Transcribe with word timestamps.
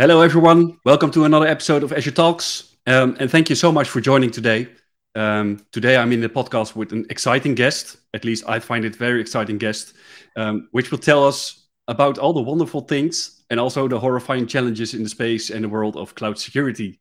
Hello, 0.00 0.20
everyone. 0.20 0.78
Welcome 0.84 1.10
to 1.10 1.24
another 1.24 1.48
episode 1.48 1.82
of 1.82 1.92
Azure 1.92 2.12
Talks. 2.12 2.76
Um, 2.86 3.16
and 3.18 3.28
thank 3.28 3.50
you 3.50 3.56
so 3.56 3.72
much 3.72 3.88
for 3.88 4.00
joining 4.00 4.30
today. 4.30 4.68
Um, 5.16 5.66
today, 5.72 5.96
I'm 5.96 6.12
in 6.12 6.20
the 6.20 6.28
podcast 6.28 6.76
with 6.76 6.92
an 6.92 7.04
exciting 7.10 7.56
guest. 7.56 7.96
At 8.14 8.24
least 8.24 8.44
I 8.46 8.60
find 8.60 8.84
it 8.84 8.94
very 8.94 9.20
exciting 9.20 9.58
guest, 9.58 9.94
um, 10.36 10.68
which 10.70 10.92
will 10.92 10.98
tell 10.98 11.26
us 11.26 11.66
about 11.88 12.16
all 12.16 12.32
the 12.32 12.40
wonderful 12.40 12.82
things 12.82 13.42
and 13.50 13.58
also 13.58 13.88
the 13.88 13.98
horrifying 13.98 14.46
challenges 14.46 14.94
in 14.94 15.02
the 15.02 15.08
space 15.08 15.50
and 15.50 15.64
the 15.64 15.68
world 15.68 15.96
of 15.96 16.14
cloud 16.14 16.38
security. 16.38 17.00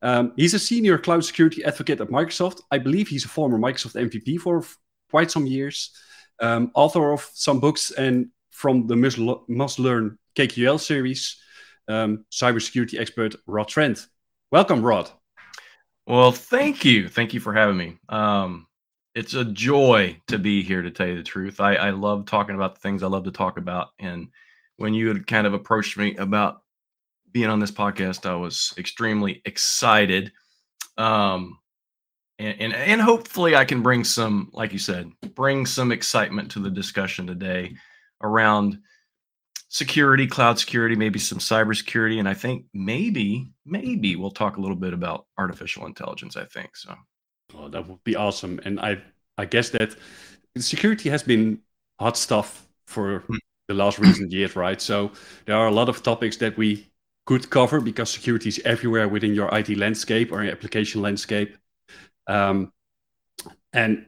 Um, 0.00 0.32
he's 0.36 0.54
a 0.54 0.58
senior 0.58 0.96
cloud 0.96 1.26
security 1.26 1.62
advocate 1.62 2.00
at 2.00 2.08
Microsoft. 2.08 2.62
I 2.70 2.78
believe 2.78 3.08
he's 3.08 3.26
a 3.26 3.28
former 3.28 3.58
Microsoft 3.58 4.00
MVP 4.00 4.40
for 4.40 4.64
quite 5.10 5.30
some 5.30 5.44
years. 5.44 5.90
Um, 6.40 6.70
author 6.74 7.12
of 7.12 7.28
some 7.34 7.60
books 7.60 7.90
and 7.90 8.28
from 8.50 8.86
the 8.86 8.96
Must, 8.96 9.18
Must 9.46 9.78
Learn 9.78 10.18
KQL 10.36 10.80
series 10.80 11.36
um, 11.90 12.24
cybersecurity 12.30 12.98
expert 12.98 13.34
Rod 13.46 13.68
Trent. 13.68 14.06
Welcome, 14.52 14.82
Rod. 14.82 15.10
Well, 16.06 16.32
thank 16.32 16.84
you. 16.84 17.08
Thank 17.08 17.34
you 17.34 17.40
for 17.40 17.52
having 17.52 17.76
me. 17.76 17.98
Um, 18.08 18.66
it's 19.14 19.34
a 19.34 19.44
joy 19.44 20.20
to 20.28 20.38
be 20.38 20.62
here 20.62 20.82
to 20.82 20.90
tell 20.90 21.06
you 21.06 21.16
the 21.16 21.22
truth. 21.22 21.60
I, 21.60 21.74
I 21.74 21.90
love 21.90 22.26
talking 22.26 22.54
about 22.54 22.74
the 22.74 22.80
things 22.80 23.02
I 23.02 23.08
love 23.08 23.24
to 23.24 23.30
talk 23.30 23.58
about. 23.58 23.88
And 23.98 24.28
when 24.76 24.94
you 24.94 25.08
had 25.08 25.26
kind 25.26 25.46
of 25.46 25.54
approached 25.54 25.98
me 25.98 26.16
about 26.16 26.62
being 27.32 27.48
on 27.48 27.60
this 27.60 27.70
podcast, 27.70 28.28
I 28.28 28.34
was 28.34 28.72
extremely 28.78 29.42
excited. 29.44 30.32
Um, 30.96 31.58
and, 32.38 32.60
and, 32.60 32.72
and 32.72 33.00
hopefully 33.00 33.54
I 33.54 33.64
can 33.64 33.82
bring 33.82 34.04
some, 34.04 34.48
like 34.52 34.72
you 34.72 34.78
said, 34.78 35.10
bring 35.34 35.66
some 35.66 35.92
excitement 35.92 36.50
to 36.52 36.60
the 36.60 36.70
discussion 36.70 37.26
today 37.26 37.76
around 38.22 38.78
security, 39.70 40.26
cloud 40.26 40.58
security, 40.58 40.96
maybe 40.96 41.18
some 41.18 41.38
cybersecurity, 41.38 42.18
and 42.18 42.28
I 42.28 42.34
think 42.34 42.66
maybe 42.74 43.50
maybe 43.64 44.16
we'll 44.16 44.32
talk 44.32 44.56
a 44.56 44.60
little 44.60 44.76
bit 44.76 44.92
about 44.92 45.26
artificial 45.38 45.86
intelligence. 45.86 46.36
I 46.36 46.44
think 46.44 46.76
so. 46.76 46.94
Oh, 47.56 47.68
that 47.68 47.88
would 47.88 48.04
be 48.04 48.16
awesome, 48.16 48.60
and 48.64 48.78
I 48.80 49.00
I 49.38 49.46
guess 49.46 49.70
that 49.70 49.96
security 50.58 51.08
has 51.08 51.22
been 51.22 51.60
hot 51.98 52.16
stuff 52.16 52.66
for 52.86 53.20
hmm. 53.20 53.36
the 53.68 53.74
last 53.74 53.98
recent 53.98 54.32
years, 54.32 54.56
right? 54.56 54.80
So 54.80 55.12
there 55.46 55.56
are 55.56 55.68
a 55.68 55.72
lot 55.72 55.88
of 55.88 56.02
topics 56.02 56.36
that 56.38 56.56
we 56.58 56.90
could 57.26 57.48
cover 57.48 57.80
because 57.80 58.10
security 58.10 58.48
is 58.48 58.60
everywhere 58.64 59.08
within 59.08 59.34
your 59.34 59.48
IT 59.56 59.68
landscape 59.76 60.32
or 60.32 60.42
your 60.42 60.52
application 60.52 61.00
landscape. 61.00 61.56
Um, 62.26 62.72
and 63.72 64.06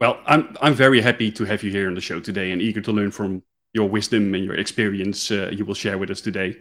well, 0.00 0.20
I'm 0.24 0.56
I'm 0.62 0.74
very 0.74 1.00
happy 1.00 1.32
to 1.32 1.44
have 1.44 1.64
you 1.64 1.72
here 1.72 1.88
on 1.88 1.94
the 1.94 2.00
show 2.00 2.20
today 2.20 2.52
and 2.52 2.62
eager 2.62 2.80
to 2.82 2.92
learn 2.92 3.10
from 3.10 3.42
your 3.72 3.88
wisdom 3.88 4.34
and 4.34 4.44
your 4.44 4.54
experience 4.54 5.30
uh, 5.30 5.50
you 5.52 5.64
will 5.64 5.74
share 5.74 5.98
with 5.98 6.10
us 6.10 6.20
today. 6.20 6.56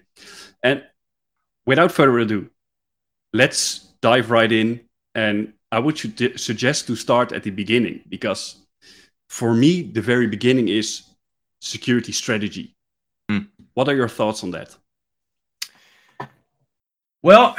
And 0.63 0.83
without 1.65 1.91
further 1.91 2.19
ado, 2.19 2.49
let's 3.33 3.79
dive 4.01 4.31
right 4.31 4.51
in. 4.51 4.81
And 5.15 5.53
I 5.71 5.79
would 5.79 5.97
su- 5.97 6.37
suggest 6.37 6.87
to 6.87 6.95
start 6.95 7.31
at 7.31 7.43
the 7.43 7.51
beginning 7.51 8.01
because 8.09 8.57
for 9.27 9.53
me, 9.53 9.83
the 9.83 10.01
very 10.01 10.27
beginning 10.27 10.67
is 10.67 11.03
security 11.61 12.11
strategy. 12.11 12.75
Mm. 13.29 13.47
What 13.73 13.87
are 13.87 13.95
your 13.95 14.09
thoughts 14.09 14.43
on 14.43 14.51
that? 14.51 14.75
Well, 17.21 17.55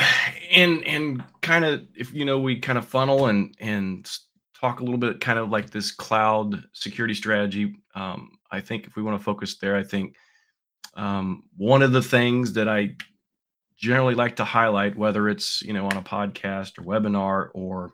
and 0.50 0.84
and 0.84 1.22
kind 1.42 1.64
of 1.64 1.86
if 1.94 2.12
you 2.14 2.24
know 2.24 2.38
we 2.38 2.58
kind 2.58 2.78
of 2.78 2.86
funnel 2.86 3.26
and 3.26 3.54
and 3.60 4.10
talk 4.58 4.80
a 4.80 4.82
little 4.82 4.98
bit 4.98 5.20
kind 5.20 5.38
of 5.38 5.50
like 5.50 5.70
this 5.70 5.92
cloud 5.92 6.64
security 6.72 7.14
strategy. 7.14 7.76
Um, 7.94 8.38
I 8.50 8.60
think 8.60 8.86
if 8.86 8.96
we 8.96 9.02
want 9.02 9.18
to 9.18 9.24
focus 9.24 9.56
there, 9.58 9.76
I 9.76 9.82
think 9.82 10.16
um, 10.94 11.44
one 11.56 11.82
of 11.82 11.92
the 11.92 12.02
things 12.02 12.52
that 12.54 12.68
I 12.68 12.96
generally 13.76 14.14
like 14.14 14.36
to 14.36 14.44
highlight, 14.44 14.96
whether 14.96 15.28
it's 15.28 15.62
you 15.62 15.72
know 15.72 15.86
on 15.86 15.96
a 15.96 16.02
podcast 16.02 16.78
or 16.78 16.82
webinar 16.82 17.48
or 17.54 17.92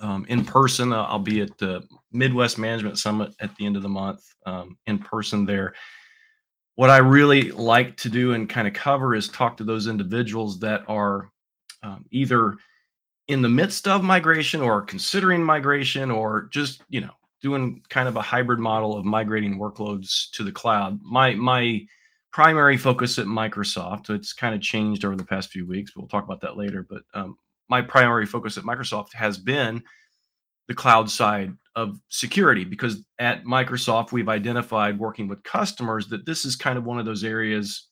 um, 0.00 0.26
in 0.28 0.44
person, 0.44 0.92
uh, 0.92 1.04
I'll 1.04 1.18
be 1.18 1.40
at 1.40 1.56
the 1.58 1.82
Midwest 2.12 2.58
Management 2.58 2.98
Summit 2.98 3.34
at 3.40 3.54
the 3.56 3.66
end 3.66 3.76
of 3.76 3.82
the 3.82 3.88
month 3.88 4.22
um, 4.44 4.76
in 4.86 4.98
person 4.98 5.44
there. 5.44 5.74
What 6.74 6.90
I 6.90 6.98
really 6.98 7.50
like 7.52 7.96
to 7.98 8.10
do 8.10 8.34
and 8.34 8.48
kind 8.48 8.68
of 8.68 8.74
cover 8.74 9.14
is 9.14 9.28
talk 9.28 9.56
to 9.56 9.64
those 9.64 9.86
individuals 9.86 10.58
that 10.60 10.82
are 10.88 11.30
um, 11.82 12.04
either 12.10 12.56
in 13.28 13.42
the 13.42 13.48
midst 13.48 13.88
of 13.88 14.04
migration 14.04 14.60
or 14.60 14.82
considering 14.82 15.42
migration 15.42 16.10
or 16.10 16.48
just 16.52 16.82
you 16.88 17.00
know 17.00 17.14
doing 17.42 17.82
kind 17.88 18.08
of 18.08 18.16
a 18.16 18.22
hybrid 18.22 18.58
model 18.58 18.96
of 18.96 19.04
migrating 19.04 19.58
workloads 19.58 20.30
to 20.32 20.42
the 20.42 20.52
cloud. 20.52 21.00
My 21.02 21.34
my 21.34 21.86
primary 22.32 22.76
focus 22.76 23.18
at 23.18 23.26
Microsoft, 23.26 24.10
it's 24.10 24.32
kind 24.32 24.54
of 24.54 24.60
changed 24.60 25.04
over 25.04 25.16
the 25.16 25.24
past 25.24 25.50
few 25.50 25.66
weeks. 25.66 25.96
We'll 25.96 26.08
talk 26.08 26.24
about 26.24 26.40
that 26.42 26.56
later. 26.56 26.86
But 26.88 27.02
um, 27.14 27.36
my 27.68 27.82
primary 27.82 28.26
focus 28.26 28.58
at 28.58 28.64
Microsoft 28.64 29.12
has 29.14 29.38
been 29.38 29.82
the 30.68 30.74
cloud 30.74 31.10
side 31.10 31.52
of 31.76 32.00
security 32.08 32.64
because 32.64 33.04
at 33.18 33.44
Microsoft 33.44 34.12
we've 34.12 34.28
identified 34.28 34.98
working 34.98 35.28
with 35.28 35.42
customers 35.44 36.08
that 36.08 36.26
this 36.26 36.44
is 36.44 36.56
kind 36.56 36.78
of 36.78 36.84
one 36.84 36.98
of 36.98 37.04
those 37.04 37.24
areas 37.24 37.88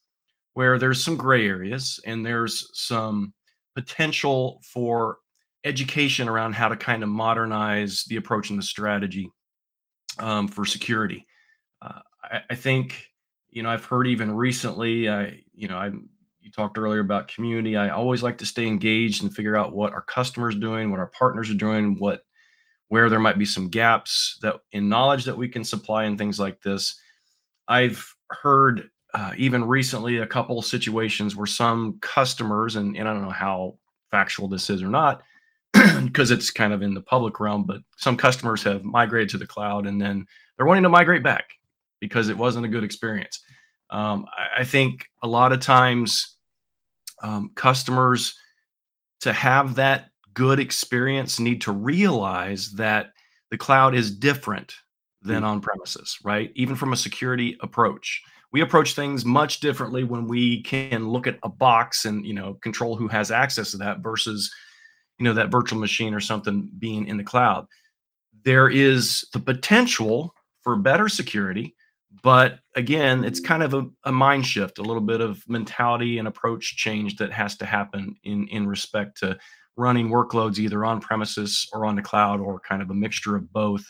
where 0.53 0.77
there's 0.79 1.03
some 1.03 1.15
gray 1.15 1.47
areas 1.47 1.99
and 2.05 2.25
there's 2.25 2.69
some 2.73 3.33
potential 3.75 4.61
for 4.63 5.17
education 5.65 6.29
around 6.29 6.53
how 6.53 6.69
to 6.69 6.77
kind 6.77 7.03
of 7.03 7.09
modernize 7.09 8.05
the 8.05 8.15
approach 8.17 8.51
and 8.51 8.59
the 8.59 8.63
strategy 8.63 9.29
um, 10.19 10.47
for 10.47 10.63
security. 10.63 11.25
Uh, 11.81 11.99
I, 12.23 12.41
I, 12.51 12.55
think, 12.55 13.07
you 13.49 13.63
know, 13.63 13.69
I've 13.69 13.83
heard 13.83 14.07
even 14.07 14.33
recently, 14.35 15.09
I, 15.09 15.41
you 15.53 15.67
know, 15.67 15.77
I, 15.77 15.87
you 16.39 16.51
talked 16.51 16.77
earlier 16.77 17.01
about 17.01 17.27
community. 17.27 17.75
I 17.75 17.89
always 17.89 18.21
like 18.21 18.37
to 18.37 18.45
stay 18.45 18.67
engaged 18.67 19.23
and 19.23 19.35
figure 19.35 19.57
out 19.57 19.73
what 19.73 19.93
our 19.93 20.03
customers 20.03 20.55
doing, 20.55 20.91
what 20.91 20.99
our 20.99 21.07
partners 21.07 21.49
are 21.49 21.55
doing, 21.55 21.97
what, 21.97 22.21
where 22.89 23.09
there 23.09 23.19
might 23.19 23.39
be 23.39 23.45
some 23.45 23.67
gaps 23.67 24.37
that 24.43 24.57
in 24.71 24.87
knowledge 24.87 25.25
that 25.25 25.37
we 25.37 25.49
can 25.49 25.63
supply 25.63 26.03
and 26.03 26.17
things 26.17 26.39
like 26.39 26.61
this. 26.61 27.01
I've 27.67 28.15
heard 28.29 28.91
uh, 29.15 29.31
even 29.37 29.65
recently 29.65 30.17
a 30.17 30.27
couple 30.27 30.61
situations 30.61 31.35
where 31.35 31.47
some 31.47 31.97
customers, 32.01 32.75
and, 32.75 32.95
and 32.95 33.09
I 33.09 33.13
don't 33.13 33.23
know 33.23 33.29
how 33.29 33.79
factual 34.11 34.47
this 34.47 34.69
is 34.69 34.83
or 34.83 34.89
not, 34.89 35.23
because 36.05 36.31
it's 36.31 36.51
kind 36.51 36.73
of 36.73 36.81
in 36.81 36.93
the 36.93 37.01
public 37.01 37.39
realm, 37.39 37.63
but 37.63 37.81
some 37.97 38.17
customers 38.17 38.63
have 38.63 38.83
migrated 38.83 39.29
to 39.29 39.37
the 39.37 39.47
cloud 39.47 39.87
and 39.87 40.01
then 40.01 40.25
they're 40.57 40.65
wanting 40.65 40.83
to 40.83 40.89
migrate 40.89 41.23
back 41.23 41.45
because 41.99 42.29
it 42.29 42.37
wasn't 42.37 42.65
a 42.65 42.69
good 42.69 42.83
experience. 42.83 43.41
Um, 43.89 44.25
I, 44.37 44.61
I, 44.61 44.63
think 44.63 45.07
a 45.21 45.27
lot 45.27 45.51
of 45.51 45.59
times 45.59 46.37
um, 47.21 47.51
customers 47.55 48.35
to 49.21 49.31
have 49.31 49.75
that 49.75 50.09
good 50.33 50.59
experience 50.59 51.39
need 51.39 51.61
to 51.61 51.71
realize 51.71 52.71
that 52.73 53.11
the 53.51 53.57
cloud 53.57 53.95
is 53.95 54.11
different 54.11 54.75
than 55.21 55.37
mm-hmm. 55.37 55.45
on 55.45 55.61
premises, 55.61 56.17
right? 56.23 56.51
Even 56.55 56.75
from 56.75 56.93
a 56.93 56.97
security 56.97 57.57
approach. 57.61 58.21
We 58.51 58.61
approach 58.61 58.93
things 58.93 59.25
much 59.25 59.59
differently 59.59 60.03
when 60.03 60.27
we 60.27 60.61
can 60.63 61.09
look 61.09 61.27
at 61.27 61.39
a 61.43 61.49
box 61.49 62.05
and 62.05 62.25
you 62.25 62.33
know 62.33 62.53
control 62.55 62.95
who 62.95 63.07
has 63.07 63.31
access 63.31 63.71
to 63.71 63.77
that 63.77 63.99
versus 63.99 64.53
you 65.19 65.25
know 65.25 65.33
that 65.33 65.51
virtual 65.51 65.79
machine 65.79 66.13
or 66.13 66.19
something 66.19 66.69
being 66.79 67.07
in 67.07 67.17
the 67.17 67.23
cloud. 67.23 67.67
There 68.43 68.69
is 68.69 69.25
the 69.33 69.39
potential 69.39 70.33
for 70.61 70.75
better 70.75 71.09
security 71.09 71.75
but 72.23 72.59
again 72.75 73.25
it's 73.25 73.41
kind 73.41 73.61
of 73.61 73.73
a, 73.73 73.85
a 74.05 74.11
mind 74.11 74.45
shift 74.45 74.79
a 74.79 74.81
little 74.81 75.01
bit 75.01 75.19
of 75.19 75.43
mentality 75.49 76.17
and 76.17 76.27
approach 76.27 76.77
change 76.77 77.17
that 77.17 77.31
has 77.31 77.57
to 77.57 77.65
happen 77.65 78.15
in 78.23 78.47
in 78.47 78.65
respect 78.65 79.17
to 79.17 79.37
running 79.77 80.09
workloads 80.09 80.57
either 80.57 80.85
on 80.85 81.01
premises 81.01 81.67
or 81.73 81.85
on 81.85 81.95
the 81.95 82.01
cloud 82.01 82.39
or 82.39 82.59
kind 82.59 82.81
of 82.81 82.89
a 82.89 82.93
mixture 82.93 83.35
of 83.35 83.51
both. 83.51 83.83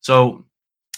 So 0.00 0.44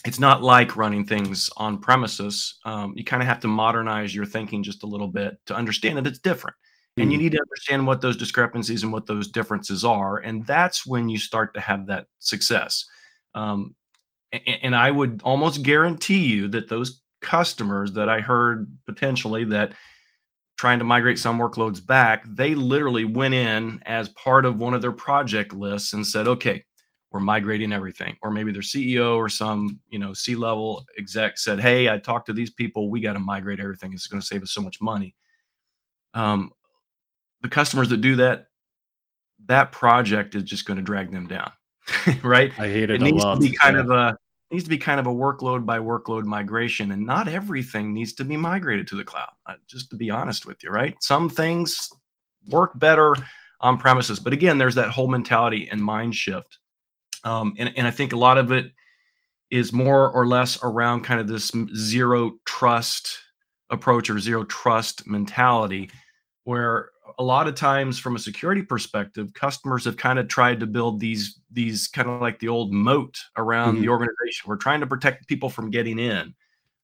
it's 0.07 0.19
not 0.19 0.43
like 0.43 0.77
running 0.77 1.05
things 1.05 1.51
on 1.59 1.79
premises. 1.79 2.59
Um, 2.65 2.95
you 2.97 3.05
kind 3.05 3.23
of 3.23 3.29
have 3.29 3.41
to 3.41 3.49
modernize 3.49 4.15
your 4.15 4.25
thinking 4.25 4.63
just 4.63 4.83
a 4.83 4.87
little 4.87 5.09
bit 5.09 5.37
to 5.47 5.55
understand 5.55 5.99
that 5.99 6.07
it's 6.07 6.19
different 6.19 6.57
and 6.97 7.13
you 7.13 7.19
mm. 7.19 7.23
need 7.23 7.33
to 7.33 7.41
understand 7.41 7.87
what 7.87 8.01
those 8.01 8.17
discrepancies 8.17 8.83
and 8.83 8.93
what 8.93 9.07
those 9.07 9.29
differences 9.29 9.85
are 9.85 10.19
and 10.19 10.47
that's 10.47 10.87
when 10.87 11.09
you 11.09 11.19
start 11.19 11.55
to 11.55 11.61
have 11.61 11.87
that 11.87 12.07
success. 12.19 12.85
Um, 13.35 13.75
and, 14.33 14.43
and 14.63 14.77
i 14.77 14.91
would 14.91 15.21
almost 15.25 15.63
guarantee 15.63 16.27
you 16.27 16.49
that 16.49 16.69
those 16.69 17.01
customers 17.21 17.93
that 17.93 18.09
i 18.09 18.21
heard 18.21 18.67
potentially 18.87 19.45
that 19.45 19.73
trying 20.57 20.79
to 20.79 20.85
migrate 20.85 21.19
some 21.19 21.39
workloads 21.39 21.85
back 21.85 22.25
they 22.27 22.55
literally 22.55 23.05
went 23.05 23.35
in 23.35 23.81
as 23.87 24.09
part 24.11 24.45
of 24.45 24.59
one 24.59 24.75
of 24.75 24.83
their 24.83 24.93
project 24.93 25.53
lists 25.53 25.93
and 25.93 26.07
said 26.07 26.27
okay 26.27 26.65
we're 27.11 27.21
migrating 27.21 27.73
everything. 27.73 28.17
Or 28.23 28.31
maybe 28.31 28.53
their 28.53 28.63
ceo 28.63 29.17
or 29.17 29.29
some 29.29 29.81
you 29.89 29.99
know 29.99 30.13
c 30.13 30.35
level 30.35 30.85
exec 30.99 31.39
said 31.39 31.61
hey 31.61 31.89
i 31.89 31.99
talked 31.99 32.27
to 32.27 32.33
these 32.33 32.51
people. 32.51 32.91
We 32.91 33.01
got 33.01 33.15
to 33.15 33.19
migrate 33.19 33.61
everything. 33.61 33.93
It's 33.93 34.07
going 34.07 34.21
to 34.21 34.27
save 34.27 34.43
us 34.43 34.53
so 34.53 34.61
much 34.61 34.81
money. 34.81 35.15
Um, 36.15 36.53
the 37.43 37.49
customers 37.49 37.89
that 37.89 38.01
do 38.01 38.17
that, 38.17 38.47
that 39.47 39.73
project 39.73 40.35
is 40.35 40.43
just 40.43 40.67
going 40.67 40.77
to 40.77 40.83
drag 40.83 41.11
them 41.11 41.27
down, 41.27 41.51
right? 42.23 42.53
I 42.59 42.69
hate 42.69 42.91
it. 42.91 42.97
It 42.97 43.03
needs 43.03 43.25
lot. 43.25 43.35
to 43.35 43.41
be 43.41 43.57
kind 43.57 43.77
yeah. 43.77 43.83
of 43.83 43.91
a 43.91 44.17
It 44.51 44.55
needs 44.55 44.65
to 44.65 44.71
be 44.71 44.79
kind 44.79 45.01
of 45.01 45.07
a 45.07 45.13
workload 45.13 45.65
by 45.65 45.79
workload 45.79 46.25
migration, 46.25 46.93
and 46.93 47.05
not 47.05 47.29
everything 47.29 47.93
needs 47.95 48.13
to 48.15 48.25
be 48.25 48.37
migrated 48.37 48.87
to 48.89 48.97
the 48.97 49.05
cloud. 49.05 49.31
Uh, 49.47 49.55
just 49.67 49.91
to 49.91 49.97
be 49.97 50.11
honest 50.11 50.47
with 50.47 50.63
you, 50.63 50.71
right? 50.71 50.97
Some 51.03 51.29
things 51.29 51.91
work 52.49 52.79
better 52.79 53.15
on 53.61 53.79
premises, 53.79 54.19
but 54.19 54.33
again, 54.33 54.59
there's 54.59 54.75
that 54.75 54.91
whole 54.91 55.09
mentality 55.09 55.69
and 55.71 55.83
mind 55.83 56.15
shift, 56.15 56.59
um, 57.25 57.55
and 57.59 57.73
and 57.77 57.87
I 57.87 57.91
think 57.91 58.13
a 58.13 58.19
lot 58.19 58.39
of 58.39 58.53
it 58.53 58.73
is 59.51 59.73
more 59.73 60.11
or 60.13 60.27
less 60.27 60.63
around 60.63 61.03
kind 61.03 61.21
of 61.21 61.27
this 61.27 61.51
zero 61.75 62.33
trust 62.45 63.19
approach 63.71 64.11
or 64.11 64.19
zero 64.19 64.45
trust 64.45 65.07
mentality, 65.07 65.91
where 66.45 66.91
a 67.21 67.23
lot 67.23 67.47
of 67.47 67.55
times 67.55 67.99
from 67.99 68.17
a 68.17 68.19
security 68.19 68.63
perspective 68.63 69.35
customers 69.35 69.85
have 69.85 69.99
kind 69.99 70.19
of 70.19 70.27
tried 70.27 70.59
to 70.59 70.67
build 70.67 70.99
these 70.99 71.39
these 71.53 71.87
kind 71.87 72.09
of 72.09 72.19
like 72.23 72.39
the 72.39 72.49
old 72.49 72.73
moat 72.73 73.21
around 73.37 73.75
mm-hmm. 73.75 73.83
the 73.83 73.89
organization. 73.91 74.47
We're 74.47 74.57
trying 74.57 74.81
to 74.81 74.87
protect 74.87 75.29
people 75.29 75.51
from 75.51 75.71
getting 75.71 75.99
in. 75.99 76.35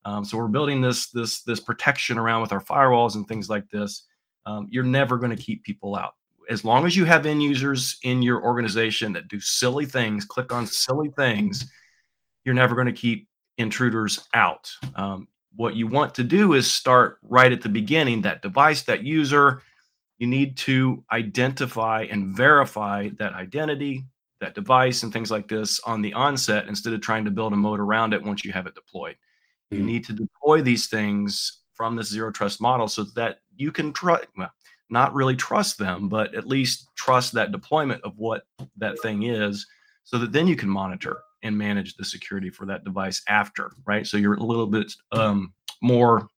Um, 0.05 0.27
so 0.27 0.37
we're 0.37 0.49
building 0.49 0.83
this 0.83 1.09
this 1.09 1.41
this 1.41 1.59
protection 1.59 2.19
around 2.19 2.43
with 2.43 2.53
our 2.53 2.63
firewalls 2.63 3.15
and 3.15 3.27
things 3.27 3.49
like 3.49 3.67
this. 3.71 4.05
Um, 4.45 4.69
you're 4.71 4.85
never 4.85 5.17
going 5.17 5.35
to 5.35 5.43
keep 5.43 5.65
people 5.65 5.97
out. 5.97 6.13
As 6.51 6.67
long 6.67 6.85
as 6.85 6.95
you 6.95 7.07
have 7.07 7.25
end 7.25 7.43
users 7.43 7.97
in 8.03 8.21
your 8.21 8.45
organization 8.45 9.15
that 9.15 9.29
do 9.29 9.41
silly 9.41 9.87
things 9.87 10.27
click 10.27 10.53
on 10.53 10.67
silly 10.67 11.11
things 11.17 11.73
you're 12.45 12.55
never 12.55 12.75
going 12.75 12.87
to 12.87 12.93
keep 12.93 13.27
intruders 13.57 14.29
out. 14.35 14.71
Um, 14.95 15.29
what 15.57 15.75
you 15.75 15.87
want 15.87 16.15
to 16.17 16.23
do 16.23 16.53
is 16.53 16.71
start 16.71 17.19
right 17.23 17.51
at 17.51 17.63
the 17.63 17.71
beginning 17.71 18.21
that 18.23 18.43
device 18.43 18.83
that 18.83 19.03
user 19.03 19.63
you 20.19 20.27
need 20.27 20.57
to 20.57 21.05
identify 21.13 22.07
and 22.11 22.35
verify 22.35 23.11
that 23.19 23.35
identity, 23.35 24.05
that 24.41 24.55
device, 24.55 25.03
and 25.03 25.13
things 25.13 25.31
like 25.31 25.49
this 25.49 25.81
on 25.81 26.03
the 26.03 26.13
onset 26.15 26.69
instead 26.69 26.93
of 26.93 27.01
trying 27.01 27.25
to 27.25 27.31
build 27.31 27.53
a 27.53 27.57
moat 27.57 27.81
around 27.81 28.15
it 28.15 28.23
once 28.23 28.45
you 28.45 28.53
have 28.53 28.67
it 28.67 28.75
deployed. 28.75 29.17
Mm-hmm. 29.73 29.77
You 29.77 29.87
need 29.87 30.05
to 30.07 30.13
deploy 30.13 30.63
these 30.63 30.87
things 30.89 31.63
from 31.75 31.97
this 31.97 32.09
zero 32.09 32.33
trust 32.33 32.61
model 32.61 32.89
so 32.89 33.05
that 33.15 33.41
you 33.55 33.71
can 33.71 33.93
trust, 33.93 34.25
well, 34.37 34.51
not 34.89 35.15
really 35.15 35.37
trust 35.37 35.79
them, 35.79 36.09
but 36.09 36.35
at 36.35 36.47
least 36.47 36.89
trust 36.95 37.33
that 37.33 37.53
deployment 37.53 38.03
of 38.03 38.13
what 38.17 38.45
that 38.77 38.99
thing 39.01 39.25
is 39.25 39.67
so 40.05 40.19
that 40.19 40.33
then 40.33 40.47
you 40.47 40.57
can 40.57 40.69
monitor 40.69 41.19
and 41.43 41.59
manage 41.59 41.97
the 41.97 42.05
security 42.05 42.51
for 42.51 42.67
that 42.67 42.85
device 42.85 43.23
after, 43.29 43.73
right? 43.85 44.07
So 44.07 44.17
you're 44.17 44.35
a 44.35 44.43
little 44.43 44.67
bit 44.67 44.93
um, 45.13 45.53
more 45.83 46.29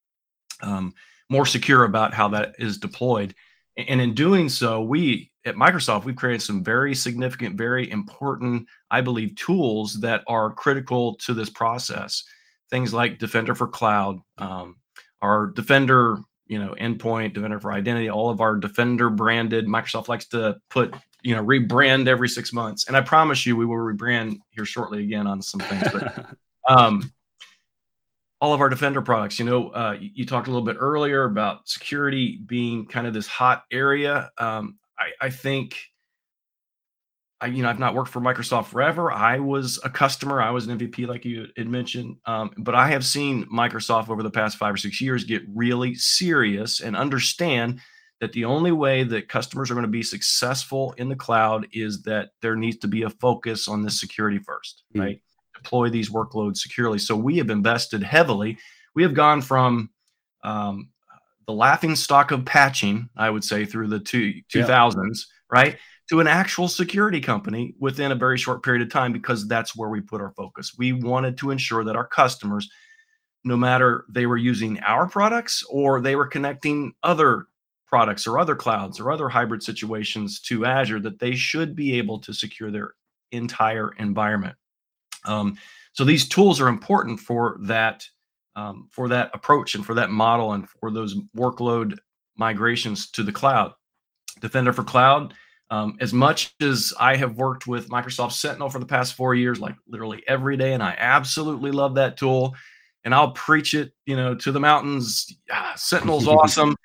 um, 0.62 0.94
more 1.30 1.46
secure 1.46 1.86
about 1.86 2.14
how 2.14 2.28
that 2.30 2.56
is 2.58 2.78
deployed 2.78 3.34
and 3.88 4.02
in 4.02 4.14
doing 4.14 4.50
so, 4.50 4.81
we 4.81 5.31
at 5.46 5.56
Microsoft, 5.56 6.04
we've 6.04 6.16
created 6.16 6.42
some 6.42 6.64
very 6.64 6.94
significant, 6.94 7.58
very 7.58 7.90
important, 7.92 8.68
I 8.92 9.02
believe, 9.02 9.36
tools 9.36 10.00
that 10.02 10.24
are 10.28 10.52
critical 10.52 11.16
to 11.16 11.34
this 11.34 11.50
process. 11.50 12.24
Things 12.70 12.94
like 12.94 13.20
Defender 13.20 13.56
for 13.56 13.68
Cloud, 13.68 14.20
um, 14.38 14.76
our 15.22 15.48
Defender, 15.48 16.18
you 16.48 16.60
know, 16.60 16.76
endpoint, 16.80 17.34
Defender 17.34 17.60
for 17.60 17.72
Identity, 17.72 18.10
all 18.10 18.30
of 18.30 18.42
our 18.42 18.58
Defender 18.58 19.10
branded. 19.10 19.66
Microsoft 19.66 20.08
likes 20.08 20.28
to 20.28 20.58
put, 20.70 20.94
you 21.24 21.36
know, 21.36 21.44
rebrand 21.44 22.08
every 22.08 22.30
six 22.30 22.54
months, 22.54 22.88
and 22.88 22.96
I 22.96 23.02
promise 23.02 23.46
you, 23.46 23.56
we 23.56 23.66
will 23.66 23.76
rebrand 23.76 24.38
here 24.52 24.66
shortly 24.66 25.04
again 25.04 25.26
on 25.26 25.42
some 25.42 25.62
things. 25.62 25.88
But 25.92 26.26
um, 26.70 27.12
all 28.42 28.54
of 28.54 28.62
our 28.62 28.70
defender 28.70 29.02
products 29.02 29.40
you 29.40 29.46
know 29.46 29.70
uh, 29.70 29.96
you, 30.00 30.10
you, 30.14 30.26
talked 30.26 30.48
a 30.48 30.52
little 30.52 30.66
bit 30.66 30.78
earlier 30.80 31.26
about 31.26 31.68
security 31.68 32.40
being 32.46 32.86
kind 32.86 33.08
of 33.08 33.14
this 33.14 33.28
hot 33.28 33.64
area. 33.72 34.32
Um, 34.38 34.78
I, 34.98 35.28
I, 35.28 35.30
think 35.30 35.78
I, 37.42 37.48
you 37.48 37.64
know 37.64 37.70
i've 37.70 37.80
not 37.80 37.96
worked 37.96 38.12
for 38.12 38.22
microsoft 38.22 38.68
forever. 38.68 39.12
I 39.12 39.40
was 39.40 39.80
a 39.84 39.90
customer. 39.90 40.42
I 40.42 40.52
was 40.52 40.68
an 40.68 40.78
mvp 40.78 41.08
like 41.08 41.26
you 41.26 41.48
had 41.58 41.68
mentioned. 41.68 42.18
Um, 42.26 42.52
but 42.58 42.76
i 42.76 42.88
have 42.88 43.06
seen 43.06 43.46
microsoft 43.46 44.10
over 44.10 44.24
the 44.24 44.32
past 44.32 44.58
five 44.58 44.74
or 44.74 44.78
six 44.78 45.02
years 45.02 45.24
get 45.24 45.44
really 45.54 45.96
serious 45.96 46.80
and 46.80 46.96
understand 46.96 47.80
that 48.20 48.34
the 48.34 48.46
only 48.46 48.72
way 48.72 49.04
that 49.04 49.30
customers 49.30 49.72
are 49.72 49.76
going 49.76 49.86
to 49.86 49.90
be 49.90 50.04
successful 50.04 50.94
in 50.98 51.08
the 51.08 51.16
cloud 51.16 51.68
is 51.72 52.04
that 52.04 52.32
there 52.42 52.56
needs 52.56 52.78
to 52.78 52.88
be 52.88 53.04
a 53.04 53.10
focus 53.10 53.68
on 53.68 53.82
this 53.82 54.00
security 54.00 54.40
1st 54.40 54.44
mm-hmm. 54.44 55.00
Deploy 55.64 55.90
these 55.90 56.10
workloads 56.10 56.58
securely. 56.58 57.00
So 57.00 57.16
we 57.16 57.38
have 57.38 57.50
invested 57.50 58.04
heavily. 58.04 58.58
We 58.96 59.04
have 59.04 59.14
gone 59.14 59.42
from 59.42 59.90
um, 60.44 60.90
the 61.46 61.54
laughing 61.54 61.96
stock 61.96 62.32
of 62.32 62.46
patching, 62.46 63.10
I 63.18 63.30
would 63.30 63.44
say, 63.44 63.66
through 63.66 63.88
the 63.88 64.00
two, 64.00 64.34
2000s, 64.54 64.96
yeah. 64.98 65.14
right, 65.50 65.78
to 66.10 66.20
an 66.20 66.28
actual 66.28 66.68
security 66.68 67.20
company 67.22 67.76
within 67.80 68.12
a 68.12 68.16
very 68.16 68.38
short 68.38 68.64
period 68.64 68.82
of 68.82 68.92
time 68.92 69.14
because 69.14 69.48
that's 69.48 69.76
where 69.76 69.90
we 69.90 70.02
put 70.02 70.22
our 70.22 70.32
focus. 70.32 70.76
We 70.78 70.94
wanted 70.94 71.38
to 71.40 71.52
ensure 71.52 71.84
that 71.84 71.96
our 71.96 72.08
customers, 72.08 72.70
no 73.44 73.58
matter 73.58 74.06
they 74.10 74.26
were 74.26 74.38
using 74.38 74.80
our 74.82 75.08
products 75.08 75.64
or 75.70 76.02
they 76.02 76.16
were 76.16 76.28
connecting 76.28 76.94
other 77.04 77.46
products 77.88 78.28
or 78.28 78.38
other 78.38 78.56
clouds 78.56 79.00
or 79.00 79.12
other 79.12 79.30
hybrid 79.30 79.64
situations 79.64 80.40
to 80.42 80.66
Azure, 80.66 81.00
that 81.00 81.20
they 81.20 81.36
should 81.36 81.76
be 81.76 81.98
able 81.98 82.20
to 82.20 82.34
secure 82.34 82.72
their 82.72 82.94
entire 83.32 83.92
environment. 83.98 84.56
Um, 85.25 85.57
so 85.94 86.04
these 86.04 86.27
tools 86.27 86.62
are 86.62 86.68
important 86.68 87.19
for 87.19 87.57
that 87.63 88.06
um, 88.56 88.88
for 88.92 89.07
that 89.10 89.31
approach 89.33 89.75
and 89.75 89.86
for 89.86 89.94
that 89.95 90.10
model 90.10 90.54
and 90.54 90.68
for 90.69 90.92
those 90.92 91.16
workload 91.36 91.98
migrations 92.36 93.10
to 93.12 93.24
the 93.24 93.31
cloud. 93.31 93.74
Defender 94.42 94.74
for 94.74 94.83
Cloud. 94.83 95.33
Um, 95.71 95.98
as 96.01 96.13
much 96.13 96.56
as 96.62 96.94
I 97.00 97.16
have 97.16 97.38
worked 97.38 97.68
with 97.68 97.89
Microsoft 97.89 98.31
Sentinel 98.31 98.69
for 98.69 98.80
the 98.80 98.88
past 98.88 99.13
four 99.13 99.36
years, 99.36 99.60
like 99.60 99.75
literally 99.88 100.24
every 100.27 100.57
day, 100.57 100.74
and 100.74 100.81
I 100.81 100.95
absolutely 100.98 101.71
love 101.71 101.95
that 101.95 102.18
tool, 102.18 102.56
and 103.04 103.13
I'll 103.13 103.31
preach 103.33 103.75
it, 103.75 103.94
you 104.07 104.16
know, 104.16 104.33
to 104.36 104.51
the 104.51 104.60
mountains. 104.60 105.31
Yeah, 105.48 105.75
Sentinel's 105.75 106.27
awesome. 106.27 106.75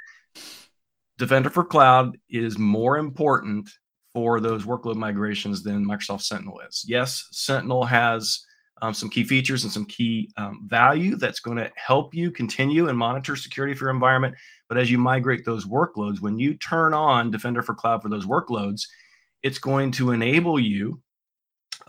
Defender 1.17 1.49
for 1.49 1.65
Cloud 1.65 2.19
is 2.29 2.59
more 2.59 2.99
important 2.99 3.71
for 4.15 4.41
those 4.41 4.65
workload 4.65 4.95
migrations 4.95 5.63
than 5.63 5.85
Microsoft 5.85 6.23
Sentinel 6.23 6.61
is. 6.61 6.85
Yes, 6.87 7.27
Sentinel 7.33 7.85
has 7.85 8.47
um, 8.81 8.95
some 8.95 9.11
key 9.11 9.25
features 9.25 9.65
and 9.65 9.73
some 9.73 9.85
key 9.85 10.31
um, 10.37 10.67
value 10.67 11.17
that's 11.17 11.41
going 11.41 11.57
to 11.57 11.71
help 11.77 12.15
you 12.15 12.31
continue 12.31 12.89
and 12.89 12.97
monitor 12.97 13.37
security 13.37 13.75
for 13.75 13.85
your 13.85 13.95
environment. 13.95 14.35
But 14.69 14.79
as 14.79 14.91
you 14.91 14.99
migrate 14.99 15.45
those 15.45 15.67
workloads, 15.67 16.21
when 16.21 16.39
you 16.39 16.55
turn 16.55 16.95
on 16.95 17.31
Defender 17.31 17.63
for 17.63 17.75
Cloud 17.75 18.03
for 18.03 18.09
those 18.09 18.27
workloads, 18.27 18.83
it's 19.43 19.59
going 19.59 19.91
to 19.93 20.13
enable 20.13 20.59
you 20.59 21.01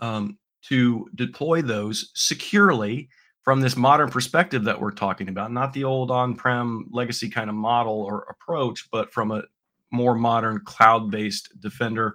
um, 0.00 0.36
to 0.68 1.08
deploy 1.14 1.62
those 1.62 2.10
securely 2.14 3.08
from 3.42 3.60
this 3.60 3.76
modern 3.76 4.10
perspective 4.10 4.64
that 4.64 4.80
we're 4.80 4.90
talking 4.90 5.28
about, 5.28 5.52
not 5.52 5.72
the 5.72 5.84
old 5.84 6.10
on 6.10 6.34
prem 6.34 6.88
legacy 6.90 7.30
kind 7.30 7.48
of 7.48 7.54
model 7.54 8.02
or 8.02 8.26
approach, 8.28 8.88
but 8.90 9.12
from 9.12 9.30
a 9.30 9.42
more 9.96 10.14
modern 10.14 10.60
cloud-based 10.64 11.60
Defender 11.60 12.14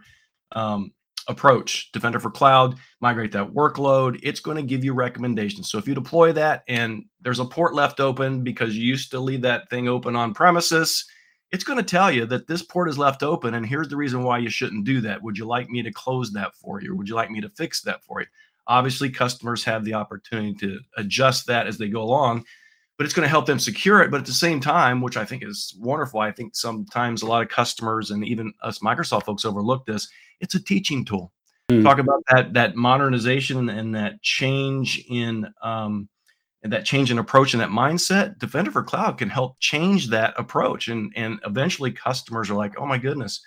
um, 0.54 0.92
approach. 1.28 1.92
Defender 1.92 2.20
for 2.20 2.32
cloud, 2.32 2.76
migrate 3.00 3.32
that 3.32 3.52
workload. 3.52 4.20
It's 4.24 4.40
going 4.40 4.58
to 4.58 4.64
give 4.64 4.84
you 4.84 4.94
recommendations. 4.94 5.70
So 5.70 5.78
if 5.78 5.88
you 5.88 5.96
deploy 5.96 6.32
that 6.34 6.64
and 6.68 7.06
there's 7.22 7.40
a 7.40 7.46
port 7.46 7.74
left 7.74 8.00
open 8.00 8.44
because 8.44 8.78
you 8.78 8.84
used 8.84 9.12
to 9.12 9.20
leave 9.20 9.42
that 9.42 9.70
thing 9.70 9.88
open 9.88 10.16
on 10.16 10.34
premises, 10.34 11.06
it's 11.52 11.64
going 11.64 11.78
to 11.78 11.84
tell 11.84 12.12
you 12.12 12.26
that 12.28 12.48
this 12.48 12.64
port 12.64 12.90
is 12.90 12.98
left 12.98 13.24
open 13.24 13.56
and 13.56 13.66
here's 13.66 13.90
the 13.90 13.98
reason 13.98 14.24
why 14.24 14.38
you 14.38 14.50
shouldn't 14.50 14.86
do 14.86 15.02
that. 15.02 15.22
Would 15.22 15.38
you 15.38 15.46
like 15.46 15.70
me 15.70 15.82
to 15.84 15.92
close 15.92 16.32
that 16.32 16.56
for 16.56 16.82
you? 16.82 16.96
Would 16.96 17.10
you 17.10 17.16
like 17.16 17.30
me 17.30 17.42
to 17.42 17.50
fix 17.50 17.82
that 17.82 18.04
for 18.04 18.22
you? 18.22 18.28
Obviously, 18.68 19.10
customers 19.10 19.64
have 19.64 19.84
the 19.84 19.94
opportunity 19.94 20.54
to 20.54 20.80
adjust 20.98 21.48
that 21.48 21.68
as 21.68 21.78
they 21.78 21.90
go 21.90 22.02
along 22.02 22.46
but 23.02 23.06
it's 23.06 23.16
going 23.16 23.26
to 23.26 23.30
help 23.30 23.48
them 23.48 23.58
secure 23.58 24.00
it. 24.04 24.12
But 24.12 24.20
at 24.20 24.28
the 24.28 24.32
same 24.32 24.60
time, 24.60 25.02
which 25.02 25.18
I 25.18 25.26
think 25.26 25.44
is 25.44 25.74
wonderful, 25.80 26.20
I 26.20 26.32
think 26.32 26.56
sometimes 26.56 27.24
a 27.24 27.26
lot 27.26 27.42
of 27.42 27.50
customers 27.50 28.12
and 28.12 28.24
even 28.24 28.54
us 28.62 28.78
Microsoft 28.78 29.26
folks 29.26 29.44
overlook 29.44 29.88
this. 29.88 30.08
It's 30.40 30.54
a 30.54 30.64
teaching 30.64 31.04
tool. 31.04 31.34
Mm. 31.72 31.82
Talk 31.82 31.98
about 31.98 32.22
that 32.30 32.54
that 32.54 32.76
modernization 32.76 33.70
and 33.70 33.96
that 33.96 34.22
change 34.22 35.04
in 35.10 35.52
um, 35.64 36.10
and 36.62 36.72
that 36.74 36.86
change 36.86 37.10
in 37.10 37.18
approach 37.18 37.56
and 37.56 37.62
that 37.62 37.70
mindset. 37.70 38.38
Defender 38.38 38.70
for 38.70 38.84
Cloud 38.84 39.18
can 39.18 39.30
help 39.30 39.60
change 39.60 40.10
that 40.10 40.36
approach, 40.38 40.88
and 40.88 41.12
and 41.16 41.40
eventually 41.44 41.92
customers 41.92 42.52
are 42.52 42.56
like, 42.56 42.80
oh 42.80 42.86
my 42.86 43.00
goodness, 43.00 43.44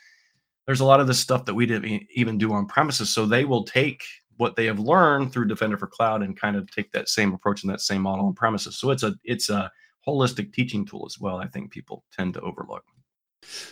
there's 0.67 0.81
a 0.81 0.85
lot 0.85 0.99
of 0.99 1.07
this 1.07 1.21
stuff 1.21 1.45
that 1.45 1.55
we 1.55 1.65
didn't 1.65 2.09
even 2.13 2.39
do 2.39 2.53
on 2.53 2.67
premises, 2.67 3.09
so 3.09 3.25
they 3.25 3.45
will 3.45 3.63
take 3.63 4.03
what 4.37 4.57
they 4.57 4.67
have 4.67 4.79
learned 4.79 5.33
through 5.33 5.47
Defender 5.47 5.79
for 5.79 5.87
Cloud 5.87 6.23
and 6.23 6.39
kind 6.39 6.57
of 6.57 6.71
take 6.71 6.91
that 6.93 7.09
same 7.09 7.33
approach 7.33 7.63
and 7.63 7.73
that 7.73 7.81
same 7.81 8.03
model 8.03 8.27
on 8.27 8.35
premises. 8.35 8.77
So 8.77 8.91
it's 8.91 9.03
a 9.03 9.15
it's 9.25 9.51
a 9.51 9.71
holistic 10.07 10.53
teaching 10.53 10.85
tool 10.85 11.05
as 11.07 11.19
well. 11.19 11.37
I 11.37 11.47
think 11.47 11.71
people 11.71 12.05
tend 12.13 12.35
to 12.35 12.41
overlook. 12.41 12.85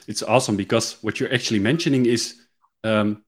It's 0.07 0.23
awesome 0.23 0.57
because 0.57 1.02
what 1.02 1.19
you're 1.19 1.33
actually 1.33 1.61
mentioning 1.61 2.07
is, 2.07 2.40
um, 2.85 3.25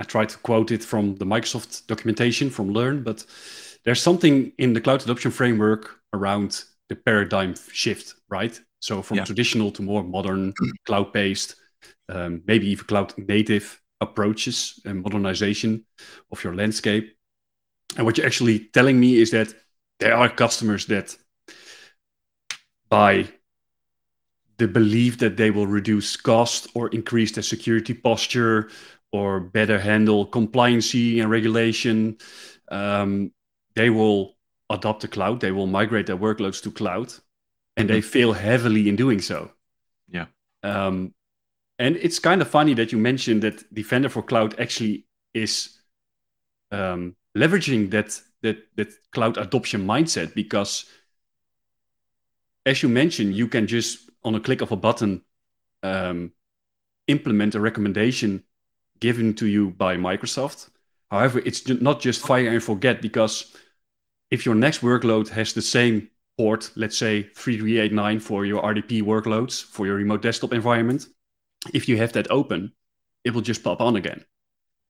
I 0.00 0.04
tried 0.04 0.28
to 0.30 0.38
quote 0.38 0.70
it 0.70 0.82
from 0.82 1.16
the 1.16 1.24
Microsoft 1.24 1.86
documentation 1.86 2.50
from 2.50 2.72
Learn, 2.72 3.02
but 3.02 3.24
there's 3.84 4.02
something 4.02 4.52
in 4.58 4.72
the 4.72 4.80
cloud 4.80 5.02
adoption 5.02 5.30
framework 5.30 5.98
around 6.12 6.64
the 6.88 6.96
paradigm 6.96 7.54
shift, 7.72 8.14
right? 8.28 8.58
So 8.80 9.02
from 9.02 9.18
yeah. 9.18 9.24
traditional 9.24 9.70
to 9.72 9.82
more 9.82 10.02
modern, 10.02 10.52
cloud-based, 10.86 11.56
um, 12.08 12.42
maybe 12.46 12.68
even 12.68 12.84
cloud 12.84 13.14
native 13.16 13.80
approaches 14.02 14.80
and 14.84 15.02
modernization 15.02 15.84
of 16.30 16.42
your 16.44 16.54
landscape. 16.54 17.16
And 17.96 18.04
what 18.04 18.16
you're 18.16 18.26
actually 18.26 18.58
telling 18.72 18.98
me 18.98 19.20
is 19.20 19.30
that 19.30 19.54
there 20.00 20.16
are 20.16 20.28
customers 20.28 20.86
that 20.86 21.16
by 22.88 23.28
the 24.58 24.68
belief 24.68 25.18
that 25.18 25.36
they 25.36 25.50
will 25.50 25.66
reduce 25.66 26.16
cost 26.16 26.68
or 26.74 26.88
increase 26.88 27.32
their 27.32 27.42
security 27.42 27.94
posture 27.94 28.70
or 29.12 29.40
better 29.40 29.78
handle 29.78 30.26
compliancy 30.26 31.20
and 31.20 31.30
regulation, 31.30 32.16
um, 32.70 33.32
they 33.74 33.90
will 33.90 34.36
adopt 34.70 35.02
the 35.02 35.08
cloud. 35.08 35.40
They 35.40 35.52
will 35.52 35.66
migrate 35.66 36.06
their 36.06 36.16
workloads 36.16 36.62
to 36.62 36.70
cloud, 36.70 37.12
and 37.76 37.88
they 37.88 37.98
mm-hmm. 37.98 38.08
fail 38.08 38.32
heavily 38.32 38.88
in 38.88 38.96
doing 38.96 39.20
so. 39.20 39.50
Yeah. 40.08 40.26
Um, 40.62 41.14
and 41.82 41.96
it's 41.96 42.20
kind 42.20 42.40
of 42.40 42.48
funny 42.48 42.74
that 42.74 42.92
you 42.92 42.98
mentioned 42.98 43.42
that 43.42 43.74
Defender 43.74 44.08
for 44.08 44.22
Cloud 44.22 44.54
actually 44.60 45.04
is 45.34 45.80
um, 46.70 47.16
leveraging 47.36 47.90
that 47.90 48.20
that 48.42 48.58
that 48.76 48.92
cloud 49.10 49.36
adoption 49.36 49.84
mindset 49.84 50.32
because, 50.32 50.84
as 52.64 52.84
you 52.84 52.88
mentioned, 52.88 53.34
you 53.34 53.48
can 53.48 53.66
just 53.66 54.10
on 54.22 54.36
a 54.36 54.40
click 54.40 54.60
of 54.60 54.70
a 54.70 54.76
button 54.76 55.22
um, 55.82 56.30
implement 57.08 57.56
a 57.56 57.60
recommendation 57.60 58.44
given 59.00 59.34
to 59.34 59.48
you 59.48 59.70
by 59.70 59.96
Microsoft. 59.96 60.70
However, 61.10 61.40
it's 61.44 61.66
not 61.66 62.00
just 62.00 62.24
fire 62.24 62.48
and 62.48 62.62
forget 62.62 63.02
because 63.02 63.56
if 64.30 64.46
your 64.46 64.54
next 64.54 64.82
workload 64.82 65.30
has 65.30 65.52
the 65.52 65.62
same 65.62 66.10
port, 66.38 66.70
let's 66.76 66.96
say 66.96 67.24
3389 67.34 68.20
for 68.20 68.46
your 68.46 68.62
RDP 68.62 69.02
workloads 69.02 69.64
for 69.64 69.84
your 69.84 69.96
remote 69.96 70.22
desktop 70.22 70.52
environment, 70.52 71.08
if 71.72 71.88
you 71.88 71.96
have 71.96 72.12
that 72.12 72.30
open, 72.30 72.72
it 73.24 73.34
will 73.34 73.42
just 73.42 73.62
pop 73.62 73.80
on 73.80 73.96
again. 73.96 74.24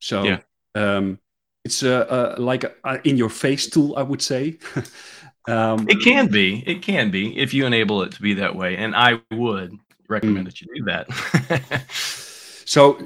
So 0.01 0.23
yeah. 0.25 0.39
um, 0.75 1.19
it's 1.65 1.83
uh, 1.83 2.07
uh, 2.09 2.35
like 2.39 2.65
a, 2.65 3.01
in 3.05 3.17
your 3.17 3.29
face 3.29 3.69
tool, 3.69 3.95
I 3.97 4.03
would 4.03 4.23
say. 4.23 4.59
um, 5.49 5.89
it 5.89 6.03
can 6.03 6.29
be. 6.29 6.63
It 6.67 6.83
can 6.83 7.11
be 7.11 7.39
if 7.39 7.55
you 7.55 7.67
enable 7.67 8.03
it 8.03 8.13
to 8.13 8.23
be 8.23 8.35
that 8.35 8.57
way, 8.57 8.77
and 8.77 8.97
I 8.97 9.21
would 9.31 9.79
recommend 10.09 10.47
mm. 10.47 10.51
that 10.51 10.61
you 10.61 10.69
do 10.75 10.85
that. 10.85 11.85
so, 12.67 12.99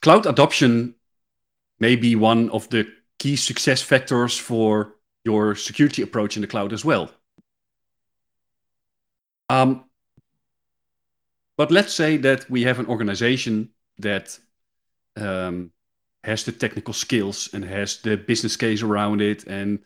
cloud 0.00 0.26
adoption 0.26 0.94
may 1.80 1.96
be 1.96 2.14
one 2.14 2.50
of 2.50 2.68
the 2.70 2.86
key 3.18 3.36
success 3.36 3.82
factors 3.82 4.38
for 4.38 4.94
your 5.24 5.54
security 5.54 6.02
approach 6.02 6.36
in 6.36 6.42
the 6.42 6.48
cloud 6.48 6.72
as 6.72 6.84
well. 6.84 7.10
Um, 9.48 9.84
but 11.62 11.70
let's 11.70 11.94
say 11.94 12.16
that 12.16 12.50
we 12.50 12.64
have 12.64 12.80
an 12.80 12.86
organization 12.86 13.70
that 13.98 14.36
um, 15.16 15.70
has 16.24 16.42
the 16.42 16.50
technical 16.50 16.92
skills 16.92 17.50
and 17.52 17.64
has 17.64 17.98
the 17.98 18.16
business 18.16 18.56
case 18.56 18.82
around 18.82 19.20
it 19.20 19.44
and 19.46 19.78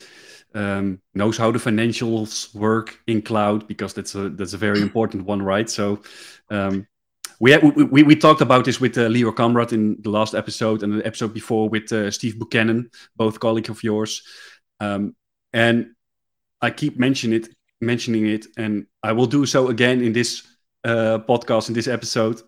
um, 0.54 1.02
knows 1.12 1.36
how 1.36 1.50
the 1.50 1.58
financials 1.58 2.54
work 2.54 2.98
in 3.06 3.20
cloud 3.20 3.68
because 3.68 3.92
that's 3.92 4.14
a 4.14 4.30
that's 4.30 4.54
a 4.54 4.56
very 4.56 4.80
important 4.80 5.26
one, 5.26 5.42
right? 5.42 5.68
So 5.68 6.00
um, 6.48 6.86
we, 7.40 7.50
had, 7.50 7.62
we 7.62 8.02
we 8.02 8.16
talked 8.16 8.40
about 8.40 8.64
this 8.64 8.80
with 8.80 8.96
uh, 8.96 9.08
Leo 9.08 9.30
Kamrat 9.30 9.74
in 9.74 10.00
the 10.00 10.08
last 10.08 10.34
episode 10.34 10.82
and 10.82 10.94
the 10.94 11.06
episode 11.06 11.34
before 11.34 11.68
with 11.68 11.92
uh, 11.92 12.10
Steve 12.10 12.38
Buchanan, 12.38 12.88
both 13.16 13.38
colleagues 13.38 13.68
of 13.68 13.84
yours. 13.84 14.22
Um, 14.80 15.14
and 15.52 15.90
I 16.62 16.70
keep 16.70 16.98
mentioning 16.98 17.42
it, 17.42 17.54
mentioning 17.82 18.26
it, 18.26 18.46
and 18.56 18.86
I 19.02 19.12
will 19.12 19.26
do 19.26 19.44
so 19.44 19.68
again 19.68 20.00
in 20.00 20.14
this 20.14 20.55
uh, 20.84 21.18
podcast 21.28 21.68
in 21.68 21.74
this 21.74 21.88
episode. 21.88 22.42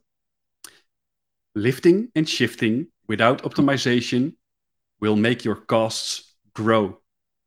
Lifting 1.54 2.08
and 2.14 2.28
shifting 2.28 2.86
without 3.08 3.42
optimization 3.42 4.34
will 5.00 5.16
make 5.16 5.44
your 5.44 5.56
costs 5.56 6.34
grow 6.54 6.98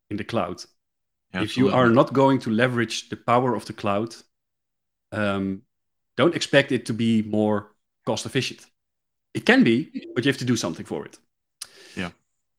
in 0.09 0.17
the 0.17 0.23
cloud. 0.23 0.63
Absolutely. 1.33 1.45
If 1.45 1.57
you 1.57 1.69
are 1.69 1.89
not 1.89 2.13
going 2.13 2.39
to 2.39 2.49
leverage 2.49 3.09
the 3.09 3.15
power 3.15 3.55
of 3.55 3.65
the 3.65 3.73
cloud, 3.73 4.15
um, 5.11 5.61
don't 6.17 6.35
expect 6.35 6.71
it 6.71 6.85
to 6.87 6.93
be 6.93 7.21
more 7.23 7.71
cost 8.05 8.25
efficient. 8.25 8.65
It 9.33 9.45
can 9.45 9.63
be, 9.63 9.89
but 10.13 10.25
you 10.25 10.29
have 10.29 10.39
to 10.39 10.45
do 10.45 10.57
something 10.57 10.85
for 10.85 11.05
it. 11.05 11.17
Yeah. 11.95 12.11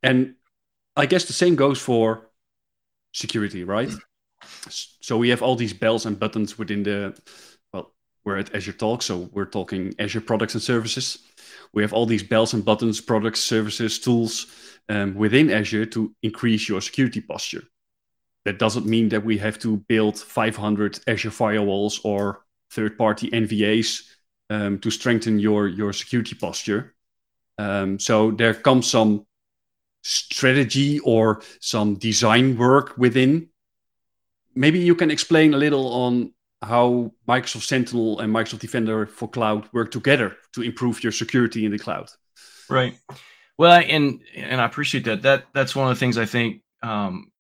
And 0.03 0.35
I 0.97 1.07
guess 1.07 1.25
the 1.27 1.33
same 1.35 1.55
goes 1.55 1.79
for 1.79 2.31
security, 3.13 3.65
right? 3.65 3.91
So 4.69 5.19
we 5.19 5.29
have 5.29 5.43
all 5.43 5.57
these 5.57 5.75
bells 5.75 6.07
and 6.07 6.19
buttons 6.19 6.59
within 6.59 6.83
the, 6.83 7.15
we're 8.25 8.39
at 8.39 8.55
Azure 8.55 8.73
Talk, 8.73 9.03
so 9.03 9.29
we're 9.33 9.47
talking 9.47 9.95
Azure 9.99 10.21
products 10.21 10.55
and 10.55 10.63
services. 10.63 11.19
We 11.73 11.83
have 11.83 11.93
all 11.93 12.07
these 12.07 12.23
bells 12.23 12.55
and 12.55 12.65
buttons, 12.65 13.01
products, 13.01 13.41
services, 13.41 13.99
tools 13.99 14.47
um, 14.89 15.15
within 15.15 15.51
Azure 15.51 15.87
to 15.87 16.15
increase 16.23 16.69
your 16.69 16.81
security 16.81 17.21
posture. 17.21 17.65
That 18.45 18.59
doesn't 18.59 18.87
mean 18.87 19.09
that 19.11 19.25
we 19.25 19.39
have 19.39 19.59
to 19.61 19.79
build 19.89 20.19
500 20.19 21.01
Azure 21.07 21.31
firewalls 21.31 22.01
or 22.05 22.45
third-party 22.71 23.31
NVAs 23.31 24.03
um, 24.51 24.79
to 24.81 24.91
strengthen 24.91 25.39
your 25.39 25.69
your 25.69 25.93
security 25.93 26.35
posture. 26.35 26.95
Um, 27.59 27.99
so 27.99 28.31
there 28.31 28.55
comes 28.55 28.91
some 28.91 29.27
strategy 30.03 30.99
or 31.01 31.43
some 31.61 31.95
design 31.95 32.57
work 32.57 32.97
within. 32.99 33.49
Maybe 34.55 34.81
you 34.81 34.95
can 34.95 35.11
explain 35.11 35.55
a 35.55 35.59
little 35.59 35.87
on 35.93 36.33
how 36.63 37.13
Microsoft 37.29 37.65
Sentinel 37.65 38.21
and 38.21 38.33
Microsoft 38.33 38.61
Defender 38.61 39.07
for 39.07 39.29
Cloud 39.29 39.69
work 39.73 39.91
together 39.91 40.37
to 40.55 40.63
improve 40.63 41.03
your 41.03 41.13
security 41.13 41.65
in 41.65 41.73
the 41.73 41.79
cloud. 41.79 42.11
Right. 42.71 42.97
Well, 43.59 43.83
and 43.87 44.21
and 44.35 44.61
I 44.61 44.65
appreciate 44.65 45.05
that. 45.05 45.23
That 45.23 45.47
that's 45.53 45.77
one 45.77 45.91
of 45.91 45.95
the 45.95 46.01
things 46.01 46.19
I 46.19 46.25
think 46.25 46.63
um, 46.83 47.31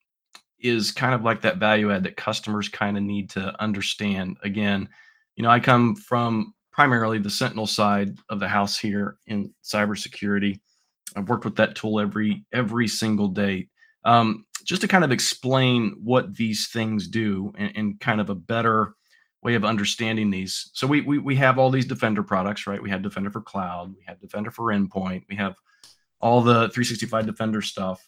is 0.61 0.93
kind 0.93 1.15
of 1.15 1.23
like 1.23 1.43
that 1.43 1.59
value 1.59 1.93
add 1.93 2.05
that 2.05 2.17
customers 2.17 2.69
kind 2.69 2.97
of 2.97 3.03
need 3.03 3.31
to 3.31 3.61
understand. 3.63 4.37
Again, 4.43 4.89
you 5.37 5.43
know, 5.43 5.51
I 5.51 5.61
come 5.61 5.97
from 5.97 6.55
primarily 6.71 7.19
the 7.19 7.31
Sentinel 7.31 7.67
side 7.67 8.17
of 8.29 8.41
the 8.41 8.49
house 8.49 8.79
here 8.79 9.17
in 9.27 9.53
cybersecurity. 9.63 10.61
I've 11.15 11.29
worked 11.29 11.45
with 11.45 11.57
that 11.57 11.75
tool 11.77 12.01
every 12.01 12.45
every 12.53 12.89
single 12.89 13.29
day. 13.29 13.69
Um, 14.05 14.47
just 14.65 14.83
to 14.83 14.89
kind 14.89 15.05
of 15.05 15.13
explain 15.13 15.97
what 16.03 16.37
these 16.37 16.69
things 16.69 17.09
do 17.09 17.53
and, 17.57 17.73
and, 17.77 18.01
kind 18.01 18.21
of 18.21 18.31
a 18.31 18.35
better 18.35 18.95
way 19.43 19.55
of 19.55 19.65
understanding 19.65 20.31
these. 20.31 20.71
So 20.73 20.87
we, 20.87 21.01
we 21.01 21.19
we 21.19 21.37
have 21.37 21.59
all 21.59 21.71
these 21.71 21.87
Defender 21.87 22.23
products, 22.23 22.67
right? 22.67 22.83
We 22.83 22.91
have 22.91 23.03
Defender 23.03 23.31
for 23.31 23.41
Cloud, 23.41 23.95
we 23.97 24.05
have 24.07 24.21
Defender 24.21 24.51
for 24.51 24.73
Endpoint, 24.73 25.25
we 25.29 25.37
have 25.37 25.57
all 26.21 26.41
the 26.41 26.69
365 26.71 27.27
Defender 27.27 27.63
stuff. 27.63 28.07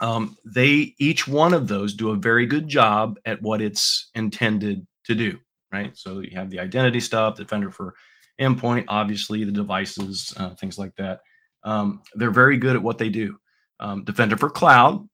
Um, 0.00 0.36
they 0.44 0.94
each 0.98 1.26
one 1.26 1.52
of 1.54 1.68
those 1.68 1.94
do 1.94 2.10
a 2.10 2.16
very 2.16 2.46
good 2.46 2.68
job 2.68 3.18
at 3.24 3.40
what 3.42 3.60
it's 3.60 4.10
intended 4.14 4.86
to 5.04 5.14
do, 5.14 5.38
right? 5.72 5.96
So 5.96 6.20
you 6.20 6.36
have 6.36 6.50
the 6.50 6.60
identity 6.60 7.00
stuff, 7.00 7.36
Defender 7.36 7.70
for 7.70 7.94
Endpoint, 8.40 8.84
obviously 8.88 9.44
the 9.44 9.52
devices, 9.52 10.32
uh, 10.36 10.54
things 10.54 10.78
like 10.78 10.94
that. 10.96 11.20
Um, 11.62 12.02
they're 12.14 12.30
very 12.30 12.56
good 12.56 12.76
at 12.76 12.82
what 12.82 12.96
they 12.96 13.10
do. 13.10 13.38
Um, 13.78 14.04
Defender 14.04 14.36
for 14.36 14.48
Cloud 14.48 15.06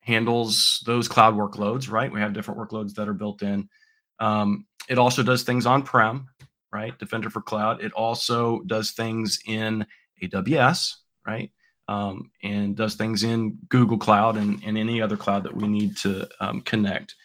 handles 0.00 0.82
those 0.86 1.08
cloud 1.08 1.34
workloads, 1.34 1.90
right? 1.90 2.12
We 2.12 2.20
have 2.20 2.32
different 2.32 2.60
workloads 2.60 2.94
that 2.94 3.08
are 3.08 3.14
built 3.14 3.42
in. 3.42 3.68
Um, 4.20 4.66
it 4.88 4.98
also 4.98 5.22
does 5.22 5.42
things 5.42 5.66
on 5.66 5.82
prem, 5.82 6.28
right? 6.72 6.96
Defender 6.98 7.30
for 7.30 7.40
Cloud. 7.40 7.82
It 7.82 7.92
also 7.92 8.60
does 8.66 8.92
things 8.92 9.40
in 9.46 9.86
AWS, 10.22 10.94
right? 11.26 11.50
Um, 11.88 12.30
and 12.42 12.76
does 12.76 12.94
things 12.94 13.24
in 13.24 13.58
Google 13.68 13.98
Cloud 13.98 14.36
and, 14.36 14.62
and 14.64 14.78
any 14.78 15.02
other 15.02 15.16
cloud 15.16 15.42
that 15.44 15.56
we 15.56 15.66
need 15.66 15.96
to 15.98 16.28
um, 16.40 16.60
connect. 16.60 17.16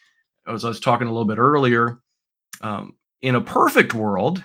As 0.47 0.65
I 0.65 0.69
was 0.69 0.79
talking 0.79 1.07
a 1.07 1.11
little 1.11 1.25
bit 1.25 1.37
earlier, 1.37 1.99
um, 2.61 2.95
in 3.21 3.35
a 3.35 3.41
perfect 3.41 3.93
world, 3.93 4.43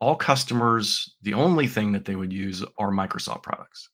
all 0.00 0.16
customers, 0.16 1.14
the 1.22 1.34
only 1.34 1.66
thing 1.66 1.92
that 1.92 2.06
they 2.06 2.16
would 2.16 2.32
use 2.32 2.64
are 2.78 2.90
Microsoft 2.90 3.42
products. 3.42 3.90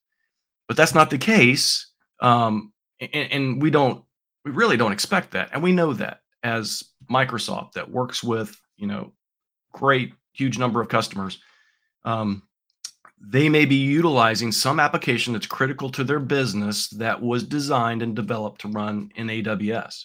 But 0.68 0.76
that's 0.76 0.94
not 0.94 1.10
the 1.10 1.18
case. 1.18 1.90
Um, 2.20 2.72
and, 3.00 3.32
and 3.32 3.62
we 3.62 3.70
don't, 3.70 4.04
we 4.44 4.52
really 4.52 4.76
don't 4.76 4.92
expect 4.92 5.32
that. 5.32 5.50
And 5.52 5.62
we 5.62 5.72
know 5.72 5.92
that 5.94 6.20
as 6.42 6.84
Microsoft 7.10 7.72
that 7.72 7.90
works 7.90 8.22
with, 8.22 8.58
you 8.76 8.86
know, 8.86 9.12
great, 9.72 10.14
huge 10.32 10.58
number 10.58 10.80
of 10.80 10.88
customers. 10.88 11.38
Um, 12.04 12.42
they 13.20 13.48
may 13.48 13.64
be 13.64 13.76
utilizing 13.76 14.52
some 14.52 14.78
application 14.78 15.32
that's 15.32 15.46
critical 15.46 15.90
to 15.90 16.04
their 16.04 16.20
business 16.20 16.88
that 16.90 17.20
was 17.20 17.42
designed 17.42 18.02
and 18.02 18.14
developed 18.14 18.60
to 18.62 18.68
run 18.68 19.10
in 19.16 19.28
AWS. 19.28 20.04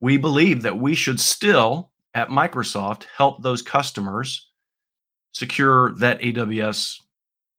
We 0.00 0.16
believe 0.16 0.62
that 0.62 0.78
we 0.78 0.94
should 0.94 1.18
still, 1.18 1.90
at 2.14 2.28
Microsoft, 2.28 3.04
help 3.16 3.42
those 3.42 3.62
customers 3.62 4.50
secure 5.32 5.94
that 5.96 6.20
AWS 6.20 7.00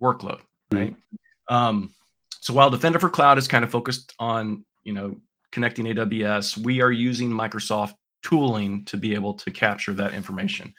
workload, 0.01 0.39
mm-hmm. 0.71 0.77
right? 0.77 0.93
Mm-hmm. 0.93 1.55
Um, 1.55 1.93
so 2.39 2.53
while 2.53 2.69
Defender 2.69 2.99
for 2.99 3.09
Cloud 3.09 3.37
is 3.37 3.47
kind 3.47 3.63
of 3.63 3.71
focused 3.71 4.13
on, 4.19 4.63
you 4.83 4.93
know, 4.93 5.17
connecting 5.51 5.85
AWS, 5.85 6.57
we 6.57 6.81
are 6.81 6.91
using 6.91 7.29
Microsoft 7.29 7.95
tooling 8.25 8.85
to 8.85 8.97
be 8.97 9.13
able 9.13 9.33
to 9.35 9.51
capture 9.51 9.93
that 9.93 10.13
information. 10.13 10.73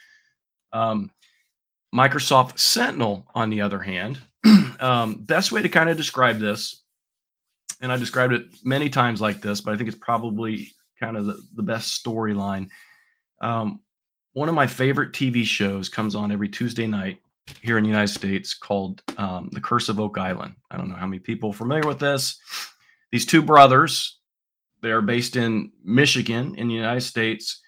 Um, 0.73 1.11
Microsoft 1.95 2.59
Sentinel, 2.59 3.25
on 3.33 3.49
the 3.49 3.61
other 3.61 3.79
hand, 3.79 4.19
um, 4.79 5.15
best 5.15 5.51
way 5.51 5.61
to 5.61 5.69
kind 5.69 5.89
of 5.89 5.97
describe 5.97 6.39
this 6.39 6.83
and 7.81 7.91
I 7.91 7.97
described 7.97 8.33
it 8.33 8.45
many 8.63 8.89
times 8.89 9.21
like 9.21 9.41
this, 9.41 9.61
but 9.61 9.73
I 9.73 9.77
think 9.77 9.87
it's 9.87 9.97
probably 9.97 10.71
kind 10.99 11.17
of 11.17 11.25
the, 11.25 11.41
the 11.55 11.63
best 11.63 12.03
storyline. 12.03 12.69
Um, 13.41 13.81
one 14.33 14.49
of 14.49 14.55
my 14.55 14.67
favorite 14.67 15.13
TV 15.13 15.43
shows 15.43 15.89
comes 15.89 16.15
on 16.15 16.31
every 16.31 16.49
Tuesday 16.49 16.87
night 16.87 17.19
here 17.61 17.77
in 17.77 17.83
the 17.83 17.89
United 17.89 18.13
States 18.13 18.53
called 18.53 19.01
um, 19.17 19.49
The 19.51 19.61
Curse 19.61 19.89
of 19.89 19.99
Oak 19.99 20.17
Island. 20.17 20.55
I 20.71 20.77
don't 20.77 20.89
know 20.89 20.95
how 20.95 21.05
many 21.05 21.19
people 21.19 21.51
are 21.51 21.53
familiar 21.53 21.87
with 21.87 21.99
this. 21.99 22.39
These 23.11 23.25
two 23.25 23.41
brothers, 23.41 24.16
they 24.81 24.91
are 24.91 25.01
based 25.01 25.35
in 25.35 25.71
Michigan 25.83 26.55
in 26.55 26.67
the 26.67 26.73
United 26.73 27.01
States. 27.01 27.61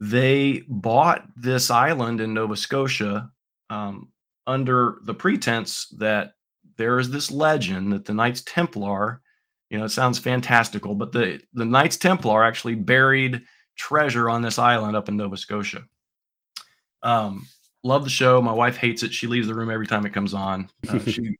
They 0.00 0.62
bought 0.68 1.26
this 1.36 1.70
island 1.70 2.20
in 2.20 2.34
Nova 2.34 2.56
Scotia 2.56 3.30
um, 3.70 4.08
under 4.46 4.98
the 5.04 5.14
pretense 5.14 5.88
that 5.98 6.32
there 6.76 6.98
is 6.98 7.10
this 7.10 7.30
legend 7.30 7.92
that 7.92 8.04
the 8.04 8.14
Knights 8.14 8.42
Templar, 8.42 9.22
you 9.70 9.78
know, 9.78 9.84
it 9.84 9.90
sounds 9.90 10.18
fantastical, 10.18 10.94
but 10.94 11.12
the, 11.12 11.40
the 11.54 11.64
Knights 11.64 11.96
Templar 11.96 12.44
actually 12.44 12.74
buried 12.74 13.42
treasure 13.76 14.28
on 14.28 14.42
this 14.42 14.58
island 14.58 14.96
up 14.96 15.08
in 15.08 15.16
Nova 15.16 15.36
Scotia. 15.36 15.84
Um, 17.02 17.46
love 17.82 18.04
the 18.04 18.10
show. 18.10 18.42
My 18.42 18.52
wife 18.52 18.76
hates 18.76 19.02
it. 19.02 19.12
She 19.12 19.26
leaves 19.26 19.46
the 19.46 19.54
room 19.54 19.70
every 19.70 19.86
time 19.86 20.04
it 20.04 20.12
comes 20.12 20.34
on. 20.34 20.68
Uh, 20.88 20.98
she, 21.06 21.36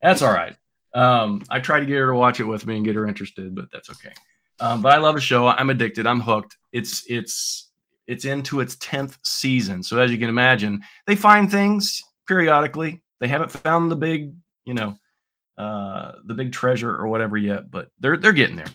that's 0.00 0.22
all 0.22 0.32
right. 0.32 0.56
Um, 0.94 1.42
I 1.50 1.60
try 1.60 1.80
to 1.80 1.86
get 1.86 1.96
her 1.96 2.06
to 2.06 2.14
watch 2.14 2.40
it 2.40 2.44
with 2.44 2.66
me 2.66 2.76
and 2.76 2.84
get 2.84 2.94
her 2.94 3.06
interested, 3.06 3.54
but 3.54 3.66
that's 3.72 3.90
okay. 3.90 4.14
Um, 4.60 4.82
but 4.82 4.92
I 4.92 4.98
love 4.98 5.14
the 5.14 5.20
show. 5.20 5.46
I'm 5.46 5.70
addicted. 5.70 6.06
I'm 6.06 6.20
hooked. 6.20 6.56
It's 6.72 7.04
it's 7.08 7.70
it's 8.06 8.24
into 8.24 8.60
its 8.60 8.76
tenth 8.76 9.18
season. 9.22 9.82
So 9.82 9.98
as 9.98 10.10
you 10.10 10.18
can 10.18 10.28
imagine, 10.28 10.82
they 11.06 11.16
find 11.16 11.50
things 11.50 12.02
periodically. 12.26 13.02
They 13.20 13.28
haven't 13.28 13.50
found 13.50 13.90
the 13.90 13.96
big, 13.96 14.32
you 14.64 14.74
know, 14.74 14.96
uh, 15.58 16.12
the 16.24 16.34
big 16.34 16.52
treasure 16.52 16.94
or 16.94 17.08
whatever 17.08 17.36
yet, 17.36 17.70
but 17.70 17.88
they're 18.00 18.16
they're 18.16 18.32
getting 18.32 18.56
there. 18.56 18.66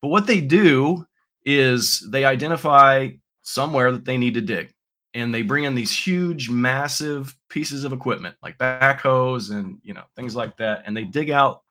But 0.00 0.08
what 0.08 0.26
they 0.26 0.40
do 0.40 1.06
is 1.44 2.06
they 2.10 2.24
identify 2.24 3.08
somewhere 3.42 3.92
that 3.92 4.04
they 4.04 4.18
need 4.18 4.34
to 4.34 4.40
dig, 4.40 4.72
and 5.14 5.34
they 5.34 5.42
bring 5.42 5.64
in 5.64 5.74
these 5.74 5.96
huge, 5.96 6.48
massive 6.48 7.36
pieces 7.48 7.84
of 7.84 7.92
equipment 7.92 8.36
like 8.42 8.58
backhoes 8.58 9.50
and 9.50 9.78
you 9.82 9.94
know 9.94 10.04
things 10.16 10.34
like 10.36 10.56
that, 10.58 10.82
and 10.86 10.96
they 10.96 11.04
dig 11.04 11.30
out 11.30 11.62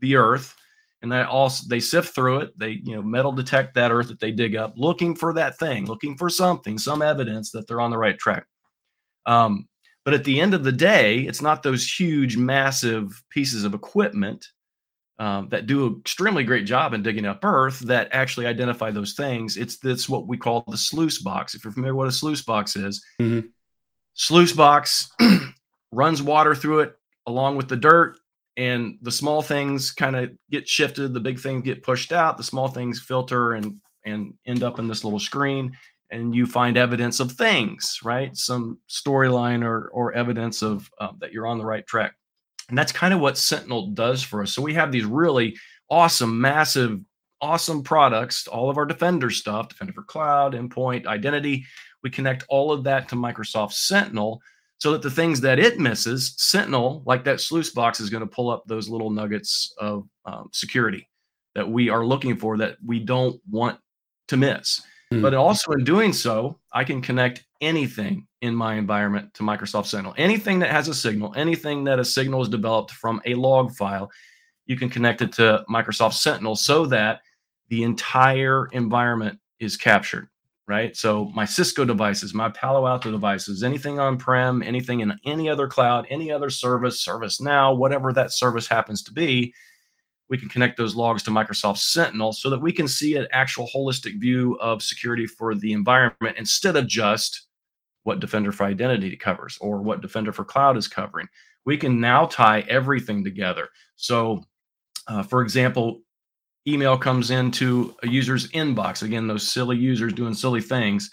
the 0.00 0.16
earth 0.16 0.54
and 1.02 1.10
they 1.10 1.22
also 1.22 1.64
they 1.68 1.80
sift 1.80 2.14
through 2.14 2.40
it 2.40 2.58
they 2.58 2.80
you 2.84 2.94
know 2.94 3.02
metal 3.02 3.32
detect 3.32 3.74
that 3.74 3.90
earth 3.90 4.08
that 4.08 4.20
they 4.20 4.30
dig 4.30 4.56
up 4.56 4.74
looking 4.76 5.14
for 5.14 5.32
that 5.32 5.58
thing 5.58 5.86
looking 5.86 6.16
for 6.16 6.28
something 6.28 6.78
some 6.78 7.02
evidence 7.02 7.50
that 7.50 7.66
they're 7.66 7.80
on 7.80 7.90
the 7.90 7.98
right 7.98 8.18
track 8.18 8.46
um, 9.26 9.68
but 10.04 10.14
at 10.14 10.24
the 10.24 10.40
end 10.40 10.54
of 10.54 10.64
the 10.64 10.72
day, 10.72 11.20
it's 11.20 11.42
not 11.42 11.62
those 11.62 11.88
huge, 11.88 12.36
massive 12.36 13.22
pieces 13.30 13.64
of 13.64 13.74
equipment 13.74 14.46
um, 15.18 15.48
that 15.50 15.66
do 15.66 15.86
an 15.86 15.96
extremely 16.00 16.42
great 16.42 16.64
job 16.64 16.94
in 16.94 17.02
digging 17.02 17.26
up 17.26 17.44
earth 17.44 17.80
that 17.80 18.08
actually 18.12 18.46
identify 18.46 18.90
those 18.90 19.12
things. 19.12 19.58
It's 19.58 19.76
this 19.78 20.08
what 20.08 20.26
we 20.26 20.38
call 20.38 20.64
the 20.66 20.78
sluice 20.78 21.20
box. 21.20 21.54
If 21.54 21.64
you're 21.64 21.72
familiar 21.72 21.94
with 21.94 22.06
what 22.06 22.08
a 22.08 22.12
sluice 22.12 22.42
box 22.42 22.76
is, 22.76 23.04
mm-hmm. 23.20 23.46
sluice 24.14 24.52
box 24.52 25.10
runs 25.92 26.22
water 26.22 26.54
through 26.54 26.80
it 26.80 26.96
along 27.26 27.56
with 27.56 27.68
the 27.68 27.76
dirt, 27.76 28.18
and 28.60 28.98
the 29.00 29.10
small 29.10 29.40
things 29.40 29.90
kind 29.90 30.14
of 30.14 30.30
get 30.50 30.68
shifted. 30.68 31.14
The 31.14 31.20
big 31.20 31.40
things 31.40 31.64
get 31.64 31.82
pushed 31.82 32.12
out. 32.12 32.36
The 32.36 32.44
small 32.44 32.68
things 32.68 33.00
filter 33.00 33.54
and 33.54 33.80
and 34.04 34.34
end 34.46 34.62
up 34.62 34.78
in 34.78 34.86
this 34.86 35.02
little 35.02 35.18
screen 35.18 35.76
and 36.10 36.34
you 36.34 36.46
find 36.46 36.76
evidence 36.76 37.20
of 37.20 37.32
things, 37.32 38.00
right? 38.04 38.36
Some 38.36 38.78
storyline 38.88 39.64
or 39.64 39.88
or 39.94 40.12
evidence 40.12 40.62
of 40.62 40.90
uh, 41.00 41.12
that 41.20 41.32
you're 41.32 41.46
on 41.46 41.56
the 41.56 41.64
right 41.64 41.86
track. 41.86 42.14
And 42.68 42.76
that's 42.76 42.92
kind 42.92 43.14
of 43.14 43.20
what 43.20 43.38
Sentinel 43.38 43.88
does 43.88 44.22
for 44.22 44.42
us. 44.42 44.52
So 44.52 44.60
we 44.60 44.74
have 44.74 44.92
these 44.92 45.06
really 45.06 45.56
awesome, 45.88 46.38
massive, 46.38 47.00
awesome 47.40 47.82
products, 47.82 48.46
all 48.46 48.68
of 48.68 48.76
our 48.76 48.86
Defender 48.86 49.30
stuff, 49.30 49.70
Defender 49.70 49.94
for 49.94 50.02
Cloud, 50.02 50.52
Endpoint, 50.52 51.06
Identity. 51.06 51.64
We 52.02 52.10
connect 52.10 52.44
all 52.48 52.72
of 52.72 52.84
that 52.84 53.08
to 53.08 53.16
Microsoft 53.16 53.72
Sentinel 53.72 54.42
so 54.80 54.92
that 54.92 55.02
the 55.02 55.10
things 55.10 55.40
that 55.42 55.58
it 55.58 55.78
misses, 55.78 56.34
Sentinel, 56.38 57.02
like 57.04 57.22
that 57.24 57.40
sluice 57.40 57.70
box, 57.70 58.00
is 58.00 58.10
going 58.10 58.22
to 58.22 58.26
pull 58.26 58.50
up 58.50 58.64
those 58.66 58.88
little 58.88 59.10
nuggets 59.10 59.72
of 59.78 60.08
um, 60.24 60.48
security 60.52 61.08
that 61.54 61.68
we 61.68 61.90
are 61.90 62.04
looking 62.04 62.36
for 62.36 62.56
that 62.56 62.76
we 62.84 62.98
don't 62.98 63.40
want 63.48 63.78
to 64.28 64.36
miss. 64.36 64.80
Mm. 65.12 65.20
But 65.20 65.34
also 65.34 65.72
in 65.72 65.84
doing 65.84 66.12
so, 66.12 66.58
I 66.72 66.84
can 66.84 67.02
connect 67.02 67.44
anything 67.60 68.26
in 68.40 68.54
my 68.54 68.76
environment 68.76 69.34
to 69.34 69.42
Microsoft 69.42 69.86
Sentinel. 69.86 70.14
Anything 70.16 70.58
that 70.60 70.70
has 70.70 70.88
a 70.88 70.94
signal, 70.94 71.34
anything 71.36 71.84
that 71.84 71.98
a 71.98 72.04
signal 72.04 72.40
is 72.40 72.48
developed 72.48 72.92
from 72.92 73.20
a 73.26 73.34
log 73.34 73.72
file, 73.72 74.10
you 74.64 74.76
can 74.76 74.88
connect 74.88 75.20
it 75.20 75.32
to 75.32 75.64
Microsoft 75.68 76.14
Sentinel 76.14 76.56
so 76.56 76.86
that 76.86 77.20
the 77.68 77.82
entire 77.82 78.66
environment 78.72 79.38
is 79.58 79.76
captured, 79.76 80.28
right? 80.68 80.96
So 80.96 81.30
my 81.34 81.44
Cisco 81.44 81.84
devices, 81.84 82.32
my 82.32 82.48
Palo 82.48 82.86
Alto 82.86 83.10
devices, 83.10 83.62
anything 83.62 83.98
on-prem, 83.98 84.62
anything 84.62 85.00
in 85.00 85.12
any 85.24 85.48
other 85.48 85.66
cloud, 85.66 86.06
any 86.10 86.30
other 86.30 86.50
service, 86.50 87.04
ServiceNow, 87.04 87.76
whatever 87.76 88.12
that 88.12 88.32
service 88.32 88.68
happens 88.68 89.02
to 89.04 89.12
be, 89.12 89.52
we 90.28 90.38
can 90.38 90.48
connect 90.48 90.78
those 90.78 90.94
logs 90.94 91.24
to 91.24 91.30
Microsoft 91.32 91.78
Sentinel 91.78 92.32
so 92.32 92.48
that 92.50 92.62
we 92.62 92.72
can 92.72 92.86
see 92.86 93.16
an 93.16 93.26
actual 93.32 93.68
holistic 93.74 94.20
view 94.20 94.56
of 94.60 94.80
security 94.80 95.26
for 95.26 95.56
the 95.56 95.72
environment 95.72 96.36
instead 96.38 96.76
of 96.76 96.86
just 96.86 97.48
what 98.04 98.20
Defender 98.20 98.52
for 98.52 98.64
Identity 98.64 99.16
covers 99.16 99.58
or 99.60 99.82
what 99.82 100.00
Defender 100.00 100.32
for 100.32 100.44
Cloud 100.44 100.76
is 100.76 100.86
covering. 100.86 101.28
We 101.66 101.76
can 101.76 102.00
now 102.00 102.26
tie 102.26 102.60
everything 102.68 103.24
together. 103.24 103.68
So, 103.96 104.44
uh, 105.08 105.24
for 105.24 105.42
example, 105.42 106.02
email 106.66 106.98
comes 106.98 107.30
into 107.30 107.94
a 108.02 108.08
user's 108.08 108.48
inbox. 108.48 109.02
Again, 109.02 109.26
those 109.26 109.50
silly 109.50 109.76
users 109.76 110.12
doing 110.12 110.34
silly 110.34 110.60
things. 110.60 111.10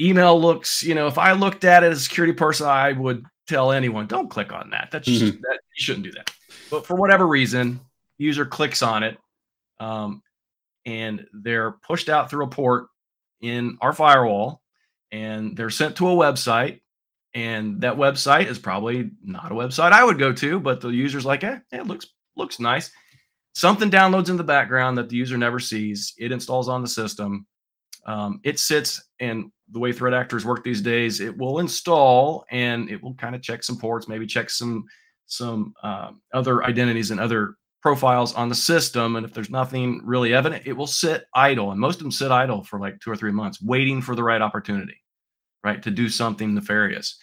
Email 0.00 0.40
looks, 0.40 0.82
you 0.82 0.94
know, 0.94 1.06
if 1.06 1.18
I 1.18 1.32
looked 1.32 1.64
at 1.64 1.84
it 1.84 1.92
as 1.92 1.98
a 1.98 2.02
security 2.02 2.32
person, 2.32 2.66
I 2.66 2.92
would 2.92 3.24
tell 3.46 3.72
anyone, 3.72 4.06
don't 4.06 4.30
click 4.30 4.52
on 4.52 4.70
that. 4.70 4.88
That's 4.90 5.08
mm-hmm. 5.08 5.26
that 5.26 5.58
you 5.76 5.84
shouldn't 5.84 6.04
do 6.04 6.12
that. 6.12 6.30
But 6.70 6.86
for 6.86 6.96
whatever 6.96 7.26
reason, 7.26 7.80
user 8.18 8.46
clicks 8.46 8.82
on 8.82 9.02
it, 9.02 9.18
um, 9.78 10.22
and 10.86 11.26
they're 11.32 11.72
pushed 11.72 12.08
out 12.08 12.30
through 12.30 12.44
a 12.44 12.48
port 12.48 12.86
in 13.40 13.78
our 13.80 13.92
firewall, 13.92 14.62
and 15.10 15.56
they're 15.56 15.70
sent 15.70 15.96
to 15.96 16.08
a 16.08 16.14
website. 16.14 16.80
And 17.34 17.80
that 17.80 17.96
website 17.96 18.46
is 18.46 18.58
probably 18.58 19.10
not 19.22 19.52
a 19.52 19.54
website 19.54 19.92
I 19.92 20.04
would 20.04 20.18
go 20.18 20.32
to, 20.34 20.60
but 20.60 20.80
the 20.80 20.88
user's 20.88 21.24
like, 21.24 21.44
eh, 21.44 21.58
it 21.70 21.86
looks 21.86 22.06
looks 22.36 22.60
nice. 22.60 22.90
Something 23.54 23.90
downloads 23.90 24.30
in 24.30 24.36
the 24.36 24.44
background 24.44 24.96
that 24.98 25.08
the 25.08 25.16
user 25.16 25.36
never 25.36 25.58
sees. 25.58 26.14
It 26.18 26.32
installs 26.32 26.68
on 26.68 26.82
the 26.82 26.88
system. 26.88 27.46
Um, 28.06 28.40
it 28.44 28.58
sits, 28.58 29.02
and 29.20 29.50
the 29.70 29.78
way 29.78 29.92
threat 29.92 30.14
actors 30.14 30.44
work 30.44 30.64
these 30.64 30.80
days, 30.80 31.20
it 31.20 31.36
will 31.36 31.58
install 31.58 32.44
and 32.50 32.90
it 32.90 33.02
will 33.02 33.14
kind 33.14 33.34
of 33.34 33.42
check 33.42 33.62
some 33.62 33.78
ports, 33.78 34.08
maybe 34.08 34.26
check 34.26 34.50
some 34.50 34.84
some 35.26 35.72
uh, 35.82 36.10
other 36.34 36.62
identities 36.64 37.10
and 37.10 37.18
other 37.18 37.54
profiles 37.80 38.34
on 38.34 38.48
the 38.48 38.54
system. 38.54 39.16
And 39.16 39.24
if 39.26 39.32
there's 39.32 39.50
nothing 39.50 40.02
really 40.04 40.34
evident, 40.34 40.66
it 40.66 40.74
will 40.74 40.86
sit 40.86 41.24
idle. 41.34 41.70
And 41.70 41.80
most 41.80 41.96
of 41.96 42.02
them 42.02 42.12
sit 42.12 42.30
idle 42.30 42.64
for 42.64 42.78
like 42.78 43.00
two 43.00 43.10
or 43.10 43.16
three 43.16 43.32
months, 43.32 43.62
waiting 43.62 44.02
for 44.02 44.14
the 44.14 44.22
right 44.22 44.42
opportunity, 44.42 45.00
right, 45.64 45.82
to 45.82 45.90
do 45.90 46.08
something 46.08 46.54
nefarious. 46.54 47.18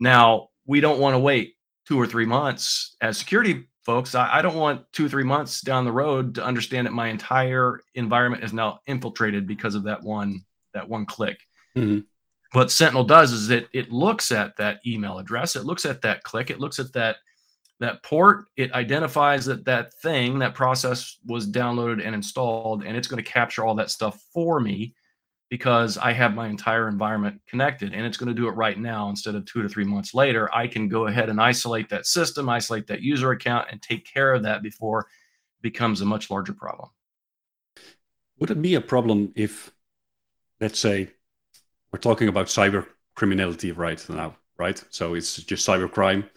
Now, 0.00 0.48
we 0.66 0.80
don't 0.80 0.98
want 0.98 1.14
to 1.14 1.20
wait 1.20 1.54
two 1.86 2.00
or 2.00 2.06
three 2.06 2.26
months 2.26 2.96
as 3.00 3.18
security 3.18 3.68
folks. 3.84 4.14
I, 4.14 4.38
I 4.38 4.42
don't 4.42 4.56
want 4.56 4.84
two 4.92 5.06
or 5.06 5.08
three 5.08 5.24
months 5.24 5.60
down 5.60 5.84
the 5.84 5.92
road 5.92 6.34
to 6.36 6.44
understand 6.44 6.86
that 6.86 6.92
my 6.92 7.08
entire 7.08 7.80
environment 7.94 8.44
is 8.44 8.52
now 8.52 8.80
infiltrated 8.86 9.46
because 9.46 9.74
of 9.74 9.84
that 9.84 10.02
one 10.02 10.44
that 10.74 10.88
one 10.88 11.06
click. 11.06 11.38
Mm-hmm. 11.76 12.00
What 12.52 12.70
Sentinel 12.70 13.04
does 13.04 13.32
is 13.32 13.50
it 13.50 13.68
it 13.72 13.90
looks 13.90 14.30
at 14.32 14.56
that 14.56 14.80
email 14.86 15.18
address, 15.18 15.56
it 15.56 15.64
looks 15.64 15.84
at 15.84 16.02
that 16.02 16.22
click, 16.22 16.50
it 16.50 16.60
looks 16.60 16.78
at 16.78 16.92
that 16.92 17.16
that 17.80 18.02
port 18.04 18.44
it 18.56 18.72
identifies 18.74 19.44
that 19.44 19.64
that 19.64 19.92
thing 19.94 20.38
that 20.38 20.54
process 20.54 21.18
was 21.26 21.50
downloaded 21.50 22.04
and 22.04 22.14
installed 22.14 22.84
and 22.84 22.96
it's 22.96 23.08
going 23.08 23.22
to 23.22 23.28
capture 23.28 23.64
all 23.64 23.74
that 23.74 23.90
stuff 23.90 24.22
for 24.32 24.60
me 24.60 24.94
because 25.52 25.98
i 25.98 26.12
have 26.12 26.34
my 26.34 26.48
entire 26.48 26.88
environment 26.88 27.40
connected 27.46 27.92
and 27.92 28.06
it's 28.06 28.16
going 28.16 28.28
to 28.34 28.40
do 28.40 28.48
it 28.48 28.52
right 28.52 28.78
now 28.78 29.10
instead 29.10 29.34
of 29.34 29.44
two 29.44 29.60
to 29.62 29.68
three 29.68 29.84
months 29.84 30.14
later 30.14 30.42
i 30.54 30.66
can 30.66 30.88
go 30.88 31.06
ahead 31.06 31.28
and 31.28 31.40
isolate 31.40 31.88
that 31.90 32.06
system 32.06 32.48
isolate 32.48 32.86
that 32.86 33.02
user 33.02 33.30
account 33.32 33.66
and 33.70 33.82
take 33.82 34.02
care 34.04 34.32
of 34.32 34.42
that 34.42 34.62
before 34.62 35.00
it 35.00 35.62
becomes 35.62 36.00
a 36.00 36.04
much 36.04 36.30
larger 36.30 36.54
problem 36.54 36.88
would 38.38 38.50
it 38.50 38.62
be 38.62 38.74
a 38.74 38.80
problem 38.80 39.32
if 39.36 39.70
let's 40.60 40.78
say 40.78 41.08
we're 41.92 41.98
talking 41.98 42.28
about 42.28 42.46
cyber 42.46 42.86
criminality 43.14 43.72
right 43.72 44.08
now 44.08 44.34
right? 44.62 44.82
So 44.90 45.14
it's 45.14 45.36
just 45.36 45.66
cybercrime. 45.66 46.28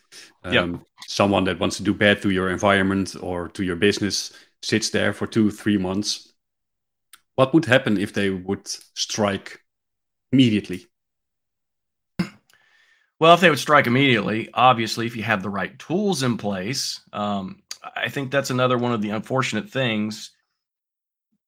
Um, 0.44 0.54
yep. 0.54 0.80
Someone 1.08 1.44
that 1.46 1.60
wants 1.60 1.78
to 1.78 1.84
do 1.84 1.94
bad 1.94 2.22
to 2.22 2.30
your 2.30 2.50
environment 2.50 3.16
or 3.22 3.50
to 3.50 3.64
your 3.64 3.76
business 3.76 4.34
sits 4.62 4.90
there 4.90 5.14
for 5.14 5.28
two, 5.28 5.52
three 5.52 5.78
months. 5.78 6.34
What 7.36 7.54
would 7.54 7.66
happen 7.66 7.98
if 7.98 8.14
they 8.14 8.30
would 8.30 8.68
strike 8.68 9.60
immediately? 10.32 10.88
Well, 13.20 13.34
if 13.34 13.40
they 13.40 13.50
would 13.50 13.60
strike 13.60 13.88
immediately, 13.88 14.50
obviously, 14.54 15.06
if 15.06 15.16
you 15.16 15.24
have 15.24 15.42
the 15.42 15.50
right 15.50 15.78
tools 15.80 16.24
in 16.24 16.38
place, 16.38 17.00
um, 17.14 17.62
I 17.96 18.10
think 18.10 18.30
that's 18.30 18.50
another 18.50 18.78
one 18.78 18.92
of 18.92 19.02
the 19.02 19.12
unfortunate 19.12 19.70
things. 19.70 20.32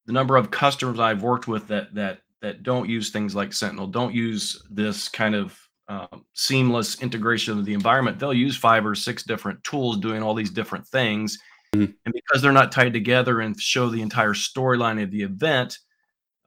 The 0.05 0.13
number 0.13 0.37
of 0.37 0.49
customers 0.49 0.99
I've 0.99 1.23
worked 1.23 1.47
with 1.47 1.67
that 1.67 1.93
that 1.95 2.19
that 2.41 2.63
don't 2.63 2.87
use 2.87 3.09
things 3.09 3.35
like 3.35 3.51
Sentinel, 3.51 3.87
don't 3.87 4.13
use 4.13 4.61
this 4.69 5.09
kind 5.09 5.35
of 5.35 5.57
um, 5.89 6.25
seamless 6.33 7.01
integration 7.01 7.57
of 7.57 7.65
the 7.65 7.73
environment. 7.73 8.19
They'll 8.19 8.33
use 8.33 8.55
five 8.55 8.85
or 8.85 8.95
six 8.95 9.23
different 9.23 9.63
tools 9.63 9.97
doing 9.97 10.21
all 10.21 10.33
these 10.33 10.51
different 10.51 10.87
things. 10.87 11.37
Mm-hmm. 11.77 11.91
And 12.05 12.13
because 12.13 12.41
they're 12.41 12.51
not 12.51 12.71
tied 12.71 12.93
together 12.93 13.41
and 13.41 13.59
show 13.59 13.89
the 13.89 14.01
entire 14.01 14.33
storyline 14.33 15.01
of 15.01 15.11
the 15.11 15.23
event, 15.23 15.77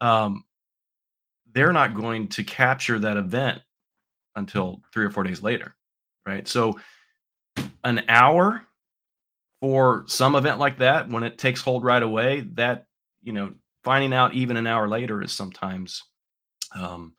um, 0.00 0.44
they're 1.52 1.72
not 1.72 1.94
going 1.94 2.28
to 2.28 2.44
capture 2.44 2.98
that 2.98 3.16
event 3.16 3.60
until 4.36 4.82
three 4.92 5.04
or 5.04 5.10
four 5.10 5.24
days 5.24 5.42
later. 5.42 5.74
Right. 6.26 6.46
So, 6.46 6.78
an 7.82 8.02
hour 8.08 8.66
for 9.60 10.04
some 10.06 10.34
event 10.34 10.58
like 10.58 10.78
that, 10.78 11.08
when 11.08 11.22
it 11.22 11.38
takes 11.38 11.60
hold 11.60 11.84
right 11.84 12.02
away, 12.02 12.40
that, 12.54 12.86
you 13.22 13.32
know, 13.32 13.52
finding 13.82 14.12
out 14.12 14.34
even 14.34 14.56
an 14.56 14.66
hour 14.66 14.88
later 14.88 15.22
is 15.22 15.32
sometimes 15.32 16.02
um, 16.74 17.14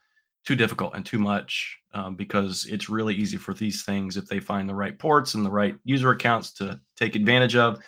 too 0.46 0.56
difficult 0.56 0.96
and 0.96 1.06
too 1.06 1.20
much 1.20 1.80
um, 1.94 2.16
because 2.16 2.66
it's 2.66 2.90
really 2.90 3.16
easy 3.16 3.38
for 3.38 3.54
these 3.54 3.84
things 3.84 4.18
if 4.18 4.26
they 4.28 4.40
find 4.40 4.68
the 4.68 4.76
right 4.76 4.98
ports 4.98 5.34
and 5.34 5.46
the 5.46 5.52
right 5.52 5.76
user 5.84 6.12
accounts 6.12 6.52
to 6.54 6.80
take 6.96 7.16
advantage 7.16 7.56
of 7.56 7.80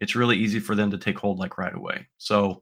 it's 0.00 0.14
really 0.14 0.36
easy 0.36 0.60
for 0.60 0.74
them 0.74 0.90
to 0.90 0.98
take 0.98 1.18
hold 1.18 1.38
like 1.38 1.58
right 1.58 1.74
away 1.74 2.06
so 2.18 2.60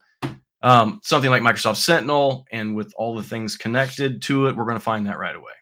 um, 0.63 1.01
something 1.03 1.31
like 1.31 1.43
microsoft 1.43 1.77
sentinel 1.77 2.45
and 2.51 2.75
with 2.75 2.93
all 2.97 3.15
the 3.15 3.23
things 3.23 3.57
connected 3.57 4.23
to 4.23 4.47
it 4.47 4.57
we're 4.57 4.65
going 4.65 4.77
to 4.77 4.81
find 4.81 5.07
that 5.07 5.19
right 5.19 5.37
away 5.37 5.53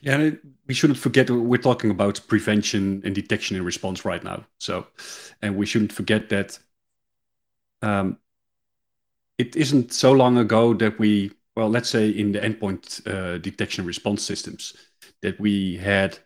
yeah 0.00 0.14
and 0.14 0.22
it, 0.22 0.40
we 0.66 0.74
shouldn't 0.74 0.98
forget 0.98 1.28
we're 1.30 1.56
talking 1.56 1.90
about 1.90 2.20
prevention 2.28 3.02
and 3.04 3.14
detection 3.14 3.56
and 3.56 3.66
response 3.66 4.04
right 4.04 4.24
now 4.24 4.44
so 4.58 4.86
and 5.42 5.56
we 5.56 5.66
shouldn't 5.66 5.92
forget 5.92 6.28
that 6.28 6.58
um, 7.82 8.18
it 9.38 9.56
isn't 9.56 9.92
so 9.92 10.12
long 10.12 10.36
ago 10.38 10.74
that 10.74 10.98
we 10.98 11.32
well, 11.56 11.68
let's 11.68 11.90
say 11.90 12.08
in 12.08 12.32
the 12.32 12.40
endpoint 12.40 13.06
uh, 13.06 13.38
detection 13.38 13.84
response 13.84 14.22
systems, 14.22 14.74
that 15.22 15.38
we 15.40 15.76
had 15.76 16.18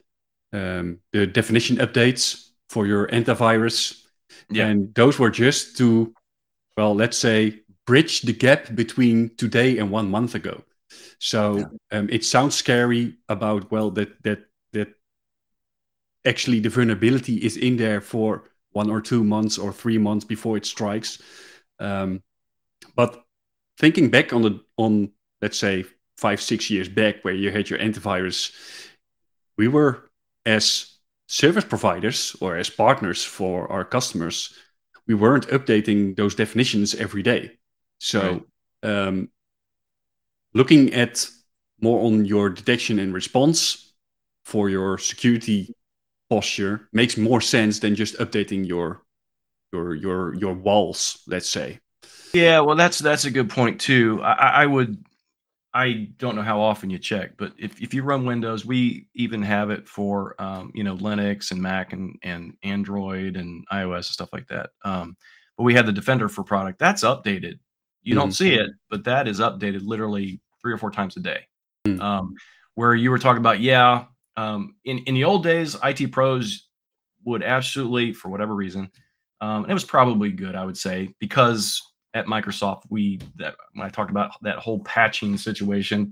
um, 0.53 1.01
the 1.13 1.27
definition 1.27 1.79
updates 1.79 2.51
for 2.69 2.87
your 2.87 3.09
antivirus. 3.09 4.04
Yeah. 4.55 4.67
And 4.67 4.95
those 4.95 5.19
were 5.19 5.31
just 5.31 5.77
to, 5.79 6.15
well, 6.77 6.95
let's 6.95 7.19
say, 7.19 7.61
bridge 7.87 8.23
the 8.23 8.33
gap 8.33 8.75
between 8.75 9.35
today 9.37 9.79
and 9.79 9.91
one 9.91 10.11
month 10.11 10.35
ago. 10.35 10.63
So 11.19 11.59
yeah. 11.59 11.99
um, 11.99 12.09
it 12.11 12.25
sounds 12.25 12.55
scary 12.55 13.17
about, 13.29 13.71
well, 13.71 13.91
that, 13.93 14.23
that, 14.23 14.47
that 14.73 14.95
actually 16.25 16.61
the 16.61 16.71
vulnerability 16.71 17.37
is 17.37 17.57
in 17.57 17.77
there 17.77 18.01
for 18.01 18.51
one 18.73 18.91
or 18.91 19.01
two 19.01 19.25
months 19.25 19.59
or 19.59 19.73
three 19.73 19.99
months 19.99 20.25
before 20.25 20.57
it 20.57 20.67
strikes. 20.67 21.21
Um, 21.79 22.23
but 22.97 23.25
thinking 23.79 24.11
back 24.11 24.33
on 24.33 24.43
the 24.43 24.61
on 24.77 25.11
let's 25.43 25.59
say 25.59 25.85
five 26.17 26.41
six 26.41 26.71
years 26.71 26.89
back 26.89 27.23
where 27.23 27.35
you 27.35 27.51
had 27.51 27.69
your 27.69 27.79
antivirus 27.79 28.53
we 29.57 29.69
were 29.69 30.11
as 30.47 30.94
service 31.27 31.65
providers 31.65 32.37
or 32.41 32.57
as 32.57 32.71
partners 32.71 33.25
for 33.25 33.71
our 33.71 33.85
customers 33.85 34.55
we 35.07 35.15
weren't 35.15 35.49
updating 35.49 36.17
those 36.17 36.35
definitions 36.35 36.95
every 36.95 37.23
day 37.23 37.51
so 37.99 38.45
right. 38.83 38.91
um, 38.91 39.29
looking 40.53 40.93
at 40.95 41.27
more 41.81 42.07
on 42.07 42.25
your 42.25 42.51
detection 42.51 42.99
and 42.99 43.15
response 43.15 43.93
for 44.45 44.69
your 44.69 44.99
security 44.99 45.75
posture 46.29 46.89
makes 46.93 47.17
more 47.17 47.41
sense 47.41 47.79
than 47.79 47.95
just 47.95 48.17
updating 48.19 48.67
your 48.67 49.03
your 49.73 49.95
your 49.95 50.35
your 50.35 50.55
walls 50.55 51.23
let's 51.27 51.49
say 51.49 51.81
yeah, 52.35 52.61
well, 52.61 52.75
that's 52.75 52.99
that's 52.99 53.25
a 53.25 53.31
good 53.31 53.49
point 53.49 53.81
too. 53.81 54.21
I, 54.21 54.63
I 54.63 54.67
would, 54.67 55.05
I 55.75 56.09
don't 56.19 56.37
know 56.37 56.43
how 56.43 56.61
often 56.61 56.89
you 56.89 56.99
check, 57.01 57.33
but 57.37 57.53
if, 57.59 57.83
if 57.83 57.93
you 57.93 58.05
run 58.05 58.25
Windows, 58.25 58.65
we 58.65 59.09
even 59.15 59.43
have 59.43 59.71
it 59.71 59.89
for 59.89 60.41
um, 60.41 60.71
you 60.73 60.85
know 60.85 60.97
Linux 60.97 61.51
and 61.51 61.61
Mac 61.61 61.93
and 61.93 62.17
and 62.23 62.57
Android 62.63 63.37
and 63.37 63.67
iOS 63.73 63.97
and 63.97 64.05
stuff 64.05 64.33
like 64.33 64.47
that. 64.49 64.71
Um, 64.85 65.17
but 65.57 65.65
we 65.65 65.75
have 65.75 65.87
the 65.87 65.93
Defender 65.93 66.29
for 66.29 66.45
product 66.45 66.79
that's 66.79 67.03
updated. 67.03 67.59
You 68.03 68.13
mm-hmm. 68.13 68.19
don't 68.19 68.33
see 68.33 68.55
it, 68.55 68.71
but 68.89 69.05
that 69.05 69.27
is 69.27 69.41
updated 69.41 69.85
literally 69.85 70.41
three 70.63 70.73
or 70.73 70.79
four 70.79 70.93
times 70.93 71.17
a 71.17 71.21
day. 71.21 71.41
Mm-hmm. 71.87 72.01
Um, 72.01 72.35
where 72.77 72.95
you 72.95 73.11
were 73.11 73.19
talking 73.19 73.39
about, 73.39 73.61
yeah, 73.61 74.05
um, 74.37 74.77
in 74.85 74.99
in 74.99 75.15
the 75.15 75.25
old 75.25 75.43
days, 75.43 75.77
IT 75.83 76.13
pros 76.13 76.69
would 77.25 77.43
absolutely, 77.43 78.13
for 78.13 78.29
whatever 78.29 78.55
reason, 78.55 78.91
um, 79.41 79.65
and 79.65 79.71
it 79.71 79.75
was 79.75 79.85
probably 79.85 80.31
good, 80.31 80.55
I 80.55 80.65
would 80.65 80.79
say, 80.79 81.15
because 81.19 81.83
at 82.15 82.27
Microsoft, 82.27 82.85
we 82.89 83.21
that 83.37 83.57
when 83.75 83.87
I 83.87 83.91
talked 83.91 84.11
about 84.11 84.41
that 84.43 84.59
whole 84.59 84.79
patching 84.81 85.37
situation, 85.37 86.11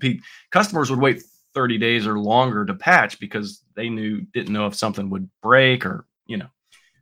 customers 0.51 0.91
would 0.91 1.01
wait 1.01 1.23
30 1.55 1.79
days 1.79 2.07
or 2.07 2.19
longer 2.19 2.65
to 2.67 2.75
patch 2.75 3.21
because 3.21 3.63
they 3.77 3.89
knew 3.89 4.21
didn't 4.35 4.53
know 4.53 4.67
if 4.67 4.75
something 4.75 5.09
would 5.11 5.31
break 5.43 5.87
or 5.87 6.07
you 6.27 6.39
know. 6.39 6.49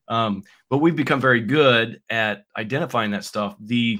Um, 0.08 0.42
but 0.68 0.78
we've 0.78 0.96
become 0.96 1.20
very 1.20 1.40
good 1.40 2.02
at 2.10 2.44
identifying 2.56 3.12
that 3.12 3.24
stuff. 3.24 3.56
The 3.60 3.98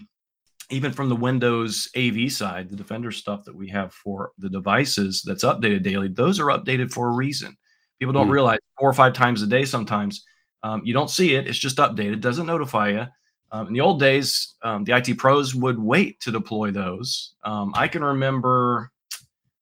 even 0.69 0.93
from 0.93 1.09
the 1.09 1.17
Windows 1.17 1.89
AV 1.97 2.31
side, 2.31 2.69
the 2.69 2.77
Defender 2.77 3.11
stuff 3.11 3.45
that 3.45 3.57
we 3.57 3.69
have 3.69 3.93
for 3.93 4.33
the 4.39 4.51
devices 4.51 5.23
that's 5.25 5.45
updated 5.45 5.83
daily, 5.83 6.09
those 6.09 6.39
are 6.39 6.47
updated 6.47 6.93
for 6.93 7.09
a 7.09 7.13
reason. 7.13 7.57
People 7.99 8.13
don't 8.13 8.29
mm. 8.29 8.33
realize 8.33 8.59
four 8.79 8.89
or 8.89 8.95
five 8.95 9.15
times 9.15 9.43
a 9.43 9.47
day 9.47 9.65
sometimes. 9.65 10.25
Um, 10.63 10.83
you 10.85 10.93
don't 10.93 11.11
see 11.11 11.35
it; 11.37 11.49
it's 11.49 11.59
just 11.59 11.79
updated, 11.79 12.21
doesn't 12.21 12.47
notify 12.47 12.91
you 12.91 13.07
um, 13.53 13.67
in 13.69 13.73
the 13.73 13.81
old 13.81 13.99
days, 13.99 14.55
um, 14.63 14.85
the 14.85 14.97
IT 14.97 15.19
pros 15.19 15.55
would 15.55 15.79
wait 15.79 16.21
to 16.21 16.31
deploy 16.31 16.71
those. 16.71 17.35
Um, 17.45 17.73
I 17.75 17.89
can 17.89 18.05
remember, 18.05 18.91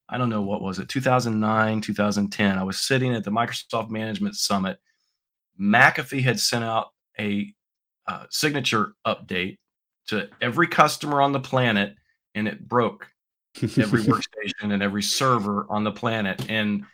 I 0.09 0.19
don't 0.19 0.29
know 0.29 0.43
what 0.43 0.61
was 0.61 0.79
it, 0.79 0.89
2009, 0.89 1.81
2010. 1.81 2.59
I 2.59 2.63
was 2.63 2.81
sitting 2.81 3.15
at 3.15 3.25
the 3.25 3.31
Microsoft 3.31 3.91
Management 3.91 4.37
Summit. 4.37 4.79
McAfee 5.59 6.23
had 6.23 6.39
sent 6.39 6.65
out 6.65 6.89
a 7.19 7.53
uh, 8.07 8.25
signature 8.31 8.95
update 9.07 9.59
to 10.09 10.29
every 10.41 10.67
customer 10.67 11.23
on 11.23 11.33
the 11.33 11.41
planet, 11.41 11.95
and 12.35 12.47
it 12.47 12.69
broke 12.69 13.07
every 13.63 14.03
workstation 14.05 14.73
and 14.73 14.83
every 14.83 15.03
server 15.03 15.67
on 15.71 15.83
the 15.83 15.93
planet. 15.93 16.45
And 16.51 16.85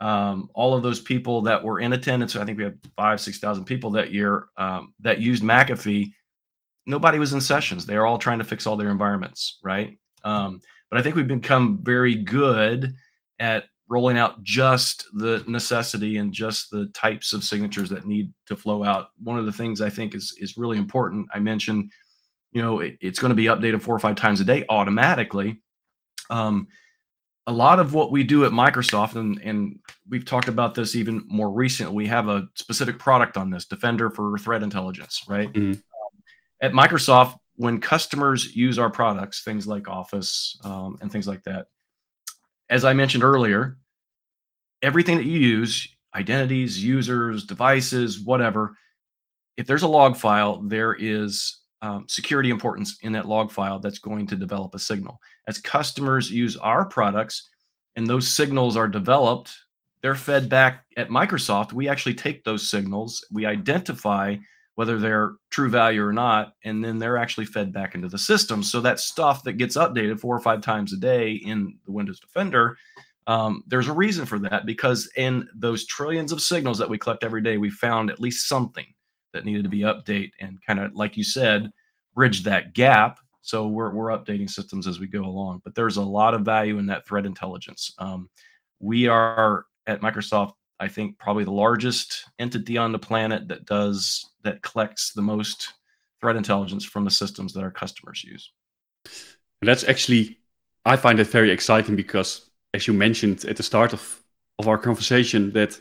um, 0.00 0.50
all 0.54 0.74
of 0.74 0.82
those 0.82 1.00
people 1.00 1.42
that 1.42 1.62
were 1.62 1.80
in 1.80 1.92
attendance, 1.94 2.36
I 2.36 2.44
think 2.44 2.58
we 2.58 2.64
had 2.64 2.78
five, 2.96 3.20
6,000 3.20 3.64
people 3.64 3.90
that 3.92 4.12
year 4.12 4.48
um, 4.56 4.92
that 5.00 5.20
used 5.20 5.42
McAfee 5.42 6.12
nobody 6.86 7.18
was 7.18 7.32
in 7.32 7.40
sessions. 7.40 7.86
They 7.86 7.96
are 7.96 8.06
all 8.06 8.18
trying 8.18 8.38
to 8.38 8.44
fix 8.44 8.66
all 8.66 8.76
their 8.76 8.90
environments, 8.90 9.58
right? 9.62 9.98
Um, 10.24 10.60
but 10.90 10.98
I 10.98 11.02
think 11.02 11.16
we've 11.16 11.28
become 11.28 11.78
very 11.82 12.14
good 12.14 12.94
at 13.38 13.64
rolling 13.88 14.16
out 14.16 14.42
just 14.42 15.06
the 15.14 15.44
necessity 15.46 16.16
and 16.16 16.32
just 16.32 16.70
the 16.70 16.86
types 16.94 17.32
of 17.32 17.44
signatures 17.44 17.90
that 17.90 18.06
need 18.06 18.32
to 18.46 18.56
flow 18.56 18.84
out. 18.84 19.08
One 19.22 19.38
of 19.38 19.46
the 19.46 19.52
things 19.52 19.80
I 19.80 19.90
think 19.90 20.14
is 20.14 20.34
is 20.38 20.56
really 20.56 20.78
important. 20.78 21.28
I 21.34 21.38
mentioned, 21.38 21.92
you 22.52 22.62
know, 22.62 22.80
it, 22.80 22.96
it's 23.00 23.18
going 23.18 23.30
to 23.30 23.34
be 23.34 23.46
updated 23.46 23.82
four 23.82 23.94
or 23.94 23.98
five 23.98 24.16
times 24.16 24.40
a 24.40 24.44
day 24.44 24.64
automatically. 24.68 25.60
Um, 26.30 26.68
a 27.46 27.52
lot 27.52 27.80
of 27.80 27.92
what 27.92 28.12
we 28.12 28.22
do 28.22 28.44
at 28.44 28.52
Microsoft, 28.52 29.16
and, 29.16 29.40
and 29.42 29.78
we've 30.08 30.24
talked 30.24 30.46
about 30.46 30.74
this 30.74 30.94
even 30.94 31.24
more 31.26 31.50
recently, 31.50 31.92
we 31.92 32.06
have 32.06 32.28
a 32.28 32.48
specific 32.54 33.00
product 33.00 33.36
on 33.36 33.50
this, 33.50 33.64
Defender 33.64 34.10
for 34.10 34.38
Threat 34.38 34.62
Intelligence, 34.62 35.24
right? 35.28 35.52
Mm-hmm 35.52 35.72
at 36.62 36.72
Microsoft, 36.72 37.36
when 37.56 37.80
customers 37.80 38.56
use 38.56 38.78
our 38.78 38.88
products, 38.88 39.42
things 39.42 39.66
like 39.66 39.88
Office 39.88 40.58
um, 40.64 40.96
and 41.02 41.12
things 41.12 41.28
like 41.28 41.42
that, 41.42 41.66
as 42.70 42.84
I 42.84 42.94
mentioned 42.94 43.24
earlier, 43.24 43.76
everything 44.80 45.18
that 45.18 45.26
you 45.26 45.38
use, 45.38 45.86
identities, 46.14 46.82
users, 46.82 47.44
devices, 47.44 48.20
whatever, 48.20 48.76
if 49.56 49.66
there's 49.66 49.82
a 49.82 49.88
log 49.88 50.16
file, 50.16 50.62
there 50.62 50.96
is 50.98 51.58
um, 51.82 52.06
security 52.08 52.50
importance 52.50 52.96
in 53.02 53.12
that 53.12 53.28
log 53.28 53.50
file 53.50 53.78
that's 53.78 53.98
going 53.98 54.26
to 54.28 54.36
develop 54.36 54.74
a 54.74 54.78
signal. 54.78 55.20
As 55.48 55.58
customers 55.58 56.30
use 56.30 56.56
our 56.56 56.84
products 56.84 57.50
and 57.96 58.06
those 58.06 58.26
signals 58.28 58.76
are 58.76 58.88
developed, 58.88 59.52
they're 60.00 60.14
fed 60.14 60.48
back 60.48 60.84
at 60.96 61.10
Microsoft. 61.10 61.72
We 61.72 61.88
actually 61.88 62.14
take 62.14 62.44
those 62.44 62.68
signals, 62.68 63.24
we 63.30 63.46
identify 63.46 64.36
whether 64.74 64.98
they're 64.98 65.32
true 65.50 65.68
value 65.68 66.04
or 66.04 66.12
not, 66.12 66.54
and 66.64 66.84
then 66.84 66.98
they're 66.98 67.18
actually 67.18 67.44
fed 67.44 67.72
back 67.72 67.94
into 67.94 68.08
the 68.08 68.18
system. 68.18 68.62
So 68.62 68.80
that 68.80 69.00
stuff 69.00 69.44
that 69.44 69.54
gets 69.54 69.76
updated 69.76 70.20
four 70.20 70.34
or 70.34 70.40
five 70.40 70.62
times 70.62 70.92
a 70.92 70.96
day 70.96 71.32
in 71.32 71.78
the 71.84 71.92
Windows 71.92 72.20
Defender, 72.20 72.78
um, 73.26 73.62
there's 73.66 73.88
a 73.88 73.92
reason 73.92 74.26
for 74.26 74.38
that 74.40 74.66
because 74.66 75.10
in 75.16 75.48
those 75.54 75.86
trillions 75.86 76.32
of 76.32 76.40
signals 76.40 76.78
that 76.78 76.88
we 76.88 76.98
collect 76.98 77.22
every 77.22 77.42
day, 77.42 77.58
we 77.58 77.70
found 77.70 78.10
at 78.10 78.20
least 78.20 78.48
something 78.48 78.86
that 79.32 79.44
needed 79.44 79.62
to 79.62 79.68
be 79.68 79.80
updated 79.80 80.32
and 80.40 80.58
kind 80.66 80.80
of, 80.80 80.94
like 80.94 81.16
you 81.16 81.24
said, 81.24 81.70
bridge 82.14 82.42
that 82.44 82.74
gap. 82.74 83.18
So 83.42 83.66
we're 83.66 83.92
we're 83.92 84.16
updating 84.16 84.48
systems 84.48 84.86
as 84.86 85.00
we 85.00 85.06
go 85.06 85.24
along. 85.24 85.62
But 85.64 85.74
there's 85.74 85.96
a 85.96 86.02
lot 86.02 86.34
of 86.34 86.42
value 86.42 86.78
in 86.78 86.86
that 86.86 87.06
threat 87.06 87.26
intelligence. 87.26 87.92
Um, 87.98 88.28
we 88.80 89.06
are 89.08 89.66
at 89.86 90.00
Microsoft 90.00 90.52
I 90.82 90.88
think 90.88 91.16
probably 91.16 91.44
the 91.44 91.52
largest 91.52 92.24
entity 92.40 92.76
on 92.76 92.90
the 92.90 92.98
planet 92.98 93.46
that 93.46 93.66
does 93.66 94.28
that 94.44 94.62
collects 94.62 95.12
the 95.12 95.22
most 95.22 95.72
threat 96.20 96.36
intelligence 96.36 96.84
from 96.84 97.04
the 97.04 97.10
systems 97.10 97.52
that 97.52 97.62
our 97.62 97.70
customers 97.70 98.24
use. 98.24 98.52
And 99.60 99.68
that's 99.68 99.84
actually, 99.84 100.38
I 100.84 100.96
find 100.96 101.20
it 101.20 101.26
very 101.26 101.50
exciting 101.50 101.96
because, 101.96 102.50
as 102.74 102.86
you 102.86 102.92
mentioned 102.92 103.44
at 103.44 103.56
the 103.56 103.62
start 103.62 103.92
of, 103.92 104.22
of 104.58 104.68
our 104.68 104.78
conversation, 104.78 105.52
that 105.52 105.78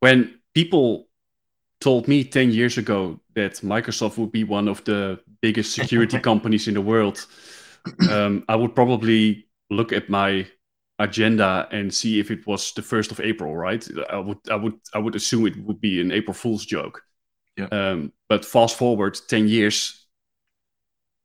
when 0.00 0.38
people 0.54 1.08
told 1.80 2.08
me 2.08 2.24
10 2.24 2.50
years 2.50 2.78
ago 2.78 3.20
that 3.34 3.54
Microsoft 3.56 4.18
would 4.18 4.32
be 4.32 4.44
one 4.44 4.68
of 4.68 4.82
the 4.84 5.18
biggest 5.40 5.74
security 5.74 6.18
companies 6.30 6.68
in 6.68 6.74
the 6.74 6.80
world, 6.80 7.26
um, 8.10 8.44
I 8.48 8.56
would 8.56 8.74
probably 8.74 9.46
look 9.70 9.92
at 9.92 10.08
my 10.08 10.46
agenda 10.98 11.66
and 11.72 11.92
see 11.92 12.20
if 12.20 12.30
it 12.30 12.46
was 12.46 12.72
the 12.72 12.82
first 12.82 13.10
of 13.10 13.20
April, 13.20 13.56
right? 13.56 13.86
I 14.10 14.18
would, 14.18 14.38
I 14.50 14.56
would, 14.56 14.74
I 14.94 14.98
would 14.98 15.14
assume 15.14 15.46
it 15.46 15.56
would 15.64 15.80
be 15.80 16.00
an 16.00 16.12
April 16.12 16.34
Fool's 16.34 16.66
joke. 16.66 17.02
Yeah. 17.60 17.90
Um, 17.90 18.12
but 18.28 18.44
fast 18.44 18.76
forward 18.76 19.18
10 19.28 19.48
years, 19.48 20.06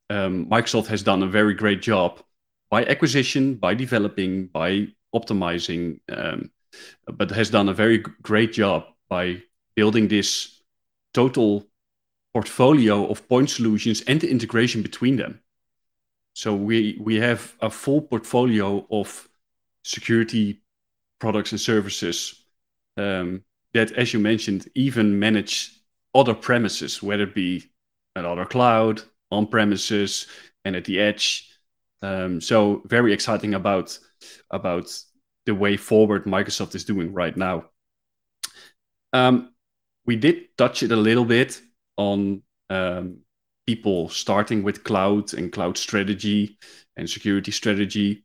um, 0.10 0.46
Microsoft 0.48 0.88
has 0.88 1.04
done 1.04 1.24
a 1.24 1.28
very 1.28 1.54
great 1.54 1.82
job 1.82 2.22
by 2.70 2.86
acquisition, 2.86 3.56
by 3.56 3.74
developing, 3.74 4.48
by 4.48 4.88
optimizing, 5.14 6.00
um, 6.12 6.52
but 7.08 7.32
has 7.32 7.50
done 7.50 7.70
a 7.70 7.74
very 7.74 8.00
great 8.00 8.54
job 8.54 8.86
by 9.10 9.42
building 9.76 10.08
this 10.08 10.62
total 11.14 11.66
portfolio 12.34 13.08
of 13.08 13.28
point 13.30 13.50
solutions 13.50 14.02
and 14.08 14.20
the 14.20 14.30
integration 14.30 14.82
between 14.82 15.16
them. 15.16 15.40
So 16.34 16.54
we 16.54 16.98
we 17.00 17.16
have 17.16 17.56
a 17.62 17.70
full 17.70 18.02
portfolio 18.02 18.86
of 18.92 19.30
security 19.84 20.62
products 21.20 21.52
and 21.54 21.62
services 21.62 22.44
um, 22.98 23.44
that, 23.74 23.92
as 23.94 24.14
you 24.14 24.20
mentioned, 24.20 24.68
even 24.76 25.18
manage 25.18 25.72
other 26.16 26.34
premises, 26.34 27.04
whether 27.04 27.24
it 27.24 27.36
be 27.36 27.70
another 28.16 28.46
cloud, 28.46 29.02
on 29.32 29.46
premises, 29.48 30.28
and 30.64 30.76
at 30.76 30.86
the 30.86 31.00
edge. 31.00 31.52
Um, 32.02 32.42
so 32.42 32.82
very 32.86 33.14
exciting 33.14 33.54
about 33.54 33.98
about 34.50 34.92
the 35.46 35.54
way 35.54 35.78
forward 35.78 36.26
Microsoft 36.26 36.74
is 36.74 36.86
doing 36.86 37.14
right 37.14 37.36
now. 37.38 37.66
Um, 39.14 39.54
we 40.06 40.16
did 40.16 40.58
touch 40.58 40.84
it 40.84 40.92
a 40.92 40.96
little 40.96 41.26
bit 41.26 41.62
on 41.98 42.42
um, 42.70 43.20
people 43.66 44.10
starting 44.10 44.64
with 44.64 44.84
cloud 44.84 45.34
and 45.34 45.52
cloud 45.52 45.78
strategy 45.78 46.58
and 46.98 47.10
security 47.10 47.52
strategy. 47.52 48.24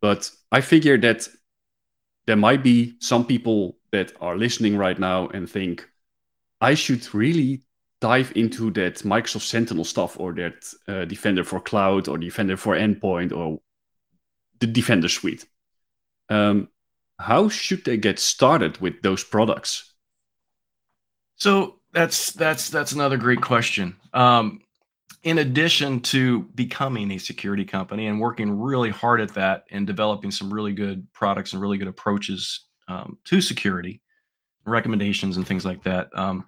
But 0.00 0.30
I 0.52 0.60
figure 0.60 0.98
that 0.98 1.28
there 2.26 2.36
might 2.36 2.62
be 2.62 2.94
some 3.00 3.26
people 3.26 3.78
that 3.90 4.12
are 4.20 4.36
listening 4.36 4.76
right 4.76 4.98
now 4.98 5.28
and 5.28 5.48
think, 5.50 5.88
I 6.60 6.74
should 6.74 7.14
really 7.14 7.62
dive 8.00 8.32
into 8.36 8.70
that 8.72 8.96
Microsoft 8.98 9.42
Sentinel 9.42 9.84
stuff 9.84 10.18
or 10.18 10.32
that 10.34 10.72
uh, 10.86 11.04
Defender 11.04 11.44
for 11.44 11.60
Cloud 11.60 12.08
or 12.08 12.18
Defender 12.18 12.56
for 12.56 12.76
Endpoint 12.76 13.32
or 13.32 13.60
the 14.60 14.66
Defender 14.66 15.08
Suite. 15.08 15.46
Um, 16.28 16.68
how 17.18 17.48
should 17.48 17.84
they 17.84 17.96
get 17.96 18.18
started 18.18 18.80
with 18.80 19.02
those 19.02 19.24
products? 19.24 19.94
So 21.36 21.80
that's 21.92 22.32
that's 22.32 22.70
that's 22.70 22.92
another 22.92 23.16
great 23.16 23.40
question. 23.40 23.96
Um, 24.12 24.60
in 25.24 25.38
addition 25.38 26.00
to 26.00 26.42
becoming 26.54 27.10
a 27.10 27.18
security 27.18 27.64
company 27.64 28.06
and 28.06 28.20
working 28.20 28.50
really 28.50 28.90
hard 28.90 29.20
at 29.20 29.34
that 29.34 29.64
and 29.70 29.86
developing 29.86 30.30
some 30.30 30.52
really 30.52 30.72
good 30.72 31.12
products 31.12 31.52
and 31.52 31.62
really 31.62 31.78
good 31.78 31.88
approaches 31.88 32.66
um, 32.86 33.18
to 33.24 33.40
security, 33.40 34.00
recommendations 34.68 35.36
and 35.36 35.46
things 35.46 35.64
like 35.64 35.82
that, 35.84 36.08
um, 36.14 36.44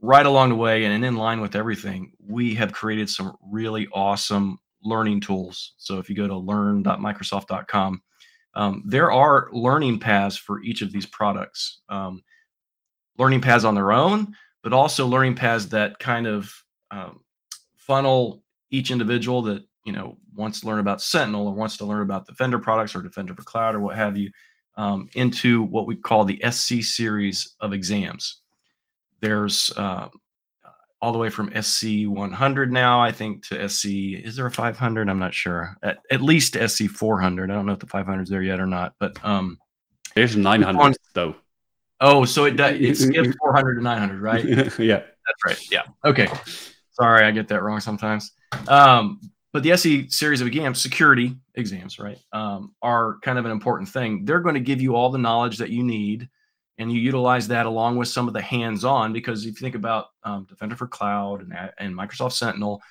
right 0.00 0.26
along 0.26 0.50
the 0.50 0.54
way 0.54 0.84
and 0.84 1.04
in 1.04 1.16
line 1.16 1.40
with 1.40 1.56
everything, 1.56 2.12
we 2.18 2.54
have 2.54 2.72
created 2.72 3.08
some 3.08 3.36
really 3.50 3.88
awesome 3.92 4.58
learning 4.82 5.20
tools. 5.20 5.74
So 5.78 5.98
if 5.98 6.08
you 6.08 6.16
go 6.16 6.28
to 6.28 6.36
learn.microsoft.com, 6.36 8.02
um, 8.54 8.82
there 8.86 9.12
are 9.12 9.48
learning 9.52 10.00
paths 10.00 10.36
for 10.36 10.62
each 10.62 10.82
of 10.82 10.92
these 10.92 11.06
products. 11.06 11.80
Um, 11.88 12.22
learning 13.18 13.42
paths 13.42 13.64
on 13.64 13.74
their 13.74 13.92
own, 13.92 14.34
but 14.62 14.72
also 14.72 15.06
learning 15.06 15.34
paths 15.34 15.66
that 15.66 15.98
kind 15.98 16.26
of 16.26 16.52
um, 16.90 17.20
funnel 17.76 18.42
each 18.70 18.90
individual 18.90 19.42
that 19.42 19.62
you 19.84 19.92
know 19.92 20.16
wants 20.34 20.60
to 20.60 20.66
learn 20.66 20.78
about 20.78 21.00
Sentinel 21.00 21.46
or 21.46 21.54
wants 21.54 21.76
to 21.78 21.84
learn 21.84 22.02
about 22.02 22.26
Defender 22.26 22.58
products 22.58 22.94
or 22.94 23.02
Defender 23.02 23.34
for 23.34 23.42
Cloud 23.42 23.74
or 23.74 23.80
what 23.80 23.96
have 23.96 24.16
you 24.16 24.30
um, 24.76 25.08
into 25.14 25.62
what 25.62 25.86
we 25.86 25.96
call 25.96 26.24
the 26.24 26.42
SC 26.50 26.82
series 26.82 27.54
of 27.60 27.72
exams. 27.72 28.40
There's 29.20 29.70
uh, 29.76 30.08
all 31.00 31.12
the 31.12 31.18
way 31.18 31.30
from 31.30 31.52
SC 31.60 32.06
100 32.06 32.72
now, 32.72 33.00
I 33.00 33.12
think, 33.12 33.46
to 33.48 33.68
SC. 33.68 33.86
Is 33.86 34.36
there 34.36 34.46
a 34.46 34.50
500? 34.50 35.08
I'm 35.08 35.18
not 35.18 35.34
sure. 35.34 35.76
At, 35.82 35.98
at 36.10 36.22
least 36.22 36.56
SC 36.56 36.84
400. 36.84 37.50
I 37.50 37.54
don't 37.54 37.66
know 37.66 37.72
if 37.72 37.78
the 37.78 37.86
500 37.86 38.22
is 38.22 38.28
there 38.28 38.42
yet 38.42 38.60
or 38.60 38.66
not, 38.66 38.94
but 38.98 39.22
um, 39.24 39.58
there's 40.14 40.36
900 40.36 40.96
though. 41.14 41.34
Oh, 42.00 42.24
so 42.24 42.44
it 42.44 42.58
it 42.58 42.96
skips 42.96 43.36
400 43.40 43.76
to 43.76 43.82
900, 43.82 44.20
right? 44.20 44.44
yeah, 44.78 44.98
that's 44.98 45.44
right. 45.44 45.70
Yeah. 45.70 45.82
Okay. 46.04 46.28
Sorry, 46.92 47.24
I 47.24 47.30
get 47.30 47.48
that 47.48 47.62
wrong 47.62 47.80
sometimes. 47.80 48.32
Um, 48.68 49.20
but 49.56 49.62
the 49.62 49.74
SC 49.74 50.12
series 50.14 50.42
of 50.42 50.46
exams, 50.46 50.82
security 50.82 51.34
exams, 51.54 51.98
right, 51.98 52.18
um, 52.30 52.74
are 52.82 53.16
kind 53.22 53.38
of 53.38 53.46
an 53.46 53.50
important 53.50 53.88
thing. 53.88 54.26
They're 54.26 54.40
going 54.40 54.54
to 54.54 54.60
give 54.60 54.82
you 54.82 54.94
all 54.94 55.08
the 55.08 55.16
knowledge 55.16 55.56
that 55.56 55.70
you 55.70 55.82
need, 55.82 56.28
and 56.76 56.92
you 56.92 57.00
utilize 57.00 57.48
that 57.48 57.64
along 57.64 57.96
with 57.96 58.08
some 58.08 58.28
of 58.28 58.34
the 58.34 58.42
hands-on. 58.42 59.14
Because 59.14 59.46
if 59.46 59.58
you 59.58 59.64
think 59.64 59.74
about 59.74 60.08
um, 60.24 60.44
Defender 60.44 60.76
for 60.76 60.86
Cloud 60.86 61.40
and, 61.40 61.54
and 61.78 61.94
Microsoft 61.94 62.32
Sentinel, 62.32 62.82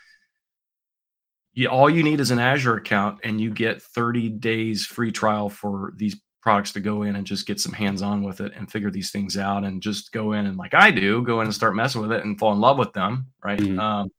you, 1.53 1.67
all 1.67 1.87
you 1.87 2.01
need 2.01 2.19
is 2.19 2.31
an 2.31 2.39
Azure 2.39 2.77
account, 2.77 3.19
and 3.23 3.39
you 3.39 3.51
get 3.51 3.83
30 3.83 4.29
days 4.29 4.87
free 4.87 5.11
trial 5.11 5.47
for 5.47 5.93
these 5.97 6.19
products 6.41 6.71
to 6.71 6.79
go 6.79 7.03
in 7.03 7.15
and 7.15 7.27
just 7.27 7.45
get 7.45 7.59
some 7.59 7.73
hands 7.73 8.01
on 8.01 8.23
with 8.23 8.41
it 8.41 8.53
and 8.55 8.71
figure 8.71 8.89
these 8.89 9.11
things 9.11 9.37
out 9.37 9.63
and 9.63 9.83
just 9.83 10.11
go 10.11 10.31
in 10.31 10.47
and 10.47 10.57
like 10.57 10.73
I 10.73 10.89
do 10.89 11.21
go 11.21 11.41
in 11.41 11.45
and 11.45 11.53
start 11.53 11.75
messing 11.75 12.01
with 12.01 12.11
it 12.11 12.23
and 12.23 12.39
fall 12.39 12.53
in 12.53 12.59
love 12.59 12.77
with 12.77 12.93
them 12.93 13.27
right 13.43 13.59
mm-hmm. 13.59 13.79
um, 13.79 14.11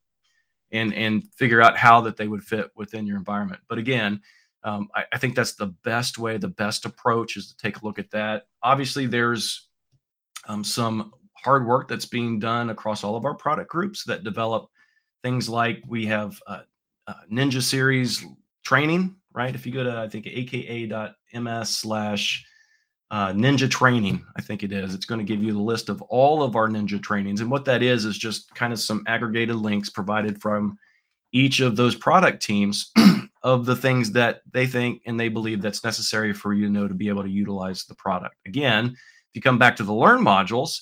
and 0.73 0.93
and 0.95 1.25
figure 1.35 1.63
out 1.63 1.77
how 1.77 2.01
that 2.01 2.17
they 2.17 2.29
would 2.29 2.43
fit 2.43 2.71
within 2.75 3.07
your 3.07 3.17
environment 3.17 3.61
but 3.69 3.79
again 3.79 4.21
um, 4.65 4.89
I, 4.97 5.05
I, 5.13 5.19
think 5.19 5.37
that's 5.37 5.55
the 5.55 5.75
best 5.85 6.19
way 6.19 6.39
the 6.39 6.49
best 6.49 6.87
approach 6.87 7.37
is 7.37 7.49
to 7.49 7.57
take 7.57 7.81
a 7.81 7.85
look 7.85 7.99
at 7.99 8.11
that 8.11 8.47
obviously 8.63 9.07
there's 9.07 9.69
um, 10.49 10.65
some 10.65 11.13
hard 11.35 11.67
work 11.67 11.89
that's 11.89 12.07
being 12.07 12.39
done 12.41 12.71
across 12.71 13.05
all 13.05 13.17
of 13.17 13.25
our 13.25 13.35
product 13.35 13.71
groups 13.71 14.05
that 14.05 14.25
develop 14.25 14.69
things 15.23 15.49
like 15.49 15.83
we 15.87 16.07
have 16.07 16.41
uh, 16.47 16.63
uh, 17.07 17.15
ninja 17.31 17.63
series 17.63 18.25
training 18.65 19.15
right? 19.37 19.55
If 19.55 19.67
you 19.67 19.73
go 19.73 19.85
to, 19.85 19.99
I 19.99 20.09
think, 20.09 20.27
aka.ms 20.27 21.69
slash 21.69 22.45
uh, 23.11 23.33
ninja 23.33 23.71
training, 23.71 24.25
I 24.37 24.43
think 24.43 24.63
it 24.63 24.73
is, 24.73 24.95
it's 24.95 25.07
going 25.07 25.21
to 25.21 25.25
give 25.25 25.43
you 25.43 25.53
the 25.53 25.61
list 25.61 25.89
of 25.89 26.03
all 26.03 26.43
of 26.43 26.57
our 26.57 26.69
ninja 26.69 27.01
trainings. 27.01 27.41
And 27.41 27.51
what 27.51 27.65
that 27.67 27.83
is, 27.83 28.05
is 28.05 28.19
just 28.19 28.53
kind 28.55 28.73
of 28.73 28.81
some 28.81 29.05
aggregated 29.07 29.57
links 29.57 29.91
provided 29.91 30.41
from 30.41 30.79
each 31.33 31.61
of 31.61 31.77
those 31.77 31.95
product 31.95 32.43
teams 32.43 32.93
of 33.43 33.67
the 33.67 33.77
things 33.77 34.13
that 34.13 34.41
they 34.51 34.67
think 34.67 35.03
and 35.07 35.19
they 35.19 35.29
believe 35.29 35.63
that's 35.63 35.85
necessary 35.85 36.33
for 36.33 36.53
you 36.53 36.67
to 36.67 36.73
know 36.73 36.89
to 36.89 36.95
be 36.95 37.09
able 37.09 37.23
to 37.23 37.31
utilize 37.31 37.85
the 37.85 37.95
product. 37.95 38.35
Again, 38.47 38.87
if 38.87 39.35
you 39.35 39.43
come 39.43 39.59
back 39.59 39.77
to 39.77 39.85
the 39.85 39.95
learn 39.95 40.21
modules, 40.21 40.81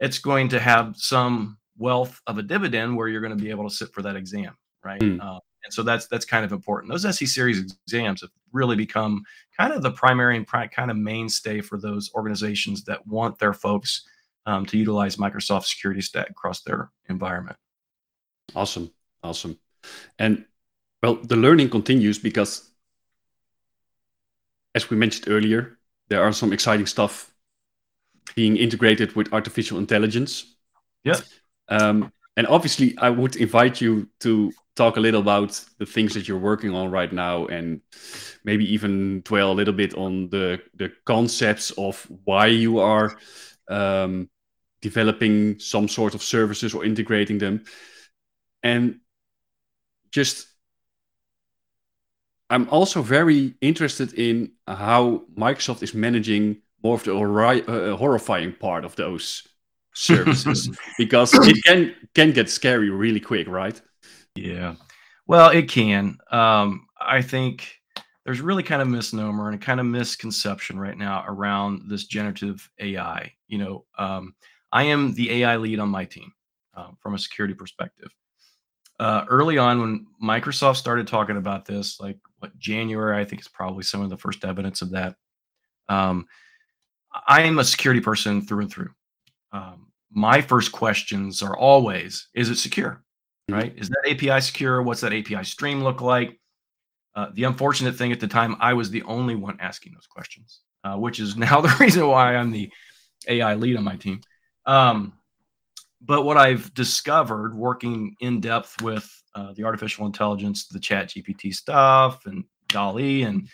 it's 0.00 0.18
going 0.18 0.48
to 0.48 0.58
have 0.58 0.96
some 0.96 1.58
wealth 1.78 2.20
of 2.26 2.38
a 2.38 2.42
dividend 2.42 2.96
where 2.96 3.08
you're 3.08 3.20
going 3.20 3.36
to 3.36 3.42
be 3.42 3.50
able 3.50 3.68
to 3.68 3.74
sit 3.74 3.92
for 3.92 4.02
that 4.02 4.16
exam, 4.16 4.56
right? 4.84 5.00
Mm. 5.00 5.20
Uh, 5.20 5.40
and 5.70 5.74
so 5.74 5.84
that's 5.84 6.06
that's 6.08 6.24
kind 6.24 6.44
of 6.44 6.52
important. 6.52 6.90
Those 6.90 7.16
SC 7.16 7.26
series 7.26 7.76
exams 7.86 8.22
have 8.22 8.30
really 8.52 8.74
become 8.74 9.22
kind 9.56 9.72
of 9.72 9.82
the 9.82 9.92
primary 9.92 10.36
and 10.36 10.46
kind 10.46 10.90
of 10.90 10.96
mainstay 10.96 11.60
for 11.60 11.78
those 11.78 12.10
organizations 12.14 12.82
that 12.84 13.06
want 13.06 13.38
their 13.38 13.52
folks 13.52 14.02
um, 14.46 14.66
to 14.66 14.76
utilize 14.76 15.16
Microsoft 15.16 15.66
Security 15.66 16.00
Stack 16.00 16.28
across 16.28 16.62
their 16.62 16.90
environment. 17.08 17.56
Awesome, 18.56 18.90
awesome, 19.22 19.58
and 20.18 20.44
well, 21.02 21.14
the 21.14 21.36
learning 21.36 21.70
continues 21.70 22.18
because, 22.18 22.68
as 24.74 24.90
we 24.90 24.96
mentioned 24.96 25.28
earlier, 25.28 25.78
there 26.08 26.22
are 26.22 26.32
some 26.32 26.52
exciting 26.52 26.86
stuff 26.86 27.32
being 28.34 28.56
integrated 28.56 29.14
with 29.14 29.32
artificial 29.32 29.78
intelligence. 29.78 30.56
Yeah. 31.04 31.20
Um, 31.68 32.12
and 32.36 32.46
obviously, 32.46 32.96
I 32.98 33.10
would 33.10 33.36
invite 33.36 33.80
you 33.80 34.08
to 34.20 34.52
talk 34.76 34.96
a 34.96 35.00
little 35.00 35.20
about 35.20 35.62
the 35.78 35.86
things 35.86 36.14
that 36.14 36.26
you're 36.26 36.38
working 36.38 36.74
on 36.74 36.90
right 36.90 37.12
now 37.12 37.46
and 37.46 37.80
maybe 38.44 38.72
even 38.72 39.20
dwell 39.22 39.52
a 39.52 39.54
little 39.54 39.74
bit 39.74 39.94
on 39.94 40.30
the 40.30 40.60
the 40.74 40.90
concepts 41.04 41.70
of 41.72 42.06
why 42.24 42.46
you 42.46 42.78
are 42.78 43.16
um, 43.68 44.30
developing 44.80 45.58
some 45.58 45.88
sort 45.88 46.14
of 46.14 46.22
services 46.22 46.74
or 46.74 46.84
integrating 46.84 47.38
them. 47.38 47.64
And 48.62 49.00
just 50.10 50.46
i'm 52.50 52.68
also 52.68 53.02
very 53.02 53.54
interested 53.60 54.12
in 54.14 54.52
how 54.66 55.22
microsoft 55.36 55.82
is 55.82 55.94
managing 55.94 56.60
more 56.82 56.94
of 56.94 57.04
the 57.04 57.14
uh, 57.14 57.96
horrifying 57.96 58.52
part 58.52 58.84
of 58.84 58.96
those 58.96 59.46
services 60.00 60.70
because 60.98 61.32
it 61.46 61.62
can 61.64 61.94
can 62.14 62.32
get 62.32 62.50
scary 62.50 62.90
really 62.90 63.20
quick, 63.20 63.46
right? 63.48 63.80
Yeah. 64.34 64.74
Well, 65.26 65.50
it 65.50 65.68
can. 65.68 66.18
Um, 66.30 66.86
I 67.00 67.22
think 67.22 67.80
there's 68.24 68.40
really 68.40 68.62
kind 68.62 68.82
of 68.82 68.88
misnomer 68.88 69.48
and 69.48 69.60
a 69.60 69.64
kind 69.64 69.80
of 69.80 69.86
misconception 69.86 70.78
right 70.78 70.96
now 70.96 71.24
around 71.26 71.82
this 71.88 72.04
generative 72.04 72.68
AI. 72.78 73.32
You 73.48 73.58
know, 73.58 73.84
um, 73.98 74.34
I 74.72 74.84
am 74.84 75.14
the 75.14 75.42
AI 75.42 75.56
lead 75.56 75.78
on 75.78 75.88
my 75.88 76.04
team 76.04 76.32
um, 76.74 76.96
from 77.00 77.14
a 77.14 77.18
security 77.18 77.54
perspective. 77.54 78.10
Uh, 78.98 79.24
early 79.28 79.56
on, 79.56 79.80
when 79.80 80.06
Microsoft 80.22 80.76
started 80.76 81.06
talking 81.06 81.38
about 81.38 81.64
this, 81.64 81.98
like 82.00 82.18
what 82.38 82.56
January, 82.58 83.18
I 83.18 83.24
think 83.24 83.40
is 83.40 83.48
probably 83.48 83.82
some 83.82 84.02
of 84.02 84.10
the 84.10 84.18
first 84.18 84.44
evidence 84.44 84.82
of 84.82 84.90
that. 84.90 85.16
Um, 85.88 86.26
I 87.26 87.42
am 87.42 87.58
a 87.58 87.64
security 87.64 88.00
person 88.00 88.42
through 88.42 88.60
and 88.60 88.70
through. 88.70 88.90
Um, 89.52 89.89
my 90.10 90.40
first 90.40 90.72
questions 90.72 91.42
are 91.42 91.56
always: 91.56 92.28
Is 92.34 92.50
it 92.50 92.56
secure? 92.56 93.02
Mm-hmm. 93.50 93.54
Right? 93.54 93.74
Is 93.76 93.88
that 93.88 94.08
API 94.08 94.40
secure? 94.40 94.82
What's 94.82 95.00
that 95.00 95.12
API 95.12 95.44
stream 95.44 95.82
look 95.82 96.00
like? 96.00 96.38
Uh, 97.14 97.28
the 97.34 97.44
unfortunate 97.44 97.96
thing 97.96 98.12
at 98.12 98.20
the 98.20 98.28
time, 98.28 98.56
I 98.60 98.74
was 98.74 98.90
the 98.90 99.02
only 99.02 99.34
one 99.34 99.56
asking 99.60 99.94
those 99.94 100.06
questions, 100.06 100.60
uh, 100.84 100.96
which 100.96 101.18
is 101.18 101.36
now 101.36 101.60
the 101.60 101.74
reason 101.80 102.06
why 102.06 102.36
I'm 102.36 102.50
the 102.50 102.70
AI 103.28 103.54
lead 103.54 103.76
on 103.76 103.84
my 103.84 103.96
team. 103.96 104.20
Um, 104.66 105.14
but 106.00 106.22
what 106.22 106.36
I've 106.36 106.72
discovered 106.72 107.54
working 107.54 108.16
in 108.20 108.40
depth 108.40 108.80
with 108.80 109.08
uh, 109.34 109.52
the 109.54 109.64
artificial 109.64 110.06
intelligence, 110.06 110.66
the 110.66 110.80
Chat 110.80 111.10
GPT 111.10 111.54
stuff, 111.54 112.24
and 112.26 112.44
DALL-E, 112.68 113.22
and 113.22 113.48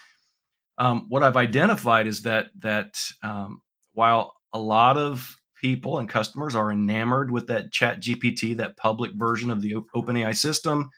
um, 0.78 1.06
what 1.08 1.22
I've 1.22 1.36
identified 1.36 2.06
is 2.06 2.22
that 2.22 2.48
that 2.60 2.94
um, 3.22 3.62
while 3.94 4.34
a 4.52 4.58
lot 4.58 4.96
of 4.96 5.36
people 5.66 5.98
and 5.98 6.08
customers 6.08 6.54
are 6.54 6.70
enamored 6.70 7.28
with 7.28 7.48
that 7.48 7.72
Chat 7.72 8.00
GPT, 8.00 8.56
that 8.56 8.76
public 8.76 9.12
version 9.14 9.50
of 9.50 9.60
the 9.60 9.74
OpenAI 9.96 10.36
system, 10.36 10.88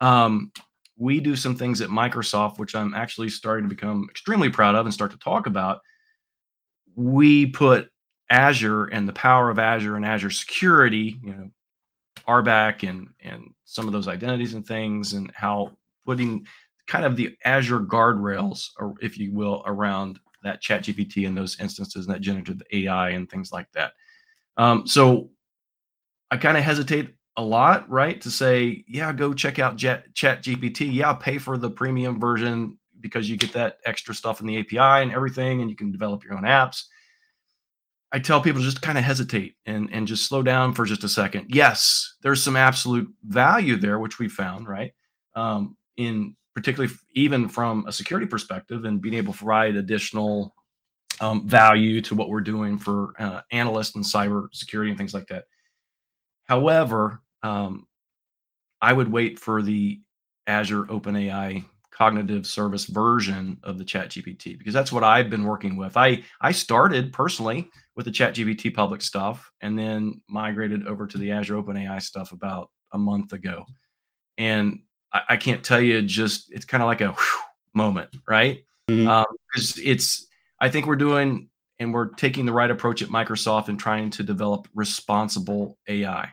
um, 0.00 0.50
we 0.96 1.20
do 1.20 1.36
some 1.36 1.54
things 1.54 1.82
at 1.82 1.90
Microsoft, 1.90 2.58
which 2.58 2.74
I'm 2.74 2.94
actually 2.94 3.28
starting 3.28 3.68
to 3.68 3.74
become 3.74 4.06
extremely 4.08 4.48
proud 4.48 4.74
of 4.74 4.86
and 4.86 4.94
start 4.94 5.10
to 5.10 5.18
talk 5.18 5.46
about. 5.46 5.82
We 6.94 7.44
put 7.44 7.90
Azure 8.30 8.86
and 8.86 9.06
the 9.06 9.12
power 9.12 9.50
of 9.50 9.58
Azure 9.58 9.96
and 9.96 10.06
Azure 10.06 10.30
security, 10.30 11.18
you 11.22 11.34
know, 11.34 11.50
RBAC 12.26 12.88
and 12.88 13.08
and 13.20 13.52
some 13.66 13.86
of 13.86 13.92
those 13.92 14.08
identities 14.08 14.54
and 14.54 14.66
things, 14.66 15.12
and 15.12 15.30
how 15.34 15.76
putting 16.06 16.46
kind 16.86 17.04
of 17.04 17.16
the 17.16 17.36
Azure 17.44 17.80
guardrails, 17.80 18.70
or 18.78 18.94
if 19.02 19.18
you 19.18 19.34
will, 19.34 19.62
around 19.66 20.18
that 20.42 20.62
Chat 20.62 20.84
GPT 20.84 21.28
and 21.28 21.36
those 21.36 21.60
instances 21.60 22.06
and 22.06 22.14
that 22.14 22.22
generative 22.22 22.62
AI 22.72 23.10
and 23.10 23.28
things 23.28 23.52
like 23.52 23.70
that. 23.72 23.92
Um, 24.56 24.86
so 24.86 25.30
I 26.30 26.36
kind 26.36 26.56
of 26.56 26.64
hesitate 26.64 27.14
a 27.36 27.42
lot, 27.42 27.88
right? 27.90 28.20
To 28.22 28.30
say, 28.30 28.84
yeah, 28.88 29.12
go 29.12 29.34
check 29.34 29.58
out 29.58 29.76
Jet, 29.76 30.14
Chat 30.14 30.42
GPT. 30.42 30.92
Yeah, 30.92 31.12
pay 31.12 31.38
for 31.38 31.58
the 31.58 31.70
premium 31.70 32.18
version 32.18 32.78
because 33.00 33.28
you 33.28 33.36
get 33.36 33.52
that 33.52 33.78
extra 33.84 34.14
stuff 34.14 34.40
in 34.40 34.46
the 34.46 34.58
API 34.58 35.02
and 35.02 35.12
everything, 35.12 35.60
and 35.60 35.70
you 35.70 35.76
can 35.76 35.92
develop 35.92 36.24
your 36.24 36.34
own 36.34 36.42
apps. 36.42 36.84
I 38.12 38.18
tell 38.18 38.40
people 38.40 38.62
just 38.62 38.82
kind 38.82 38.96
of 38.96 39.04
hesitate 39.04 39.56
and 39.66 39.90
and 39.92 40.06
just 40.06 40.26
slow 40.26 40.42
down 40.42 40.72
for 40.72 40.84
just 40.86 41.04
a 41.04 41.08
second. 41.08 41.46
Yes, 41.48 42.14
there's 42.22 42.42
some 42.42 42.56
absolute 42.56 43.08
value 43.24 43.76
there, 43.76 43.98
which 43.98 44.18
we 44.18 44.28
found, 44.28 44.68
right? 44.68 44.92
Um, 45.34 45.76
in 45.96 46.34
particularly 46.54 46.94
even 47.14 47.48
from 47.48 47.84
a 47.86 47.92
security 47.92 48.26
perspective 48.26 48.86
and 48.86 49.02
being 49.02 49.14
able 49.14 49.32
to 49.32 49.38
provide 49.38 49.76
additional 49.76 50.54
um, 51.20 51.46
value 51.48 52.00
to 52.02 52.14
what 52.14 52.28
we're 52.28 52.40
doing 52.40 52.78
for 52.78 53.14
uh, 53.18 53.40
analysts 53.52 53.96
and 53.96 54.04
cyber 54.04 54.48
security 54.52 54.90
and 54.90 54.98
things 54.98 55.14
like 55.14 55.26
that. 55.28 55.44
However, 56.44 57.22
um, 57.42 57.86
I 58.80 58.92
would 58.92 59.10
wait 59.10 59.38
for 59.38 59.62
the 59.62 60.00
Azure 60.46 60.84
OpenAI 60.84 61.64
cognitive 61.96 62.46
service 62.46 62.84
version 62.84 63.58
of 63.62 63.78
the 63.78 63.84
chat 63.84 64.10
gpt 64.10 64.58
because 64.58 64.74
that's 64.74 64.92
what 64.92 65.02
i've 65.02 65.30
been 65.30 65.44
working 65.44 65.76
with 65.76 65.96
i 65.96 66.22
i 66.42 66.52
started 66.52 67.10
personally 67.10 67.70
with 67.94 68.04
the 68.04 68.10
chat 68.10 68.34
gpt 68.34 68.74
public 68.74 69.00
stuff 69.00 69.50
and 69.62 69.78
then 69.78 70.20
migrated 70.28 70.86
over 70.86 71.06
to 71.06 71.16
the 71.16 71.30
azure 71.30 71.54
openai 71.54 72.00
stuff 72.02 72.32
about 72.32 72.68
a 72.92 72.98
month 72.98 73.32
ago 73.32 73.64
and 74.36 74.78
i, 75.14 75.22
I 75.30 75.36
can't 75.38 75.64
tell 75.64 75.80
you 75.80 76.02
just 76.02 76.52
it's 76.52 76.66
kind 76.66 76.82
of 76.82 76.86
like 76.86 77.00
a 77.00 77.16
moment 77.72 78.10
right 78.28 78.62
because 78.86 79.00
mm-hmm. 79.00 79.08
um, 79.08 79.26
it's 79.82 80.26
i 80.60 80.68
think 80.68 80.86
we're 80.86 80.96
doing 80.96 81.48
and 81.78 81.92
we're 81.92 82.08
taking 82.14 82.46
the 82.46 82.52
right 82.52 82.70
approach 82.70 83.02
at 83.02 83.08
microsoft 83.08 83.68
and 83.68 83.78
trying 83.78 84.10
to 84.10 84.22
develop 84.22 84.68
responsible 84.74 85.78
ai 85.88 86.28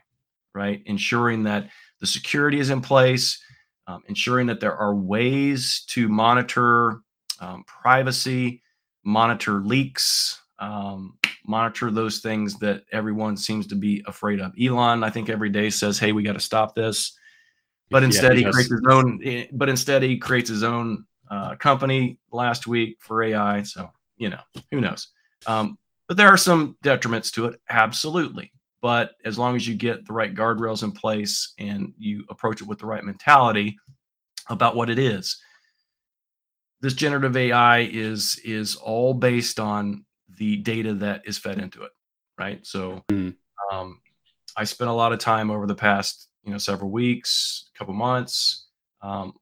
right 0.53 0.81
ensuring 0.85 1.43
that 1.43 1.69
the 1.99 2.07
security 2.07 2.59
is 2.59 2.69
in 2.69 2.81
place 2.81 3.43
um, 3.87 4.01
ensuring 4.07 4.47
that 4.47 4.59
there 4.59 4.75
are 4.75 4.95
ways 4.95 5.83
to 5.87 6.07
monitor 6.07 7.01
um, 7.39 7.63
privacy, 7.65 8.61
monitor 9.03 9.61
leaks, 9.61 10.41
um, 10.59 11.17
monitor 11.45 11.91
those 11.91 12.19
things 12.19 12.57
that 12.59 12.83
everyone 12.91 13.35
seems 13.35 13.67
to 13.67 13.75
be 13.75 14.03
afraid 14.07 14.39
of. 14.39 14.53
Elon, 14.61 15.03
I 15.03 15.09
think, 15.09 15.29
every 15.29 15.49
day 15.49 15.69
says, 15.69 15.99
"Hey, 15.99 16.13
we 16.13 16.23
got 16.23 16.33
to 16.33 16.39
stop 16.39 16.75
this," 16.75 17.17
but 17.89 18.03
instead 18.03 18.33
yeah, 18.33 18.39
he, 18.39 18.45
he 18.45 18.51
creates 18.51 18.71
his 18.71 18.85
own. 18.87 19.19
Eh, 19.23 19.47
but 19.51 19.69
instead 19.69 20.03
he 20.03 20.17
creates 20.17 20.49
his 20.49 20.63
own 20.63 21.05
uh, 21.29 21.55
company 21.55 22.19
last 22.31 22.67
week 22.67 22.97
for 22.99 23.21
AI. 23.23 23.63
So 23.63 23.89
you 24.17 24.29
know, 24.29 24.39
who 24.71 24.81
knows? 24.81 25.07
Um, 25.45 25.77
but 26.07 26.17
there 26.17 26.27
are 26.27 26.37
some 26.37 26.77
detriments 26.83 27.31
to 27.33 27.45
it, 27.45 27.59
absolutely. 27.69 28.51
But 28.81 29.11
as 29.23 29.37
long 29.39 29.55
as 29.55 29.67
you 29.67 29.75
get 29.75 30.05
the 30.05 30.13
right 30.13 30.33
guardrails 30.33 30.83
in 30.83 30.91
place 30.91 31.53
and 31.57 31.93
you 31.97 32.25
approach 32.29 32.61
it 32.61 32.67
with 32.67 32.79
the 32.79 32.85
right 32.85 33.03
mentality 33.03 33.77
about 34.49 34.75
what 34.75 34.89
it 34.89 34.99
is, 34.99 35.37
this 36.81 36.93
generative 36.93 37.37
AI 37.37 37.79
is 37.79 38.41
is 38.43 38.75
all 38.75 39.13
based 39.13 39.57
on 39.57 40.03
the 40.37 40.57
data 40.57 40.93
that 40.95 41.21
is 41.25 41.37
fed 41.37 41.59
into 41.59 41.83
it, 41.83 41.91
right? 42.37 42.65
So 42.67 43.01
mm. 43.09 43.33
um, 43.71 44.01
I 44.57 44.65
spent 44.65 44.89
a 44.89 44.93
lot 44.93 45.13
of 45.13 45.19
time 45.19 45.49
over 45.49 45.65
the 45.65 45.75
past 45.75 46.27
you 46.43 46.51
know 46.51 46.57
several 46.57 46.91
weeks, 46.91 47.69
a 47.73 47.79
couple 47.79 47.93
months, 47.93 48.67
um, 49.01 49.33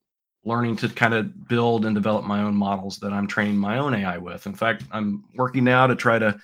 learning 0.43 0.75
to 0.75 0.89
kind 0.89 1.13
of 1.13 1.47
build 1.47 1.85
and 1.85 1.95
develop 1.95 2.25
my 2.25 2.41
own 2.41 2.55
models 2.55 2.97
that 2.97 3.13
I'm 3.13 3.27
training 3.27 3.57
my 3.57 3.77
own 3.77 3.93
AI 3.93 4.17
with. 4.17 4.47
In 4.47 4.55
fact, 4.55 4.83
I'm 4.91 5.23
working 5.35 5.63
now 5.63 5.87
to 5.87 5.95
try 5.95 6.17
to 6.17 6.39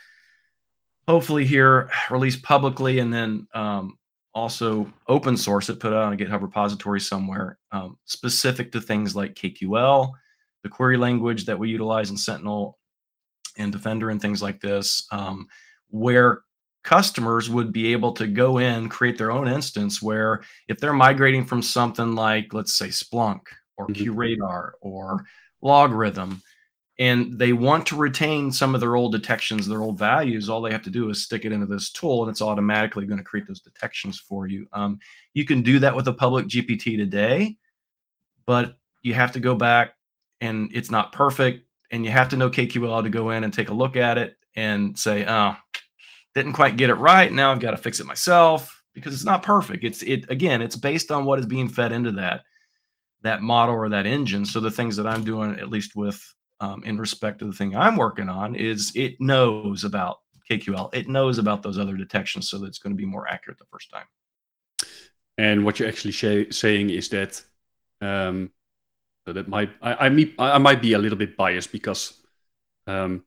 hopefully 1.08 1.46
here 1.46 1.90
release 2.10 2.36
publicly 2.36 3.00
and 3.00 3.12
then 3.12 3.48
um, 3.54 3.98
also 4.36 4.92
open 5.08 5.36
source 5.36 5.70
it, 5.70 5.80
put 5.80 5.94
it 5.94 5.98
on 5.98 6.14
a 6.14 6.18
GitHub 6.18 6.42
repository 6.42 7.00
somewhere 7.00 7.58
um, 7.72 7.98
specific 8.06 8.72
to 8.72 8.82
things 8.82 9.16
like 9.16 9.34
KQL, 9.34 10.12
the 10.64 10.70
query 10.70 10.98
language 10.98 11.46
that 11.46 11.58
we 11.58 11.70
utilize 11.70 12.12
in 12.12 12.18
Sentinel 12.18 12.78
and 13.58 13.72
Defender 13.72 14.12
and 14.12 14.22
things 14.22 14.44
like 14.44 14.60
this, 14.62 15.08
um, 15.12 15.48
where 15.90 16.42
customers 16.84 17.50
would 17.50 17.72
be 17.72 17.92
able 17.92 18.12
to 18.12 18.28
go 18.28 18.60
in, 18.60 18.90
create 18.90 19.18
their 19.18 19.32
own 19.32 19.48
instance 19.48 20.02
where 20.02 20.44
if 20.68 20.78
they're 20.78 20.94
migrating 20.94 21.46
from 21.46 21.62
something 21.62 22.14
like, 22.14 22.54
let's 22.54 22.76
say, 22.76 22.88
Splunk 22.90 23.42
or 23.78 23.88
mm-hmm. 23.88 24.12
QRadar 24.12 24.72
or 24.82 25.26
LogRhythm, 25.64 26.42
and 27.00 27.38
they 27.38 27.54
want 27.54 27.86
to 27.88 27.96
retain 27.96 28.52
some 28.52 28.74
of 28.74 28.82
their 28.82 28.96
old 28.96 29.12
detections, 29.12 29.68
their 29.68 29.82
old 29.82 30.00
values, 30.00 30.50
all 30.50 30.62
they 30.62 30.72
have 30.72 30.84
to 30.84 30.90
do 30.90 31.10
is 31.10 31.24
stick 31.24 31.46
it 31.46 31.52
into 31.52 31.68
this 31.68 31.92
tool 31.92 32.24
and 32.24 32.32
it's 32.32 32.42
automatically 32.42 33.06
going 33.06 33.20
to 33.20 33.24
create 33.24 33.48
those 33.48 33.62
detections 33.62 34.20
for 34.20 34.48
you. 34.48 34.68
Um, 34.74 35.00
you 35.34 35.46
can 35.46 35.62
do 35.62 35.78
that 35.80 35.96
with 35.96 36.08
a 36.08 36.14
public 36.14 36.48
GPT 36.48 36.98
today, 36.98 37.56
but 38.48 38.78
you 39.04 39.14
have 39.14 39.32
to 39.34 39.40
go 39.40 39.54
back 39.54 39.94
and 40.42 40.72
it's 40.74 40.90
not 40.90 41.12
perfect. 41.12 41.66
And 41.92 42.04
you 42.04 42.12
have 42.12 42.30
to 42.30 42.38
know 42.38 42.50
KQL 42.50 43.04
to 43.04 43.10
go 43.10 43.30
in 43.30 43.44
and 43.44 43.54
take 43.54 43.70
a 43.70 43.74
look 43.74 43.96
at 43.96 44.18
it 44.18 44.36
and 44.56 44.98
say, 44.98 45.26
oh, 45.28 45.56
didn't 46.34 46.54
quite 46.54 46.78
get 46.78 46.90
it 46.90 46.96
right. 46.96 47.32
Now 47.32 47.52
I've 47.52 47.60
got 47.60 47.72
to 47.72 47.78
fix 47.78 48.00
it 48.00 48.08
myself 48.08 48.84
because 48.94 49.14
it's 49.14 49.24
not 49.24 49.44
perfect. 49.44 49.84
It's 49.84 50.02
it 50.02 50.30
again, 50.30 50.62
it's 50.62 50.76
based 50.76 51.12
on 51.12 51.26
what 51.26 51.40
is 51.40 51.46
being 51.46 51.70
fed 51.70 51.92
into 51.92 52.12
that 52.14 52.42
that 53.22 53.42
model 53.42 53.76
or 53.76 53.90
that 53.90 54.06
engine. 54.06 54.46
So 54.46 54.60
the 54.60 54.72
things 54.72 54.96
that 54.98 55.08
I'm 55.08 55.24
doing, 55.24 55.60
at 55.60 55.70
least 55.70 55.96
with 55.96 56.22
um, 56.60 56.84
in 56.84 56.98
respect 56.98 57.40
to 57.40 57.46
the 57.46 57.54
thing 57.54 57.76
I'm 57.76 57.96
working 57.96 58.30
on 58.30 58.56
is 58.56 58.92
it 58.96 59.20
knows 59.20 59.84
about 59.84 60.18
KQL. 60.50 60.94
It 60.94 61.08
knows 61.08 61.38
about 61.38 61.62
those 61.62 61.78
other 61.78 61.96
detections, 61.96 62.50
so 62.50 62.58
that 62.60 62.68
it's 62.68 62.80
going 62.80 62.94
to 62.94 62.98
be 62.98 63.06
more 63.06 63.28
accurate 63.28 63.60
the 63.60 63.66
first 63.72 63.92
time. 63.92 64.06
And 65.38 65.66
what 65.66 65.80
you're 65.80 65.90
actually 65.90 66.14
sh- 66.14 66.56
saying 66.56 66.90
is 66.90 67.10
that 67.10 67.42
um, 68.02 68.52
that 69.26 69.48
might 69.48 69.70
I, 69.82 70.08
I, 70.08 70.52
I 70.52 70.58
might 70.58 70.82
be 70.82 70.94
a 70.94 70.98
little 70.98 71.18
bit 71.18 71.38
biased 71.38 71.72
because 71.72 72.14
um, 72.88 73.24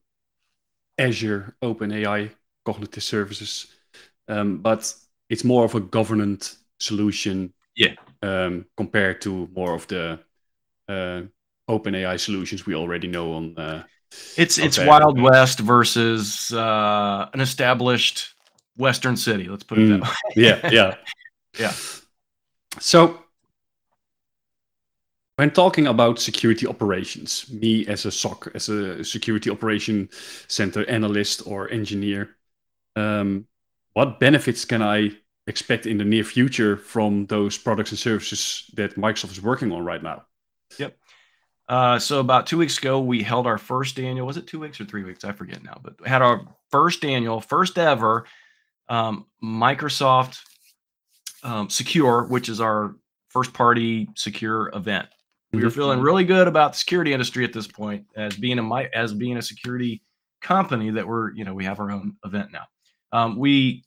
Azure 0.99 1.55
OpenAI 1.63 2.31
cognitive 2.65 3.03
services, 3.03 3.67
um, 4.29 4.59
but 4.59 4.93
it's 5.29 5.45
more 5.45 5.65
of 5.65 5.75
a 5.75 5.81
governance 5.81 6.57
solution. 6.79 7.53
Yeah. 7.77 7.95
Um, 8.23 8.67
compared 8.77 9.21
to 9.23 9.49
more 9.55 9.75
of 9.75 9.87
the 9.87 10.21
uh, 10.89 11.23
open 11.69 11.95
AI 11.95 12.17
solutions 12.17 12.67
we 12.67 12.75
already 12.75 13.09
know 13.09 13.33
on. 13.33 13.57
Uh, 13.57 13.83
it's 14.37 14.59
it's 14.59 14.79
Wild 14.79 15.21
West 15.21 15.61
versus 15.61 16.53
uh, 16.53 17.29
an 17.33 17.41
established 17.41 18.35
Western 18.77 19.17
City. 19.17 19.49
Let's 19.49 19.63
put 19.63 19.79
it 19.79 19.83
mm, 19.83 20.01
that 20.01 20.09
way. 20.09 20.17
yeah, 20.37 20.71
yeah, 20.71 20.95
yeah. 21.59 21.73
So, 22.81 23.23
when 25.37 25.53
talking 25.53 25.87
about 25.87 26.19
security 26.19 26.67
operations, 26.67 27.49
me 27.51 27.87
as 27.87 28.05
a 28.05 28.11
SOC, 28.11 28.51
as 28.55 28.69
a 28.69 29.05
security 29.05 29.49
operation 29.49 30.09
center 30.49 30.85
analyst 30.89 31.43
or 31.47 31.71
engineer, 31.71 32.37
um, 32.97 33.47
what 33.93 34.19
benefits 34.19 34.65
can 34.65 34.83
I 34.83 35.13
expect 35.51 35.85
in 35.85 35.99
the 35.99 36.05
near 36.05 36.25
future 36.25 36.77
from 36.77 37.27
those 37.27 37.59
products 37.59 37.91
and 37.91 37.99
services 37.99 38.71
that 38.75 38.97
Microsoft 38.97 39.33
is 39.33 39.43
working 39.43 39.71
on 39.73 39.85
right 39.85 40.03
now? 40.03 40.25
Yep. 40.79 40.97
Uh, 41.69 41.99
so 41.99 42.21
about 42.21 42.47
two 42.47 42.57
weeks 42.57 42.79
ago, 42.79 43.01
we 43.01 43.23
held 43.23 43.47
our 43.47 43.59
first 43.59 43.99
annual. 43.99 44.27
Was 44.27 44.37
it 44.37 44.47
two 44.47 44.59
weeks 44.59 44.81
or 44.81 44.87
three 44.87 45.05
weeks? 45.05 45.25
I 45.25 45.33
forget 45.33 45.63
now. 45.63 45.79
But 45.83 46.01
we 46.01 46.09
had 46.09 46.23
our 46.23 46.43
first 46.71 47.05
annual, 47.05 47.41
first 47.41 47.79
ever 47.79 48.25
um, 48.89 49.27
Microsoft 49.43 50.39
um, 51.43 51.69
Secure, 51.69 52.25
which 52.25 52.49
is 52.49 52.61
our 52.61 52.97
first 53.29 53.53
party 53.53 54.09
secure 54.17 54.71
event. 54.75 55.09
We 55.53 55.61
were 55.61 55.69
mm-hmm. 55.69 55.79
feeling 55.79 56.01
really 56.01 56.25
good 56.25 56.49
about 56.49 56.73
the 56.73 56.79
security 56.79 57.13
industry 57.13 57.45
at 57.45 57.53
this 57.53 57.67
point, 57.67 58.07
as 58.17 58.37
being 58.37 58.59
a 58.59 58.89
as 58.95 59.13
being 59.15 59.37
a 59.37 59.43
security 59.43 60.03
company 60.41 60.91
that 60.91 61.07
we're 61.07 61.33
you 61.35 61.45
know 61.45 61.55
we 61.55 61.65
have 61.65 61.81
our 61.81 61.91
own 61.91 62.17
event 62.25 62.51
now. 62.53 62.67
Um, 63.13 63.37
we 63.37 63.85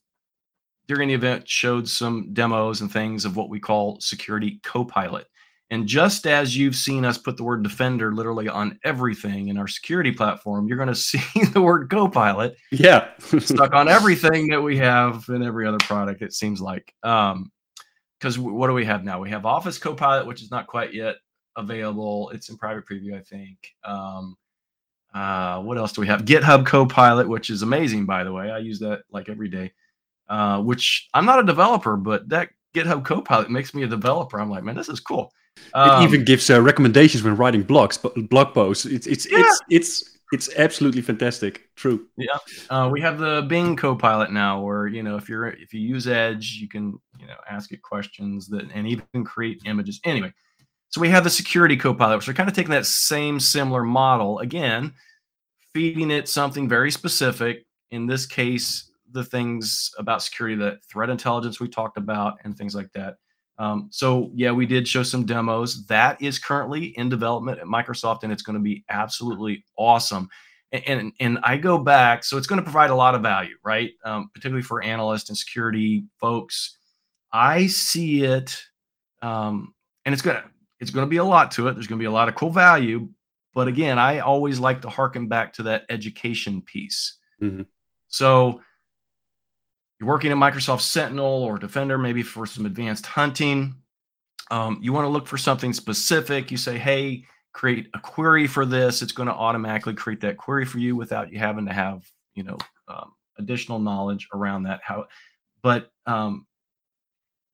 during 0.88 1.08
the 1.08 1.14
event 1.14 1.48
showed 1.48 1.88
some 1.88 2.34
demos 2.34 2.82
and 2.82 2.92
things 2.92 3.26
of 3.26 3.36
what 3.36 3.50
we 3.50 3.60
call 3.60 4.00
security 4.00 4.60
copilot. 4.64 5.28
And 5.70 5.88
just 5.88 6.28
as 6.28 6.56
you've 6.56 6.76
seen 6.76 7.04
us 7.04 7.18
put 7.18 7.36
the 7.36 7.44
word 7.44 7.64
defender 7.64 8.14
literally 8.14 8.48
on 8.48 8.78
everything 8.84 9.48
in 9.48 9.58
our 9.58 9.68
security 9.68 10.12
platform, 10.12 10.68
you're 10.68 10.78
going 10.78 10.88
to 10.90 10.96
see 10.96 11.20
the 11.52 11.62
word 11.62 11.90
copilot. 11.90 12.56
Yeah. 12.72 13.10
stuck 13.40 13.74
on 13.74 13.88
everything 13.90 14.48
that 14.50 14.62
we 14.62 14.78
have 14.78 15.26
in 15.30 15.42
every 15.42 15.66
other 15.66 15.80
product, 15.80 16.22
it 16.22 16.34
seems 16.34 16.62
like. 16.62 16.94
Um, 17.04 17.52
because 18.20 18.40
what 18.40 18.68
do 18.68 18.74
we 18.74 18.86
have 18.86 19.04
now? 19.04 19.20
We 19.20 19.30
have 19.32 19.46
Office 19.46 19.78
Copilot, 19.78 20.26
which 20.26 20.42
is 20.42 20.50
not 20.50 20.68
quite 20.68 20.94
yet 20.94 21.18
available. 21.58 22.30
It's 22.30 22.48
in 22.48 22.58
private 22.58 22.86
preview, 22.88 23.18
I 23.18 23.22
think. 23.22 23.58
Um, 23.84 24.38
uh, 25.14 25.60
what 25.62 25.78
else 25.78 25.92
do 25.92 26.00
we 26.00 26.08
have? 26.08 26.24
GitHub 26.24 26.66
Copilot, 26.66 27.28
which 27.28 27.50
is 27.50 27.64
amazing, 27.64 28.06
by 28.06 28.24
the 28.24 28.32
way. 28.32 28.50
I 28.50 28.60
use 28.60 28.80
that 28.80 29.02
like 29.12 29.28
every 29.28 29.50
day. 29.50 29.74
Uh, 30.30 30.62
which 30.62 31.10
I'm 31.14 31.26
not 31.26 31.40
a 31.40 31.44
developer, 31.44 31.98
but 31.98 32.30
that 32.30 32.50
GitHub 32.74 33.04
Copilot 33.04 33.52
makes 33.52 33.74
me 33.74 33.84
a 33.84 33.88
developer. 33.88 34.40
I'm 34.40 34.50
like, 34.50 34.64
man, 34.64 34.76
this 34.76 34.90
is 34.90 35.00
cool. 35.00 35.32
Um, 35.74 36.02
it 36.02 36.06
even 36.06 36.24
gives 36.26 36.50
uh, 36.50 36.62
recommendations 36.62 37.24
when 37.24 37.36
writing 37.36 37.64
blogs, 37.64 38.02
but 38.02 38.16
blog 38.30 38.54
posts. 38.54 38.86
It's 38.86 39.06
it's 39.06 39.30
yeah. 39.30 39.40
it's 39.40 39.62
it's 39.70 40.18
it's 40.32 40.50
absolutely 40.58 41.02
fantastic. 41.02 41.70
True. 41.76 42.08
Yeah. 42.18 42.38
Uh, 42.70 42.90
we 42.92 43.00
have 43.02 43.20
the 43.20 43.46
Bing 43.48 43.76
Copilot 43.76 44.32
now, 44.32 44.62
where 44.62 44.88
you 44.88 45.04
know 45.04 45.16
if 45.16 45.30
you're 45.30 45.48
if 45.48 45.74
you 45.74 45.82
use 45.82 46.08
Edge, 46.08 46.58
you 46.60 46.68
can 46.68 47.00
you 47.20 47.28
know 47.28 47.36
ask 47.50 47.72
it 47.72 47.82
questions 47.82 48.48
that 48.48 48.72
and 48.74 48.88
even 48.88 49.24
create 49.24 49.62
images. 49.66 50.00
Anyway, 50.06 50.34
so 50.90 51.02
we 51.02 51.10
have 51.10 51.24
the 51.24 51.30
Security 51.30 51.78
Copilot, 51.78 52.18
which 52.18 52.30
are 52.30 52.34
kind 52.34 52.50
of 52.50 52.56
taking 52.56 52.72
that 52.72 52.86
same 52.86 53.40
similar 53.40 53.84
model 53.84 54.40
again, 54.40 54.94
feeding 55.74 56.12
it 56.12 56.28
something 56.30 56.68
very 56.68 56.92
specific. 56.92 57.66
In 57.92 58.08
this 58.08 58.26
case, 58.26 58.90
the 59.14 59.24
things 59.24 59.92
about 59.98 60.22
security, 60.22 60.56
that 60.58 60.84
threat 60.86 61.10
intelligence 61.10 61.60
we 61.60 61.68
talked 61.68 61.98
about, 61.98 62.38
and 62.44 62.58
things 62.58 62.76
like 62.76 62.92
that. 62.94 63.18
Um, 63.58 63.88
so 63.92 64.32
yeah, 64.34 64.52
we 64.52 64.66
did 64.66 64.88
show 64.88 65.04
some 65.04 65.26
demos. 65.26 65.86
That 65.86 66.22
is 66.22 66.40
currently 66.40 66.86
in 66.98 67.10
development 67.10 67.60
at 67.60 67.66
Microsoft, 67.66 68.24
and 68.24 68.34
it's 68.34 68.42
going 68.42 68.58
to 68.58 68.64
be 68.64 68.84
absolutely 68.90 69.64
awesome. 69.78 70.28
And, 70.72 70.84
and, 70.88 71.14
and 71.20 71.40
I 71.44 71.58
go 71.58 71.78
back, 71.78 72.24
so 72.24 72.38
it's 72.38 72.48
going 72.48 72.58
to 72.58 72.64
provide 72.64 72.90
a 72.90 72.96
lot 72.96 73.14
of 73.14 73.22
value, 73.22 73.56
right? 73.64 73.92
Um, 74.04 74.30
particularly 74.34 74.64
for 74.64 74.82
analysts 74.82 75.30
and 75.30 75.38
security 75.38 76.06
folks. 76.20 76.78
I 77.32 77.68
see 77.68 78.24
it, 78.24 78.62
um, 79.22 79.74
and 80.06 80.14
it's 80.14 80.22
gonna 80.22 80.44
it's 80.80 80.92
gonna 80.92 81.08
be 81.08 81.18
a 81.18 81.24
lot 81.24 81.52
to 81.52 81.68
it. 81.68 81.74
There's 81.74 81.88
gonna 81.88 82.00
be 82.00 82.06
a 82.06 82.12
lot 82.12 82.30
of 82.30 82.36
cool 82.36 82.52
value, 82.52 83.10
but 83.56 83.68
again, 83.68 83.98
I 83.98 84.20
always 84.20 84.60
like 84.60 84.82
to 84.82 84.90
harken 84.90 85.28
back 85.28 85.54
to 85.54 85.64
that 85.64 85.86
education 85.90 86.62
piece. 86.62 87.18
Mm-hmm. 87.42 87.64
So 88.08 88.62
you're 90.04 90.12
working 90.12 90.32
in 90.32 90.38
Microsoft 90.38 90.82
Sentinel 90.82 91.44
or 91.44 91.58
Defender, 91.58 91.98
maybe 91.98 92.24
for 92.24 92.46
some 92.46 92.66
advanced 92.66 93.06
hunting. 93.06 93.74
Um, 94.52 94.80
you 94.82 94.92
want 94.92 95.06
to 95.06 95.10
look 95.10 95.28
for 95.28 95.38
something 95.38 95.72
specific. 95.72 96.52
You 96.52 96.58
say, 96.58 96.78
hey, 96.78 97.24
create 97.54 97.88
a 97.94 98.00
query 98.00 98.46
for 98.46 98.66
this. 98.66 99.02
It's 99.02 99.14
going 99.14 99.30
to 99.30 99.34
automatically 99.34 99.94
create 99.94 100.20
that 100.20 100.36
query 100.36 100.66
for 100.66 100.80
you 100.80 100.98
without 100.98 101.32
you 101.32 101.40
having 101.40 101.66
to 101.68 101.74
have, 101.74 102.06
you 102.36 102.44
know, 102.44 102.58
um, 102.90 103.14
additional 103.40 103.80
knowledge 103.80 104.28
around 104.34 104.64
that. 104.64 104.82
How, 104.84 105.06
but 105.62 105.90
um, 106.06 106.48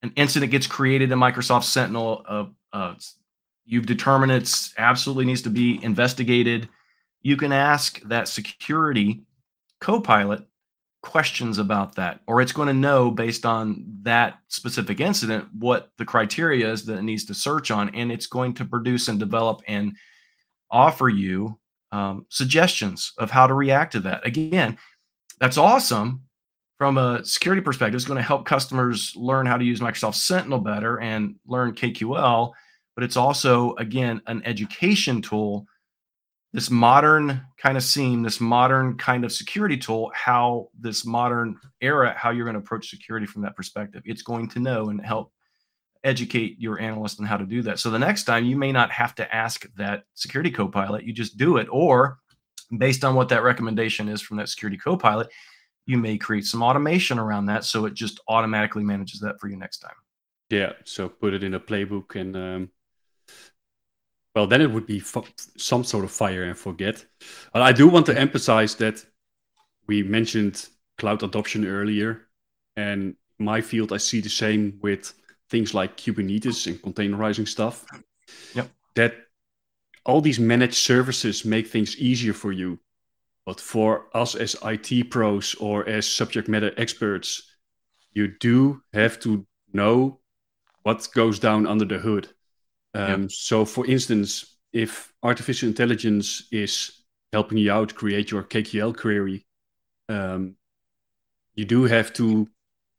an 0.02 0.12
incident 0.16 0.52
gets 0.52 0.66
created 0.66 1.12
in 1.12 1.20
Microsoft 1.20 1.66
Sentinel. 1.66 2.26
Uh, 2.28 2.46
uh, 2.74 2.96
you've 3.66 3.86
determined 3.86 4.32
it's 4.32 4.74
absolutely 4.80 5.26
needs 5.26 5.44
to 5.44 5.52
be 5.52 5.80
investigated. 5.84 6.68
You 7.22 7.38
can 7.38 7.52
ask 7.52 8.02
that 8.06 8.28
security 8.28 9.22
copilot 9.80 10.49
questions 11.02 11.58
about 11.58 11.96
that, 11.96 12.20
or 12.28 12.42
it's 12.42 12.52
going 12.52 12.68
to 12.68 12.74
know 12.74 13.10
based 13.10 13.46
on 13.46 13.86
that 14.02 14.40
specific 14.48 15.00
incident 15.00 15.48
what 15.58 15.92
the 15.98 16.06
criteria 16.06 16.70
is 16.72 16.86
that 16.86 16.98
it 16.98 17.04
needs 17.04 17.26
to 17.26 17.34
search 17.34 17.72
on, 17.72 17.90
and 17.96 18.12
it's 18.12 18.28
going 18.28 18.54
to 18.56 18.66
produce 18.66 19.08
and 19.08 19.20
develop 19.20 19.62
and 19.68 19.96
offer 20.72 21.10
you 21.10 21.58
um, 21.92 22.26
suggestions 22.30 23.14
of 23.18 23.32
how 23.32 23.48
to 23.48 23.54
react 23.54 23.94
to 23.94 24.00
that. 24.02 24.26
Again, 24.26 24.78
that's 25.40 25.58
awesome 25.58 26.22
from 26.78 26.98
a 26.98 27.24
security 27.26 27.62
perspective. 27.62 27.96
It's 27.96 28.06
going 28.06 28.18
to 28.18 28.24
help 28.24 28.46
customers 28.46 29.14
learn 29.16 29.46
how 29.46 29.58
to 29.58 29.66
use 29.66 29.80
Microsoft 29.80 30.16
Sentinel 30.16 30.60
better 30.60 31.00
and 31.00 31.36
learn 31.46 31.74
KQL, 31.74 32.52
but 32.96 33.04
it's 33.04 33.18
also, 33.18 33.74
again, 33.76 34.22
an 34.28 34.42
education 34.46 35.22
tool 35.22 35.66
this 36.52 36.72
modern 36.72 37.46
kind 37.58 37.78
of 37.78 37.84
SIEM, 37.84 38.24
this 38.24 38.42
modern 38.42 38.98
kind 38.98 39.24
of 39.24 39.32
security 39.32 39.78
tool, 39.78 40.12
how 40.16 40.70
this 40.80 41.06
modern 41.06 41.58
era, 41.82 42.16
how 42.18 42.32
you're 42.32 42.46
going 42.46 42.56
to 42.56 42.60
approach 42.60 42.90
security 42.90 43.28
from 43.28 43.44
that 43.44 43.56
perspective. 43.56 44.02
It's 44.06 44.24
going 44.24 44.50
to 44.50 44.60
know 44.60 44.90
and 44.90 45.04
help 45.04 45.32
educate 46.04 46.60
your 46.60 46.80
analyst 46.80 47.20
on 47.20 47.26
how 47.26 47.38
to 47.38 47.46
do 47.46 47.62
that. 47.64 47.78
So 47.80 47.92
the 47.92 48.00
next 48.00 48.24
time 48.24 48.46
you 48.46 48.56
may 48.56 48.72
not 48.72 48.90
have 48.92 49.14
to 49.16 49.36
ask 49.36 49.66
that 49.76 50.04
security 50.16 50.50
copilot, 50.50 51.04
you 51.04 51.14
just 51.14 51.38
do 51.38 51.58
it. 51.58 51.68
Or 51.70 52.18
based 52.78 53.04
on 53.04 53.16
what 53.16 53.30
that 53.30 53.44
recommendation 53.44 54.10
is 54.10 54.22
from 54.22 54.38
that 54.38 54.50
security 54.50 54.78
copilot, 54.78 55.30
you 55.86 55.98
may 55.98 56.18
create 56.18 56.46
some 56.46 56.64
automation 56.64 57.20
around 57.20 57.48
that 57.48 57.64
so 57.64 57.86
it 57.86 57.94
just 57.94 58.20
automatically 58.28 58.84
manages 58.84 59.20
that 59.20 59.40
for 59.40 59.50
you 59.50 59.58
next 59.58 59.80
time. 59.80 59.96
Yeah. 60.50 60.74
So 60.84 61.10
put 61.10 61.34
it 61.34 61.44
in 61.44 61.54
a 61.54 61.60
playbook 61.60 62.16
and 62.16 62.36
um, 62.36 62.70
well, 64.36 64.48
then 64.48 64.62
it 64.62 64.72
would 64.72 64.86
be 64.86 65.02
some 65.58 65.84
sort 65.84 66.06
of 66.06 66.12
fire 66.12 66.44
and 66.44 66.58
forget. 66.58 67.04
But 67.52 67.62
I 67.62 67.72
do 67.72 67.88
want 67.88 68.06
to 68.08 68.18
emphasize 68.18 68.76
that 68.76 69.04
we 69.88 70.04
mentioned 70.04 70.68
cloud 70.98 71.24
adoption 71.24 71.66
earlier, 71.66 72.28
and 72.76 73.16
my 73.40 73.62
field 73.62 73.92
I 73.92 73.98
see 73.98 74.22
the 74.22 74.30
same 74.30 74.80
with 74.82 75.14
things 75.50 75.74
like 75.74 75.98
Kubernetes 75.98 76.68
and 76.68 76.82
containerizing 76.82 77.48
stuff. 77.48 77.86
Yep. 78.54 78.70
That 78.96 79.16
all 80.06 80.22
these 80.22 80.40
managed 80.40 80.76
services 80.76 81.46
make 81.46 81.68
things 81.68 81.98
easier 81.98 82.34
for 82.34 82.52
you. 82.52 82.80
But 83.46 83.60
for 83.60 84.06
us 84.14 84.36
as 84.36 84.56
IT 84.64 85.10
pros 85.10 85.56
or 85.56 85.88
as 85.90 86.08
subject 86.08 86.48
matter 86.48 86.72
experts, 86.78 87.56
you 88.14 88.28
do 88.40 88.84
have 88.94 89.20
to 89.22 89.46
know 89.74 90.20
what 90.84 91.08
goes 91.16 91.40
down 91.40 91.66
under 91.66 91.86
the 91.86 91.98
hood. 91.98 92.30
Um, 93.00 93.22
yep. 93.24 93.32
So, 93.32 93.66
for 93.66 93.86
instance, 93.86 94.58
if 94.74 95.14
artificial 95.24 95.70
intelligence 95.70 96.48
is 96.52 96.92
helping 97.32 97.58
you 97.58 97.72
out 97.72 97.96
create 97.96 98.32
your 98.32 98.44
KQL 98.44 98.96
query, 98.96 99.46
um, 100.10 100.56
you 101.56 101.66
do 101.66 101.84
have 101.84 102.14
to 102.14 102.48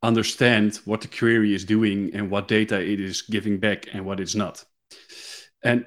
understand 0.03 0.76
what 0.84 1.03
the 1.03 1.09
query 1.09 1.55
is 1.55 1.64
doing 1.64 2.11
and 2.14 2.30
what 2.30 2.48
data 2.48 2.80
it 2.80 3.01
is 3.01 3.22
giving 3.22 3.59
back 3.59 3.88
and 3.92 4.05
what 4.07 4.20
it's 4.20 4.34
not. 4.34 4.64
And 5.62 5.84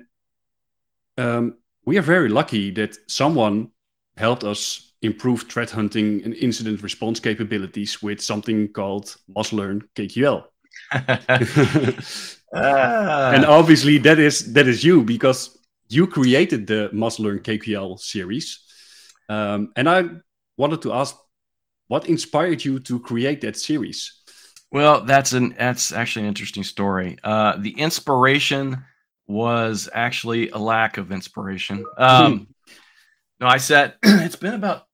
um, 1.18 1.58
we 1.86 1.98
are 1.98 2.04
very 2.04 2.30
lucky 2.30 2.72
that 2.72 2.98
someone 3.08 3.72
helped 4.18 4.44
us 4.44 4.94
improve 5.02 5.44
threat 5.44 5.72
hunting 5.72 6.22
and 6.24 6.34
incident 6.36 6.84
response 6.84 7.20
capabilities 7.20 8.02
with 8.02 8.22
something 8.22 8.72
called 8.72 9.16
MustLearn 9.36 9.82
KQL. 9.96 10.46
ah. 12.54 13.32
And 13.32 13.46
obviously 13.46 13.98
that 14.00 14.20
is 14.20 14.54
that 14.54 14.68
is 14.68 14.84
you 14.84 15.04
because 15.04 15.58
you 15.90 16.08
created 16.08 16.68
the 16.68 16.90
MustLearn 16.94 17.42
KQL 17.42 18.00
series. 18.00 18.60
Um, 19.30 19.72
and 19.76 19.90
I 19.90 20.06
wanted 20.58 20.82
to 20.84 20.94
ask 20.94 21.16
what 21.88 22.08
inspired 22.08 22.64
you 22.66 22.80
to 22.80 23.00
create 23.00 23.42
that 23.42 23.58
series? 23.58 24.22
Well, 24.72 25.02
that's 25.02 25.34
an 25.34 25.56
that's 25.58 25.92
actually 25.92 26.24
an 26.24 26.30
interesting 26.30 26.64
story. 26.64 27.18
Uh, 27.24 27.58
the 27.58 27.72
inspiration 27.72 28.84
was 29.28 29.90
actually 29.94 30.50
a 30.50 30.58
lack 30.58 30.98
of 30.98 31.12
inspiration. 31.12 31.86
Um, 31.98 32.48
no, 33.40 33.48
I 33.48 33.58
said 33.58 33.96
it's 34.04 34.36
been 34.36 34.56
about 34.56 34.88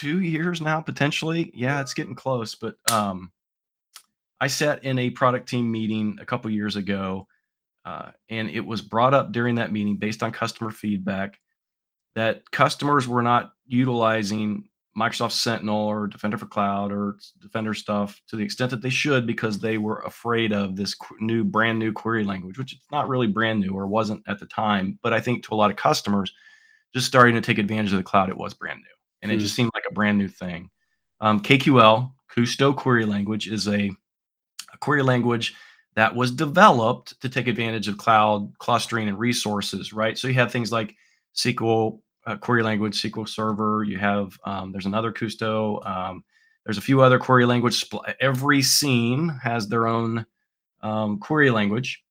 two 0.00 0.20
years 0.20 0.60
now, 0.60 0.80
potentially. 0.80 1.52
Yeah, 1.54 1.80
it's 1.80 1.94
getting 1.94 2.16
close. 2.16 2.56
But 2.56 2.74
um, 2.90 3.30
I 4.40 4.46
sat 4.46 4.84
in 4.84 4.98
a 4.98 5.10
product 5.10 5.48
team 5.48 5.70
meeting 5.70 6.18
a 6.20 6.24
couple 6.24 6.50
years 6.50 6.76
ago, 6.76 7.26
uh, 7.84 8.10
and 8.28 8.48
it 8.50 8.64
was 8.64 8.80
brought 8.80 9.14
up 9.14 9.32
during 9.32 9.56
that 9.56 9.72
meeting 9.72 9.96
based 9.96 10.22
on 10.22 10.32
customer 10.32 10.70
feedback 10.70 11.38
that 12.14 12.50
customers 12.50 13.06
were 13.06 13.22
not 13.22 13.52
utilizing 13.66 14.64
Microsoft 14.98 15.32
Sentinel 15.32 15.86
or 15.86 16.06
Defender 16.06 16.36
for 16.36 16.46
Cloud 16.46 16.90
or 16.90 17.16
Defender 17.40 17.74
stuff 17.74 18.20
to 18.28 18.36
the 18.36 18.42
extent 18.42 18.70
that 18.70 18.82
they 18.82 18.90
should 18.90 19.26
because 19.26 19.58
they 19.58 19.78
were 19.78 20.00
afraid 20.00 20.52
of 20.52 20.74
this 20.74 20.96
new, 21.20 21.44
brand 21.44 21.78
new 21.78 21.92
query 21.92 22.24
language, 22.24 22.58
which 22.58 22.72
is 22.72 22.80
not 22.90 23.08
really 23.08 23.28
brand 23.28 23.60
new 23.60 23.72
or 23.72 23.86
wasn't 23.86 24.22
at 24.26 24.40
the 24.40 24.46
time. 24.46 24.98
But 25.02 25.12
I 25.12 25.20
think 25.20 25.44
to 25.44 25.54
a 25.54 25.56
lot 25.56 25.70
of 25.70 25.76
customers, 25.76 26.32
just 26.94 27.06
starting 27.06 27.34
to 27.36 27.40
take 27.40 27.58
advantage 27.58 27.92
of 27.92 27.98
the 27.98 28.04
cloud, 28.04 28.30
it 28.30 28.36
was 28.36 28.52
brand 28.52 28.78
new. 28.78 28.84
And 29.22 29.30
mm. 29.30 29.34
it 29.34 29.38
hmm. 29.38 29.42
just 29.42 29.54
seemed 29.54 29.70
like 29.74 29.84
a 29.88 29.94
brand 29.94 30.18
new 30.18 30.28
thing. 30.28 30.70
Um, 31.20 31.40
KQL, 31.40 32.12
Kusto 32.34 32.74
Query 32.74 33.04
Language, 33.04 33.48
is 33.48 33.68
a 33.68 33.90
query 34.80 35.02
language 35.02 35.54
that 35.94 36.14
was 36.14 36.30
developed 36.30 37.20
to 37.20 37.28
take 37.28 37.48
advantage 37.48 37.88
of 37.88 37.98
cloud 37.98 38.52
clustering 38.58 39.08
and 39.08 39.18
resources, 39.18 39.92
right? 39.92 40.16
So 40.16 40.28
you 40.28 40.34
have 40.34 40.52
things 40.52 40.72
like 40.72 40.94
SQL 41.34 42.00
uh, 42.26 42.36
query 42.36 42.62
language, 42.62 43.00
SQL 43.00 43.28
Server. 43.28 43.84
You 43.84 43.98
have 43.98 44.38
um, 44.44 44.72
there's 44.72 44.86
another 44.86 45.12
Custo. 45.12 45.84
Um, 45.86 46.24
there's 46.64 46.78
a 46.78 46.82
few 46.82 47.00
other 47.00 47.18
query 47.18 47.46
language. 47.46 47.86
Every 48.20 48.62
SIEM 48.62 49.28
has 49.42 49.68
their 49.68 49.86
own 49.86 50.26
um, 50.82 51.18
query 51.18 51.50
language, 51.50 52.02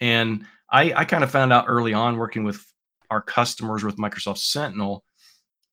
and 0.00 0.44
I, 0.70 0.92
I 0.94 1.04
kind 1.04 1.24
of 1.24 1.30
found 1.30 1.52
out 1.52 1.66
early 1.68 1.94
on 1.94 2.16
working 2.16 2.44
with 2.44 2.64
our 3.10 3.20
customers 3.20 3.84
with 3.84 3.98
Microsoft 3.98 4.38
Sentinel 4.38 5.04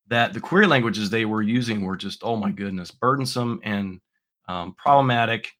that 0.08 0.34
the 0.34 0.40
query 0.40 0.66
languages 0.66 1.08
they 1.08 1.24
were 1.24 1.42
using 1.42 1.82
were 1.82 1.96
just 1.96 2.22
oh 2.22 2.36
my 2.36 2.50
goodness 2.50 2.90
burdensome 2.90 3.60
and 3.62 4.00
um, 4.48 4.74
problematic. 4.74 5.52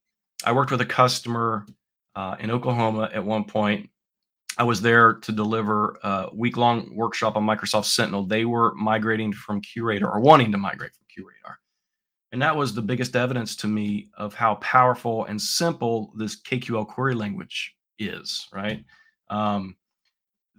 I 0.45 0.53
worked 0.53 0.70
with 0.70 0.80
a 0.80 0.86
customer 0.86 1.66
uh, 2.14 2.36
in 2.41 2.51
Oklahoma 2.51 3.11
at 3.12 3.24
one 3.24 3.45
point 3.45 3.91
I 4.61 4.62
was 4.62 4.82
there 4.82 5.14
to 5.14 5.32
deliver 5.32 5.99
a 6.03 6.28
week 6.34 6.59
long 6.59 6.95
workshop 6.95 7.36
on 7.36 7.47
Microsoft 7.47 7.86
Sentinel. 7.86 8.26
They 8.26 8.45
were 8.45 8.74
migrating 8.74 9.32
from 9.32 9.62
QRadar 9.62 10.03
or 10.03 10.20
wanting 10.20 10.53
to 10.53 10.59
migrate 10.59 10.93
from 10.93 11.07
QRadar. 11.07 11.55
And 12.32 12.43
that 12.43 12.55
was 12.55 12.74
the 12.74 12.82
biggest 12.82 13.16
evidence 13.16 13.57
to 13.57 13.66
me 13.66 14.11
of 14.18 14.34
how 14.34 14.57
powerful 14.57 15.24
and 15.24 15.41
simple 15.41 16.12
this 16.14 16.41
KQL 16.43 16.86
query 16.86 17.14
language 17.14 17.74
is, 17.99 18.49
right? 18.53 18.84
Um, 19.30 19.76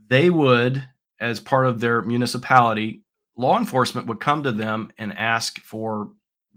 they 0.08 0.32
would, 0.32 0.84
as 1.20 1.40
part 1.40 1.68
of 1.68 1.80
their 1.80 2.02
municipality, 2.02 3.04
law 3.38 3.60
enforcement 3.60 4.08
would 4.08 4.20
come 4.20 4.42
to 4.44 4.52
them 4.52 4.92
and 4.98 5.16
ask 5.18 5.60
for 5.62 6.12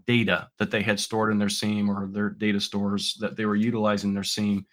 data 0.07 0.48
that 0.59 0.70
they 0.70 0.82
had 0.82 1.00
stored 1.00 1.32
in 1.32 1.38
their 1.38 1.48
SIEM 1.48 1.90
or 1.90 2.09
their 2.09 2.30
data 2.30 2.61
stores 2.61 3.16
that 3.20 3.36
they 3.36 3.46
were 3.46 3.57
utilizing 3.57 4.14
their 4.14 4.24
SIEM 4.24 4.66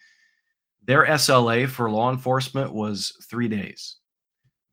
their 0.83 1.05
SLA 1.05 1.69
for 1.69 1.89
law 1.89 2.11
enforcement 2.11 2.73
was 2.73 3.13
three 3.29 3.47
days. 3.47 3.97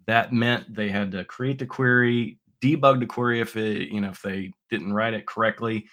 That 0.07 0.33
meant 0.33 0.75
they 0.75 0.89
had 0.89 1.13
to 1.13 1.25
create 1.25 1.59
the 1.59 1.67
query, 1.67 2.39
debug 2.63 3.01
the 3.01 3.07
query 3.07 3.41
if 3.41 3.57
it, 3.57 3.91
you 3.91 4.01
know, 4.01 4.11
if 4.11 4.23
they 4.23 4.53
didn't 4.71 4.95
write 4.95 5.15
it 5.15 5.27
correctly, 5.27 5.87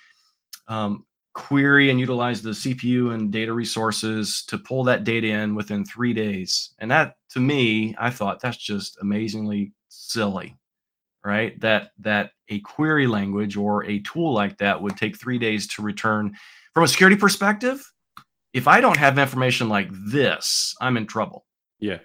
um, 0.67 1.05
query 1.33 1.89
and 1.89 1.99
utilize 1.99 2.41
the 2.41 2.51
CPU 2.51 3.13
and 3.13 3.29
data 3.31 3.51
resources 3.51 4.45
to 4.47 4.57
pull 4.57 4.85
that 4.85 5.03
data 5.03 5.27
in 5.27 5.53
within 5.53 5.83
three 5.83 6.13
days. 6.13 6.73
And 6.79 6.89
that, 6.91 7.15
to 7.31 7.41
me, 7.41 7.93
I 7.99 8.09
thought 8.09 8.39
that's 8.39 8.57
just 8.57 8.97
amazingly 9.01 9.73
silly, 9.89 10.55
right? 11.25 11.59
That 11.59 11.89
that 11.99 12.31
a 12.49 12.59
query 12.59 13.07
language 13.07 13.57
or 13.57 13.83
a 13.85 13.99
tool 13.99 14.31
like 14.31 14.59
that 14.59 14.81
would 14.81 14.95
take 14.95 15.19
three 15.19 15.39
days 15.39 15.67
to 15.69 15.81
return. 15.81 16.35
From 16.73 16.83
a 16.83 16.87
security 16.87 17.17
perspective, 17.17 17.83
if 18.53 18.67
I 18.67 18.79
don't 18.79 18.97
have 18.97 19.17
information 19.17 19.67
like 19.67 19.89
this, 19.91 20.75
I'm 20.79 20.97
in 20.97 21.07
trouble. 21.07 21.45
Yeah. 21.79 21.99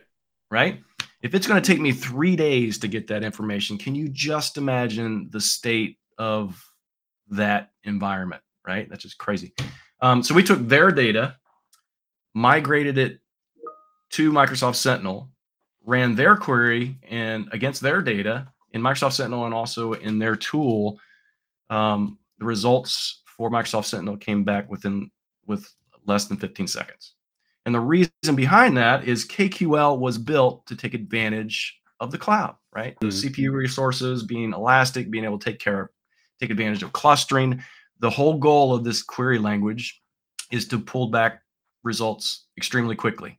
Right. 0.51 0.81
If 1.23 1.35
it's 1.35 1.47
going 1.47 1.63
to 1.63 1.67
take 1.67 1.81
me 1.81 1.93
three 1.93 2.35
days 2.35 2.79
to 2.79 2.89
get 2.89 3.07
that 3.09 3.23
information, 3.23 3.77
can 3.77 3.95
you 3.95 4.09
just 4.09 4.57
imagine 4.57 5.29
the 5.31 5.41
state 5.41 5.99
of 6.19 6.65
that 7.29 7.71
environment? 7.85 8.43
Right. 8.67 8.89
That's 8.89 9.03
just 9.03 9.19
crazy. 9.19 9.53
Um, 10.01 10.23
so 10.23 10.35
we 10.35 10.43
took 10.43 10.67
their 10.67 10.91
data, 10.91 11.37
migrated 12.35 12.97
it 12.97 13.21
to 14.13 14.33
Microsoft 14.33 14.77
Sentinel, 14.77 15.31
ran 15.85 16.15
their 16.15 16.37
query 16.37 16.99
and 17.09 17.49
against 17.53 17.83
their 17.83 18.01
data 18.01 18.49
in 18.73 18.83
Microsoft 18.83 19.13
Sentinel 19.15 19.47
and 19.47 19.55
also 19.55 19.95
in 19.95 20.19
their 20.19 20.37
tool. 20.37 20.99
Um, 21.69 22.19
the 22.39 22.45
results 22.45 23.23
for 23.25 23.51
Microsoft 23.51 23.87
Sentinel 23.87 24.17
came 24.17 24.45
back 24.45 24.71
within 24.71 25.11
with 25.47 25.73
less 26.07 26.27
than 26.27 26.37
15 26.37 26.67
seconds. 26.67 27.15
And 27.67 27.75
the 27.75 27.81
reason 27.81 28.35
behind 28.35 28.77
that 28.77 29.05
is 29.05 29.27
KQL 29.27 29.99
was 29.99 30.19
built 30.19 30.67
to 30.67 30.77
take 30.77 30.95
advantage 30.95 31.79
of 32.01 32.11
the 32.11 32.19
cloud, 32.19 32.57
right? 32.75 32.97
Mm-hmm. 33.01 33.09
The 33.09 33.49
CPU 33.49 33.53
resources 33.53 34.23
being 34.23 34.53
elastic, 34.53 35.11
being 35.11 35.25
able 35.25 35.39
to 35.39 35.51
take 35.51 35.61
care 35.61 35.83
of, 35.83 35.89
take 36.41 36.51
advantage 36.51 36.83
of 36.83 36.93
clustering. 36.93 37.63
The 37.99 38.11
whole 38.11 38.39
goal 38.39 38.75
of 38.75 38.85
this 38.85 39.03
query 39.03 39.39
language 39.39 40.01
is 40.51 40.67
to 40.69 40.79
pull 40.79 41.09
back 41.09 41.43
results 41.83 42.47
extremely 42.57 42.97
quickly. 42.97 43.39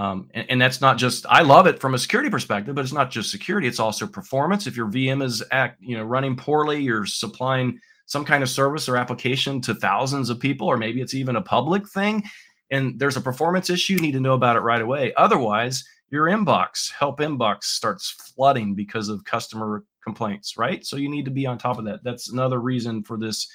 Um, 0.00 0.30
and, 0.32 0.46
and, 0.48 0.60
that's 0.62 0.80
not 0.80 0.96
just 0.96 1.26
I 1.28 1.42
love 1.42 1.66
it 1.66 1.78
from 1.78 1.92
a 1.92 1.98
security 1.98 2.30
perspective, 2.30 2.74
but 2.74 2.82
it's 2.82 2.92
not 2.92 3.10
just 3.10 3.30
security; 3.30 3.68
it's 3.68 3.78
also 3.78 4.06
performance. 4.06 4.66
If 4.66 4.74
your 4.74 4.88
VM 4.88 5.22
is 5.22 5.42
act, 5.50 5.76
you 5.82 5.94
know, 5.94 6.04
running 6.04 6.36
poorly, 6.36 6.80
you're 6.80 7.04
supplying 7.04 7.78
some 8.06 8.24
kind 8.24 8.42
of 8.42 8.48
service 8.48 8.88
or 8.88 8.96
application 8.96 9.60
to 9.60 9.74
thousands 9.74 10.30
of 10.30 10.40
people, 10.40 10.66
or 10.68 10.78
maybe 10.78 11.02
it's 11.02 11.12
even 11.12 11.36
a 11.36 11.42
public 11.42 11.86
thing, 11.90 12.22
and 12.70 12.98
there's 12.98 13.18
a 13.18 13.20
performance 13.20 13.68
issue, 13.68 13.92
you 13.92 14.00
need 14.00 14.12
to 14.12 14.20
know 14.20 14.32
about 14.32 14.56
it 14.56 14.60
right 14.60 14.80
away. 14.80 15.12
Otherwise, 15.18 15.84
your 16.08 16.26
inbox, 16.26 16.90
help 16.90 17.20
inbox 17.20 17.64
starts 17.64 18.10
flooding 18.34 18.74
because 18.74 19.10
of 19.10 19.24
customer 19.24 19.84
complaints, 20.02 20.56
right? 20.56 20.84
So 20.86 20.96
you 20.96 21.10
need 21.10 21.26
to 21.26 21.30
be 21.30 21.46
on 21.46 21.58
top 21.58 21.78
of 21.78 21.84
that. 21.84 22.02
That's 22.02 22.32
another 22.32 22.58
reason 22.58 23.02
for 23.02 23.18
this 23.18 23.46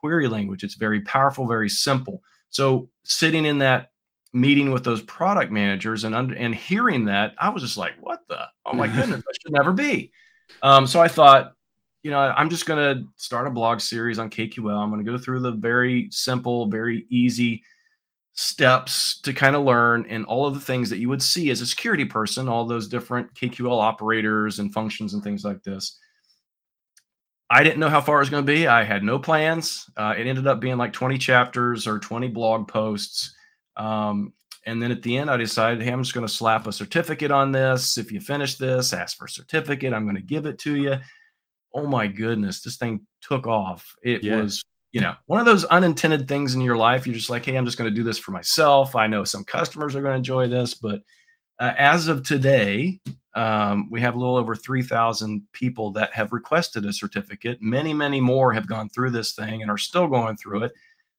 query 0.00 0.26
language. 0.26 0.64
It's 0.64 0.74
very 0.74 1.02
powerful, 1.02 1.46
very 1.46 1.68
simple. 1.68 2.20
So 2.50 2.90
sitting 3.04 3.44
in 3.44 3.58
that 3.58 3.90
meeting 4.34 4.72
with 4.72 4.84
those 4.84 5.00
product 5.02 5.52
managers 5.52 6.04
and 6.04 6.14
under, 6.14 6.34
and 6.34 6.54
hearing 6.54 7.06
that, 7.06 7.34
I 7.38 7.48
was 7.48 7.62
just 7.62 7.76
like, 7.76 7.94
"What 8.00 8.20
the? 8.28 8.40
Oh 8.66 8.74
my 8.74 8.86
goodness, 8.94 9.22
that 9.24 9.38
should 9.40 9.52
never 9.52 9.72
be." 9.72 10.12
Um, 10.62 10.86
so 10.86 11.00
I 11.00 11.08
thought, 11.08 11.52
you 12.02 12.10
know, 12.10 12.18
I'm 12.18 12.50
just 12.50 12.66
going 12.66 12.78
to 12.78 13.06
start 13.16 13.46
a 13.46 13.50
blog 13.50 13.80
series 13.80 14.18
on 14.18 14.28
KQL. 14.28 14.76
I'm 14.76 14.90
going 14.90 15.04
to 15.04 15.10
go 15.10 15.16
through 15.16 15.40
the 15.40 15.52
very 15.52 16.08
simple, 16.10 16.66
very 16.66 17.06
easy 17.08 17.62
steps 18.34 19.20
to 19.20 19.32
kind 19.32 19.54
of 19.54 19.62
learn 19.62 20.04
and 20.08 20.26
all 20.26 20.44
of 20.44 20.54
the 20.54 20.60
things 20.60 20.90
that 20.90 20.98
you 20.98 21.08
would 21.08 21.22
see 21.22 21.50
as 21.50 21.60
a 21.60 21.66
security 21.66 22.04
person, 22.04 22.48
all 22.48 22.66
those 22.66 22.88
different 22.88 23.32
KQL 23.34 23.80
operators 23.80 24.58
and 24.58 24.72
functions 24.74 25.14
and 25.14 25.22
things 25.22 25.44
like 25.44 25.62
this. 25.62 25.98
I 27.48 27.62
didn't 27.62 27.78
know 27.78 27.88
how 27.88 28.00
far 28.00 28.16
it 28.16 28.20
was 28.20 28.30
going 28.30 28.44
to 28.44 28.52
be. 28.52 28.66
I 28.66 28.82
had 28.82 29.04
no 29.04 29.18
plans. 29.18 29.88
Uh, 29.96 30.14
it 30.16 30.26
ended 30.26 30.46
up 30.46 30.60
being 30.60 30.76
like 30.76 30.92
20 30.92 31.18
chapters 31.18 31.86
or 31.86 31.98
20 31.98 32.28
blog 32.28 32.66
posts. 32.66 33.34
Um, 33.76 34.32
and 34.66 34.82
then 34.82 34.90
at 34.90 35.02
the 35.02 35.16
end, 35.16 35.30
I 35.30 35.36
decided, 35.36 35.82
hey, 35.82 35.90
I'm 35.90 36.02
just 36.02 36.14
going 36.14 36.26
to 36.26 36.32
slap 36.32 36.66
a 36.66 36.72
certificate 36.72 37.30
on 37.30 37.52
this. 37.52 37.98
If 37.98 38.10
you 38.10 38.20
finish 38.20 38.56
this, 38.56 38.92
ask 38.92 39.18
for 39.18 39.26
a 39.26 39.28
certificate. 39.30 39.92
I'm 39.92 40.04
going 40.04 40.16
to 40.16 40.22
give 40.22 40.46
it 40.46 40.58
to 40.60 40.76
you 40.76 40.96
oh 41.74 41.86
my 41.86 42.06
goodness, 42.06 42.62
this 42.62 42.76
thing 42.76 43.06
took 43.20 43.46
off. 43.46 43.94
It 44.02 44.22
yeah. 44.22 44.40
was, 44.40 44.64
you 44.92 45.00
know, 45.00 45.14
one 45.26 45.40
of 45.40 45.46
those 45.46 45.64
unintended 45.64 46.28
things 46.28 46.54
in 46.54 46.60
your 46.60 46.76
life. 46.76 47.06
You're 47.06 47.16
just 47.16 47.30
like, 47.30 47.44
hey, 47.44 47.56
I'm 47.56 47.64
just 47.64 47.76
going 47.76 47.90
to 47.90 47.94
do 47.94 48.04
this 48.04 48.18
for 48.18 48.30
myself. 48.30 48.94
I 48.94 49.08
know 49.08 49.24
some 49.24 49.44
customers 49.44 49.96
are 49.96 50.00
going 50.00 50.12
to 50.12 50.18
enjoy 50.18 50.48
this, 50.48 50.74
but 50.74 51.02
uh, 51.58 51.72
as 51.76 52.08
of 52.08 52.22
today, 52.22 53.00
um, 53.34 53.90
we 53.90 54.00
have 54.00 54.14
a 54.14 54.18
little 54.18 54.36
over 54.36 54.54
3,000 54.54 55.42
people 55.52 55.90
that 55.92 56.14
have 56.14 56.32
requested 56.32 56.86
a 56.86 56.92
certificate. 56.92 57.60
Many, 57.60 57.92
many 57.92 58.20
more 58.20 58.52
have 58.52 58.68
gone 58.68 58.88
through 58.88 59.10
this 59.10 59.32
thing 59.32 59.60
and 59.60 59.70
are 59.70 59.78
still 59.78 60.06
going 60.06 60.36
through 60.36 60.64
it. 60.64 60.72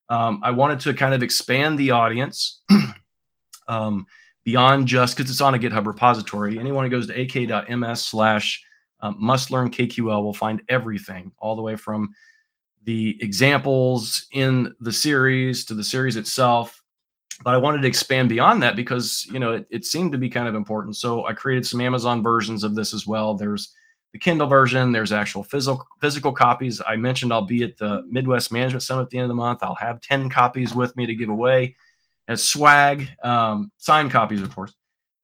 Um, 0.09 0.39
I 0.43 0.51
wanted 0.51 0.79
to 0.81 0.93
kind 0.93 1.13
of 1.13 1.23
expand 1.23 1.79
the 1.79 1.91
audience 1.91 2.61
um, 3.67 4.05
beyond 4.43 4.87
just 4.87 5.17
because 5.17 5.31
it's 5.31 5.41
on 5.41 5.55
a 5.55 5.59
GitHub 5.59 5.85
repository. 5.85 6.59
Anyone 6.59 6.85
who 6.85 6.91
goes 6.91 7.07
to 7.07 7.19
aka.ms 7.19 8.01
slash 8.03 8.63
um, 9.01 9.15
must 9.19 9.51
learn 9.51 9.71
KQL 9.71 10.23
will 10.23 10.33
find 10.33 10.61
everything, 10.69 11.31
all 11.39 11.55
the 11.55 11.61
way 11.61 11.75
from 11.75 12.13
the 12.83 13.17
examples 13.21 14.27
in 14.31 14.73
the 14.79 14.91
series 14.91 15.65
to 15.65 15.73
the 15.73 15.83
series 15.83 16.15
itself. 16.15 16.81
But 17.43 17.53
I 17.53 17.57
wanted 17.57 17.81
to 17.81 17.87
expand 17.87 18.29
beyond 18.29 18.63
that 18.63 18.75
because 18.75 19.27
you 19.31 19.39
know 19.39 19.53
it, 19.53 19.67
it 19.69 19.85
seemed 19.85 20.13
to 20.13 20.17
be 20.17 20.29
kind 20.29 20.47
of 20.47 20.55
important. 20.55 20.95
So 20.95 21.25
I 21.25 21.33
created 21.33 21.65
some 21.65 21.81
Amazon 21.81 22.23
versions 22.23 22.63
of 22.63 22.75
this 22.75 22.93
as 22.93 23.05
well. 23.05 23.33
There's 23.33 23.73
the 24.15 24.19
Kindle 24.19 24.47
version. 24.47 24.91
There's 24.91 25.11
actual 25.11 25.43
physical 25.43 25.85
physical 25.99 26.31
copies. 26.31 26.81
I 26.87 26.95
mentioned 26.95 27.33
I'll 27.33 27.41
be 27.41 27.63
at 27.63 27.77
the 27.77 28.03
Midwest 28.09 28.51
Management 28.51 28.83
Summit 28.83 29.03
at 29.03 29.09
the 29.09 29.17
end 29.17 29.25
of 29.25 29.29
the 29.29 29.35
month. 29.35 29.59
I'll 29.61 29.75
have 29.75 29.99
ten 30.01 30.29
copies 30.29 30.73
with 30.73 30.95
me 30.95 31.05
to 31.05 31.15
give 31.15 31.29
away 31.29 31.75
as 32.27 32.43
swag, 32.43 33.09
um, 33.23 33.71
signed 33.77 34.11
copies, 34.11 34.41
of 34.41 34.55
course 34.55 34.73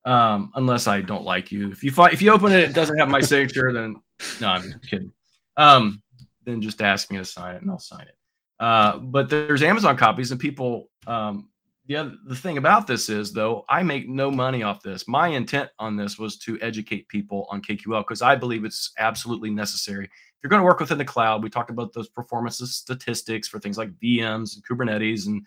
um, 0.06 0.52
unless 0.56 0.88
I 0.88 1.02
don't 1.02 1.24
like 1.24 1.52
you. 1.52 1.72
If 1.72 1.84
you 1.84 1.92
find, 1.92 2.14
if 2.14 2.22
you 2.22 2.32
open 2.32 2.52
it, 2.52 2.62
it 2.62 2.74
doesn't 2.74 2.98
have 2.98 3.10
my 3.10 3.22
signature, 3.22 3.72
then 3.72 4.02
no, 4.40 4.48
I'm 4.48 4.80
kidding. 4.90 5.12
Um, 5.58 6.02
then 6.46 6.62
just 6.62 6.82
ask 6.82 7.12
me 7.12 7.18
to 7.18 7.26
sign 7.26 7.56
it 7.56 7.62
and 7.62 7.70
I'll 7.70 7.80
sign 7.80 8.02
it. 8.08 8.16
Uh, 8.60 8.98
but 8.98 9.30
there's 9.30 9.64
Amazon 9.64 9.98
copies, 9.98 10.32
and 10.32 10.40
people. 10.40 10.90
Um, 11.08 11.50
the 11.88 11.96
other, 11.96 12.14
the 12.26 12.36
thing 12.36 12.58
about 12.58 12.88
this 12.88 13.10
is 13.10 13.34
though, 13.34 13.66
I 13.68 13.84
make 13.84 14.08
no 14.08 14.30
money 14.30 14.64
off 14.64 14.84
this. 14.84 15.08
My 15.08 15.30
intent 15.30 15.70
on 15.80 15.96
this 15.96 16.20
was 16.20 16.38
to 16.40 16.60
educate 16.62 17.08
people 17.08 17.48
on 17.50 17.62
KQL 17.62 18.02
because 18.02 18.22
I 18.22 18.36
believe 18.36 18.64
it's 18.64 18.92
absolutely 19.00 19.50
necessary. 19.50 20.06
If 20.06 20.12
you're 20.44 20.50
going 20.50 20.62
to 20.62 20.66
work 20.66 20.80
within 20.80 20.98
the 20.98 21.06
cloud, 21.06 21.44
we 21.44 21.50
talked 21.50 21.70
about 21.70 21.94
those 21.94 22.08
performance 22.08 22.58
statistics 22.58 23.48
for 23.48 23.60
things 23.60 23.78
like 23.78 23.92
VMs 24.00 24.56
and 24.56 24.66
Kubernetes 24.66 25.28
and 25.28 25.46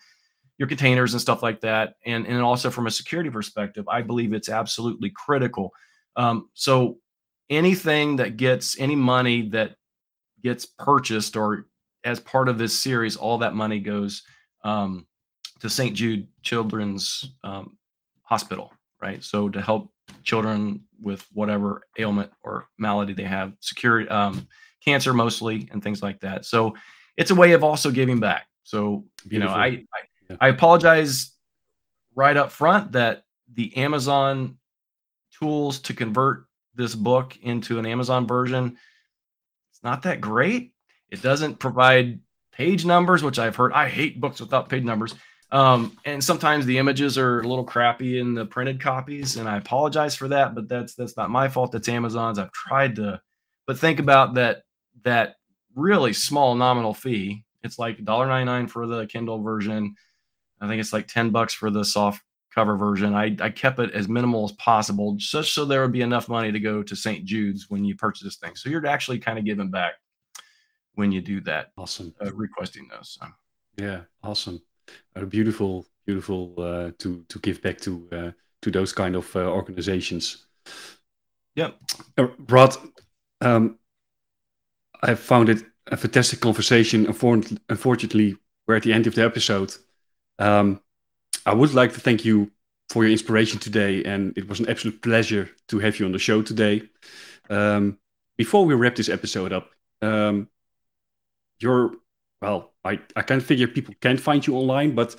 your 0.59 0.69
containers 0.69 1.15
and 1.15 1.21
stuff 1.21 1.43
like 1.43 1.61
that. 1.61 1.95
And, 2.05 2.27
and 2.27 2.41
also 2.41 2.71
from 2.71 2.87
a 2.87 2.91
security 2.91 3.31
perspective, 3.31 3.89
I 3.89 4.03
believe 4.03 4.33
it's 4.33 4.49
absolutely 4.49 5.11
critical. 5.11 5.73
Um, 6.17 6.49
so 6.55 6.99
anything 7.51 8.17
that 8.17 8.37
gets 8.37 8.79
any 8.79 8.97
money 8.97 9.49
that 9.51 9.77
gets 10.43 10.67
purchased 10.67 11.37
or 11.37 11.67
as 12.05 12.21
part 12.21 12.49
of 12.49 12.59
this 12.59 12.79
series, 12.79 13.17
all 13.17 13.39
that 13.39 13.55
money 13.55 13.81
goes 13.81 14.23
um, 14.63 15.07
to 15.65 15.71
St. 15.71 15.97
Jude 15.97 16.29
Children's 16.43 17.33
um, 17.43 17.79
Hospital, 18.25 18.71
right? 19.01 19.25
So 19.25 19.49
to 19.49 19.63
help 19.63 19.91
children 20.23 20.83
with 21.01 21.27
whatever 21.33 21.85
ailment 21.99 22.31
or 22.43 22.67
malady 22.77 23.15
they 23.15 23.23
have, 23.25 23.55
security, 23.61 24.07
um, 24.11 24.47
cancer 24.85 25.15
mostly, 25.15 25.67
and 25.73 25.83
things 25.83 26.03
like 26.03 26.21
that. 26.21 26.45
So 26.45 26.75
it's 27.17 27.31
a 27.31 27.35
way 27.35 27.53
of 27.53 27.65
also 27.65 27.91
giving 27.91 28.21
back. 28.21 28.47
So 28.65 29.07
you 29.31 29.39
know, 29.39 29.49
I, 29.49 29.65
I 29.65 29.83
yeah. 30.29 30.37
I 30.39 30.49
apologize 30.49 31.33
right 32.15 32.37
up 32.37 32.53
front 32.53 32.93
that 32.93 33.25
the 33.55 33.75
Amazon 33.79 34.59
tools 35.41 35.79
to 35.79 35.95
convert 35.95 36.45
this 36.75 36.95
book 36.95 37.39
into 37.41 37.79
an 37.79 37.87
Amazon 37.87 38.27
version 38.27 38.77
it's 39.71 39.83
not 39.83 40.03
that 40.03 40.21
great. 40.21 40.75
It 41.11 41.23
doesn't 41.23 41.59
provide 41.59 42.21
page 42.53 42.85
numbers, 42.85 43.23
which 43.23 43.39
I've 43.39 43.57
heard. 43.57 43.73
I 43.73 43.89
hate 43.89 44.21
books 44.21 44.41
without 44.41 44.69
page 44.69 44.85
numbers. 44.85 45.15
Um, 45.51 45.97
and 46.05 46.23
sometimes 46.23 46.67
the 46.67 46.79
images 46.79 47.17
are 47.17 47.41
a 47.41 47.49
little 47.49 47.65
crappy 47.65 48.19
in 48.19 48.35
the 48.35 48.45
printed 48.45 48.81
copies, 48.81 49.37
and 49.37 49.49
I 49.49 49.57
apologize 49.57 50.15
for 50.17 50.29
that. 50.29 50.55
But 50.55 50.69
that's 50.69 50.95
that's 50.95 51.17
not 51.17 51.31
my 51.31 51.49
fault. 51.49 51.73
That's 51.73 51.89
Amazon's. 51.89 52.39
I've 52.39 52.53
tried 52.53 52.97
to, 52.97 53.21
but 53.67 53.79
think 53.79 54.01
about 54.01 54.35
that 54.35 54.63
that 55.05 55.37
really 55.75 56.13
small 56.13 56.55
nominal 56.55 56.95
fee. 56.95 57.45
It's 57.63 57.79
like 57.79 57.97
$1.99 57.99 58.69
for 58.69 58.87
the 58.87 59.07
Kindle 59.07 59.43
version, 59.43 59.95
I 60.65 60.69
think 60.69 60.81
it's 60.81 60.93
like 60.93 61.07
10 61.07 61.31
bucks 61.31 61.53
for 61.53 61.71
the 61.71 61.85
soft 61.85 62.23
cover 62.55 62.77
version. 62.77 63.15
I, 63.15 63.37
I 63.41 63.51
kept 63.51 63.79
it 63.79 63.93
as 63.93 64.09
minimal 64.09 64.45
as 64.45 64.53
possible, 64.53 65.15
just 65.17 65.53
so 65.53 65.65
there 65.65 65.83
would 65.83 65.93
be 65.93 66.03
enough 66.03 66.29
money 66.29 66.53
to 66.53 66.61
go 66.61 66.83
to 66.83 66.97
St. 66.97 67.25
Jude's 67.25 67.69
when 67.69 67.85
you 67.85 67.95
purchase 67.97 68.23
this 68.23 68.37
thing. 68.37 68.57
So 68.57 68.71
you're 68.71 68.87
actually 68.87 69.19
kind 69.19 69.39
of 69.39 69.45
giving 69.45 69.71
back 69.71 69.95
when 70.95 71.13
you 71.13 71.21
do 71.21 71.41
that. 71.43 71.73
Awesome. 71.77 72.15
Uh, 72.25 72.33
requesting 72.33 72.89
those. 72.89 73.19
So. 73.21 73.27
Yeah, 73.77 74.01
awesome. 74.23 74.63
Uh, 75.17 75.25
beautiful, 75.25 75.87
beautiful 76.07 76.55
uh, 76.59 76.91
to 76.99 77.25
to 77.29 77.39
give 77.41 77.63
back 77.63 77.81
to 77.81 78.09
uh, 78.13 78.31
to 78.63 78.71
those 78.71 78.93
kind 78.93 79.17
of 79.17 79.35
uh, 79.37 79.51
organizations. 79.51 80.47
Yeah, 81.55 81.71
Uh, 82.19 82.29
Rod, 82.49 82.77
um, 83.41 83.79
I 85.03 85.15
found 85.15 85.49
it 85.49 85.63
a 85.87 85.97
fantastic 85.97 86.41
conversation. 86.41 87.07
Unfortunately, 87.07 88.37
we're 88.67 88.77
at 88.77 88.83
the 88.83 88.93
end 88.93 89.07
of 89.07 89.15
the 89.15 89.25
episode. 89.25 89.75
Um, 90.39 90.81
I 91.47 91.55
would 91.55 91.75
like 91.75 91.93
to 91.93 92.01
thank 92.01 92.25
you 92.25 92.51
for 92.89 93.05
your 93.05 93.13
inspiration 93.13 93.59
today, 93.59 94.03
and 94.05 94.37
it 94.37 94.49
was 94.49 94.61
an 94.61 94.69
absolute 94.69 95.01
pleasure 95.03 95.51
to 95.69 95.79
have 95.79 96.01
you 96.01 96.07
on 96.07 96.13
the 96.13 96.19
show 96.19 96.43
today. 96.43 96.83
Um, 97.51 97.99
before 98.37 98.65
we 98.65 98.75
wrap 98.75 98.97
this 98.97 99.09
episode 99.09 99.53
up, 99.53 99.71
um, 100.03 100.49
you're 101.61 101.93
well, 102.41 102.75
I, 102.85 103.01
I 103.17 103.23
can 103.23 103.41
figure 103.41 103.67
people 103.67 103.95
can 104.01 104.19
find 104.19 104.47
you 104.47 104.57
online, 104.57 104.95
but 104.95 105.17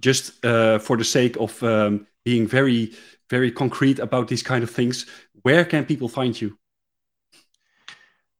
just 0.00 0.44
uh, 0.44 0.78
for 0.78 0.96
the 0.96 1.04
sake 1.04 1.36
of 1.36 1.62
um, 1.62 2.06
being 2.24 2.46
very, 2.46 2.92
very 3.30 3.50
concrete 3.50 3.98
about 3.98 4.28
these 4.28 4.42
kind 4.42 4.64
of 4.64 4.70
things, 4.70 5.06
where 5.42 5.64
can 5.64 5.84
people 5.84 6.08
find 6.08 6.40
you? 6.40 6.58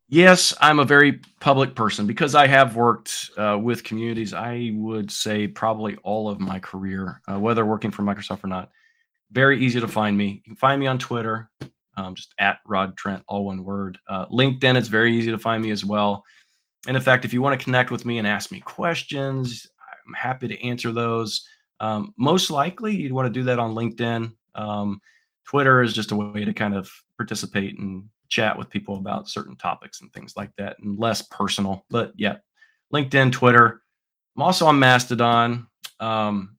Yes, 0.08 0.54
I'm 0.60 0.80
a 0.80 0.84
very 0.84 1.20
public 1.40 1.74
person 1.74 2.06
because 2.06 2.34
I 2.34 2.46
have 2.46 2.76
worked 2.76 3.30
uh, 3.36 3.58
with 3.60 3.84
communities. 3.84 4.34
I 4.34 4.70
would 4.74 5.10
say 5.10 5.48
probably 5.48 5.96
all 6.02 6.28
of 6.28 6.40
my 6.40 6.58
career, 6.58 7.20
uh, 7.26 7.38
whether 7.38 7.64
working 7.64 7.90
for 7.90 8.02
Microsoft 8.02 8.44
or 8.44 8.48
not. 8.48 8.70
Very 9.32 9.64
easy 9.64 9.80
to 9.80 9.88
find 9.88 10.16
me. 10.16 10.42
You 10.44 10.50
can 10.52 10.56
find 10.56 10.78
me 10.78 10.86
on 10.86 10.98
Twitter, 10.98 11.50
um, 11.96 12.14
just 12.14 12.34
at 12.38 12.58
Rod 12.66 12.96
Trent, 12.96 13.24
all 13.26 13.46
one 13.46 13.64
word. 13.64 13.98
Uh, 14.06 14.26
LinkedIn, 14.26 14.76
it's 14.76 14.88
very 14.88 15.16
easy 15.16 15.30
to 15.30 15.38
find 15.38 15.62
me 15.62 15.70
as 15.70 15.84
well. 15.84 16.24
And 16.87 16.97
in 16.97 17.03
fact, 17.03 17.24
if 17.24 17.32
you 17.32 17.43
want 17.43 17.59
to 17.59 17.64
connect 17.64 17.91
with 17.91 18.05
me 18.05 18.18
and 18.18 18.26
ask 18.26 18.53
me 18.53 18.61
questions, 18.61 19.66
I'm 20.07 20.14
happy 20.14 20.49
to 20.49 20.66
answer 20.66 20.93
those. 20.93 21.47
Um, 21.80 22.14
most 22.18 22.51
likely, 22.51 22.95
you'd 22.95 23.12
want 23.12 23.26
to 23.26 23.32
do 23.32 23.45
that 23.45 23.59
on 23.59 23.74
LinkedIn. 23.74 24.32
Um, 24.55 25.01
Twitter 25.47 25.82
is 25.82 25.93
just 25.93 26.12
a 26.12 26.16
way 26.16 26.45
to 26.45 26.53
kind 26.53 26.74
of 26.74 26.91
participate 27.16 27.78
and 27.78 28.05
chat 28.28 28.57
with 28.59 28.70
people 28.70 28.97
about 28.97 29.28
certain 29.28 29.57
topics 29.57 30.01
and 30.01 30.12
things 30.12 30.35
like 30.37 30.51
that 30.59 30.76
and 30.80 30.99
less 30.99 31.22
personal. 31.22 31.85
But 31.91 32.12
yeah, 32.16 32.37
LinkedIn, 32.93 33.32
Twitter. 33.32 33.82
I'm 34.37 34.43
also 34.43 34.66
on 34.66 34.78
Mastodon. 34.78 35.66
Um, 36.01 36.57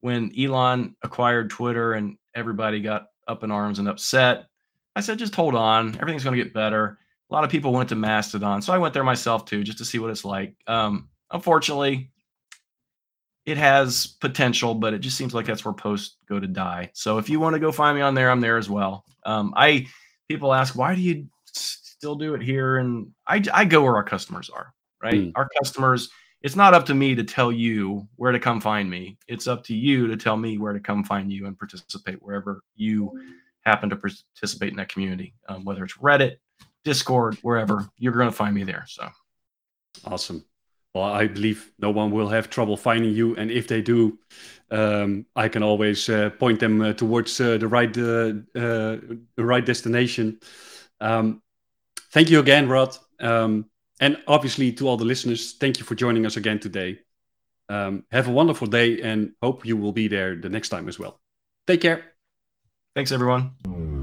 when 0.00 0.32
Elon 0.38 0.94
acquired 1.02 1.50
Twitter 1.50 1.94
and 1.94 2.16
everybody 2.34 2.80
got 2.80 3.06
up 3.26 3.42
in 3.42 3.50
arms 3.50 3.78
and 3.78 3.88
upset, 3.88 4.46
I 4.94 5.00
said, 5.00 5.18
just 5.18 5.34
hold 5.34 5.54
on. 5.54 5.96
Everything's 6.00 6.24
going 6.24 6.36
to 6.36 6.42
get 6.42 6.54
better. 6.54 6.98
A 7.30 7.34
lot 7.34 7.44
of 7.44 7.50
people 7.50 7.72
went 7.72 7.90
to 7.90 7.94
Mastodon. 7.94 8.62
So 8.62 8.72
I 8.72 8.78
went 8.78 8.94
there 8.94 9.04
myself 9.04 9.44
too, 9.44 9.62
just 9.62 9.78
to 9.78 9.84
see 9.84 9.98
what 9.98 10.10
it's 10.10 10.24
like. 10.24 10.54
Um, 10.66 11.08
unfortunately, 11.30 12.10
it 13.44 13.56
has 13.56 14.06
potential, 14.06 14.74
but 14.74 14.94
it 14.94 14.98
just 14.98 15.16
seems 15.16 15.34
like 15.34 15.46
that's 15.46 15.64
where 15.64 15.74
posts 15.74 16.16
go 16.28 16.38
to 16.38 16.46
die. 16.46 16.90
So 16.94 17.18
if 17.18 17.28
you 17.28 17.40
want 17.40 17.54
to 17.54 17.60
go 17.60 17.72
find 17.72 17.96
me 17.96 18.02
on 18.02 18.14
there, 18.14 18.30
I'm 18.30 18.40
there 18.40 18.58
as 18.58 18.68
well. 18.68 19.04
Um, 19.24 19.52
I 19.56 19.86
people 20.28 20.52
ask, 20.52 20.76
why 20.76 20.94
do 20.94 21.00
you 21.00 21.26
still 21.46 22.14
do 22.14 22.34
it 22.34 22.42
here? 22.42 22.76
And 22.76 23.10
I, 23.26 23.42
I 23.52 23.64
go 23.64 23.82
where 23.82 23.96
our 23.96 24.04
customers 24.04 24.50
are, 24.50 24.72
right? 25.02 25.14
Mm. 25.14 25.32
Our 25.34 25.48
customers, 25.58 26.10
it's 26.42 26.56
not 26.56 26.74
up 26.74 26.86
to 26.86 26.94
me 26.94 27.14
to 27.14 27.24
tell 27.24 27.50
you 27.50 28.06
where 28.16 28.32
to 28.32 28.38
come 28.38 28.60
find 28.60 28.88
me. 28.88 29.18
It's 29.26 29.46
up 29.46 29.64
to 29.64 29.74
you 29.74 30.06
to 30.08 30.16
tell 30.16 30.36
me 30.36 30.58
where 30.58 30.72
to 30.72 30.80
come 30.80 31.02
find 31.02 31.32
you 31.32 31.46
and 31.46 31.58
participate 31.58 32.22
wherever 32.22 32.62
you 32.76 33.18
happen 33.62 33.90
to 33.90 33.96
participate 33.96 34.70
in 34.70 34.76
that 34.76 34.90
community, 34.90 35.34
um, 35.48 35.64
whether 35.64 35.84
it's 35.84 35.96
Reddit, 35.96 36.36
Discord, 36.84 37.36
wherever, 37.42 37.88
you're 37.98 38.12
going 38.12 38.28
to 38.28 38.32
find 38.32 38.54
me 38.54 38.64
there. 38.64 38.84
So 38.86 39.08
awesome. 40.04 40.44
Well, 40.94 41.04
I 41.04 41.26
believe 41.26 41.70
no 41.78 41.90
one 41.90 42.10
will 42.10 42.28
have 42.28 42.48
trouble 42.48 42.76
finding 42.76 43.12
you, 43.12 43.36
and 43.36 43.50
if 43.50 43.68
they 43.68 43.82
do, 43.82 44.18
um, 44.70 45.26
I 45.36 45.48
can 45.48 45.62
always 45.62 46.08
uh, 46.08 46.30
point 46.30 46.60
them 46.60 46.80
uh, 46.80 46.92
towards 46.94 47.40
uh, 47.40 47.58
the 47.58 47.68
right 47.68 47.96
uh, 47.96 48.32
uh, 48.58 48.96
the 49.36 49.44
right 49.44 49.64
destination. 49.64 50.40
Um, 51.00 51.42
thank 52.10 52.30
you 52.30 52.40
again, 52.40 52.68
Rod, 52.68 52.96
um, 53.20 53.66
and 54.00 54.16
obviously 54.26 54.72
to 54.72 54.88
all 54.88 54.96
the 54.96 55.04
listeners. 55.04 55.52
Thank 55.60 55.78
you 55.78 55.84
for 55.84 55.94
joining 55.94 56.24
us 56.24 56.36
again 56.36 56.58
today. 56.58 57.00
Um, 57.68 58.04
have 58.10 58.28
a 58.28 58.32
wonderful 58.32 58.66
day, 58.66 59.02
and 59.02 59.32
hope 59.42 59.66
you 59.66 59.76
will 59.76 59.92
be 59.92 60.08
there 60.08 60.36
the 60.36 60.48
next 60.48 60.70
time 60.70 60.88
as 60.88 60.98
well. 60.98 61.20
Take 61.66 61.82
care. 61.82 62.02
Thanks, 62.94 63.12
everyone. 63.12 63.97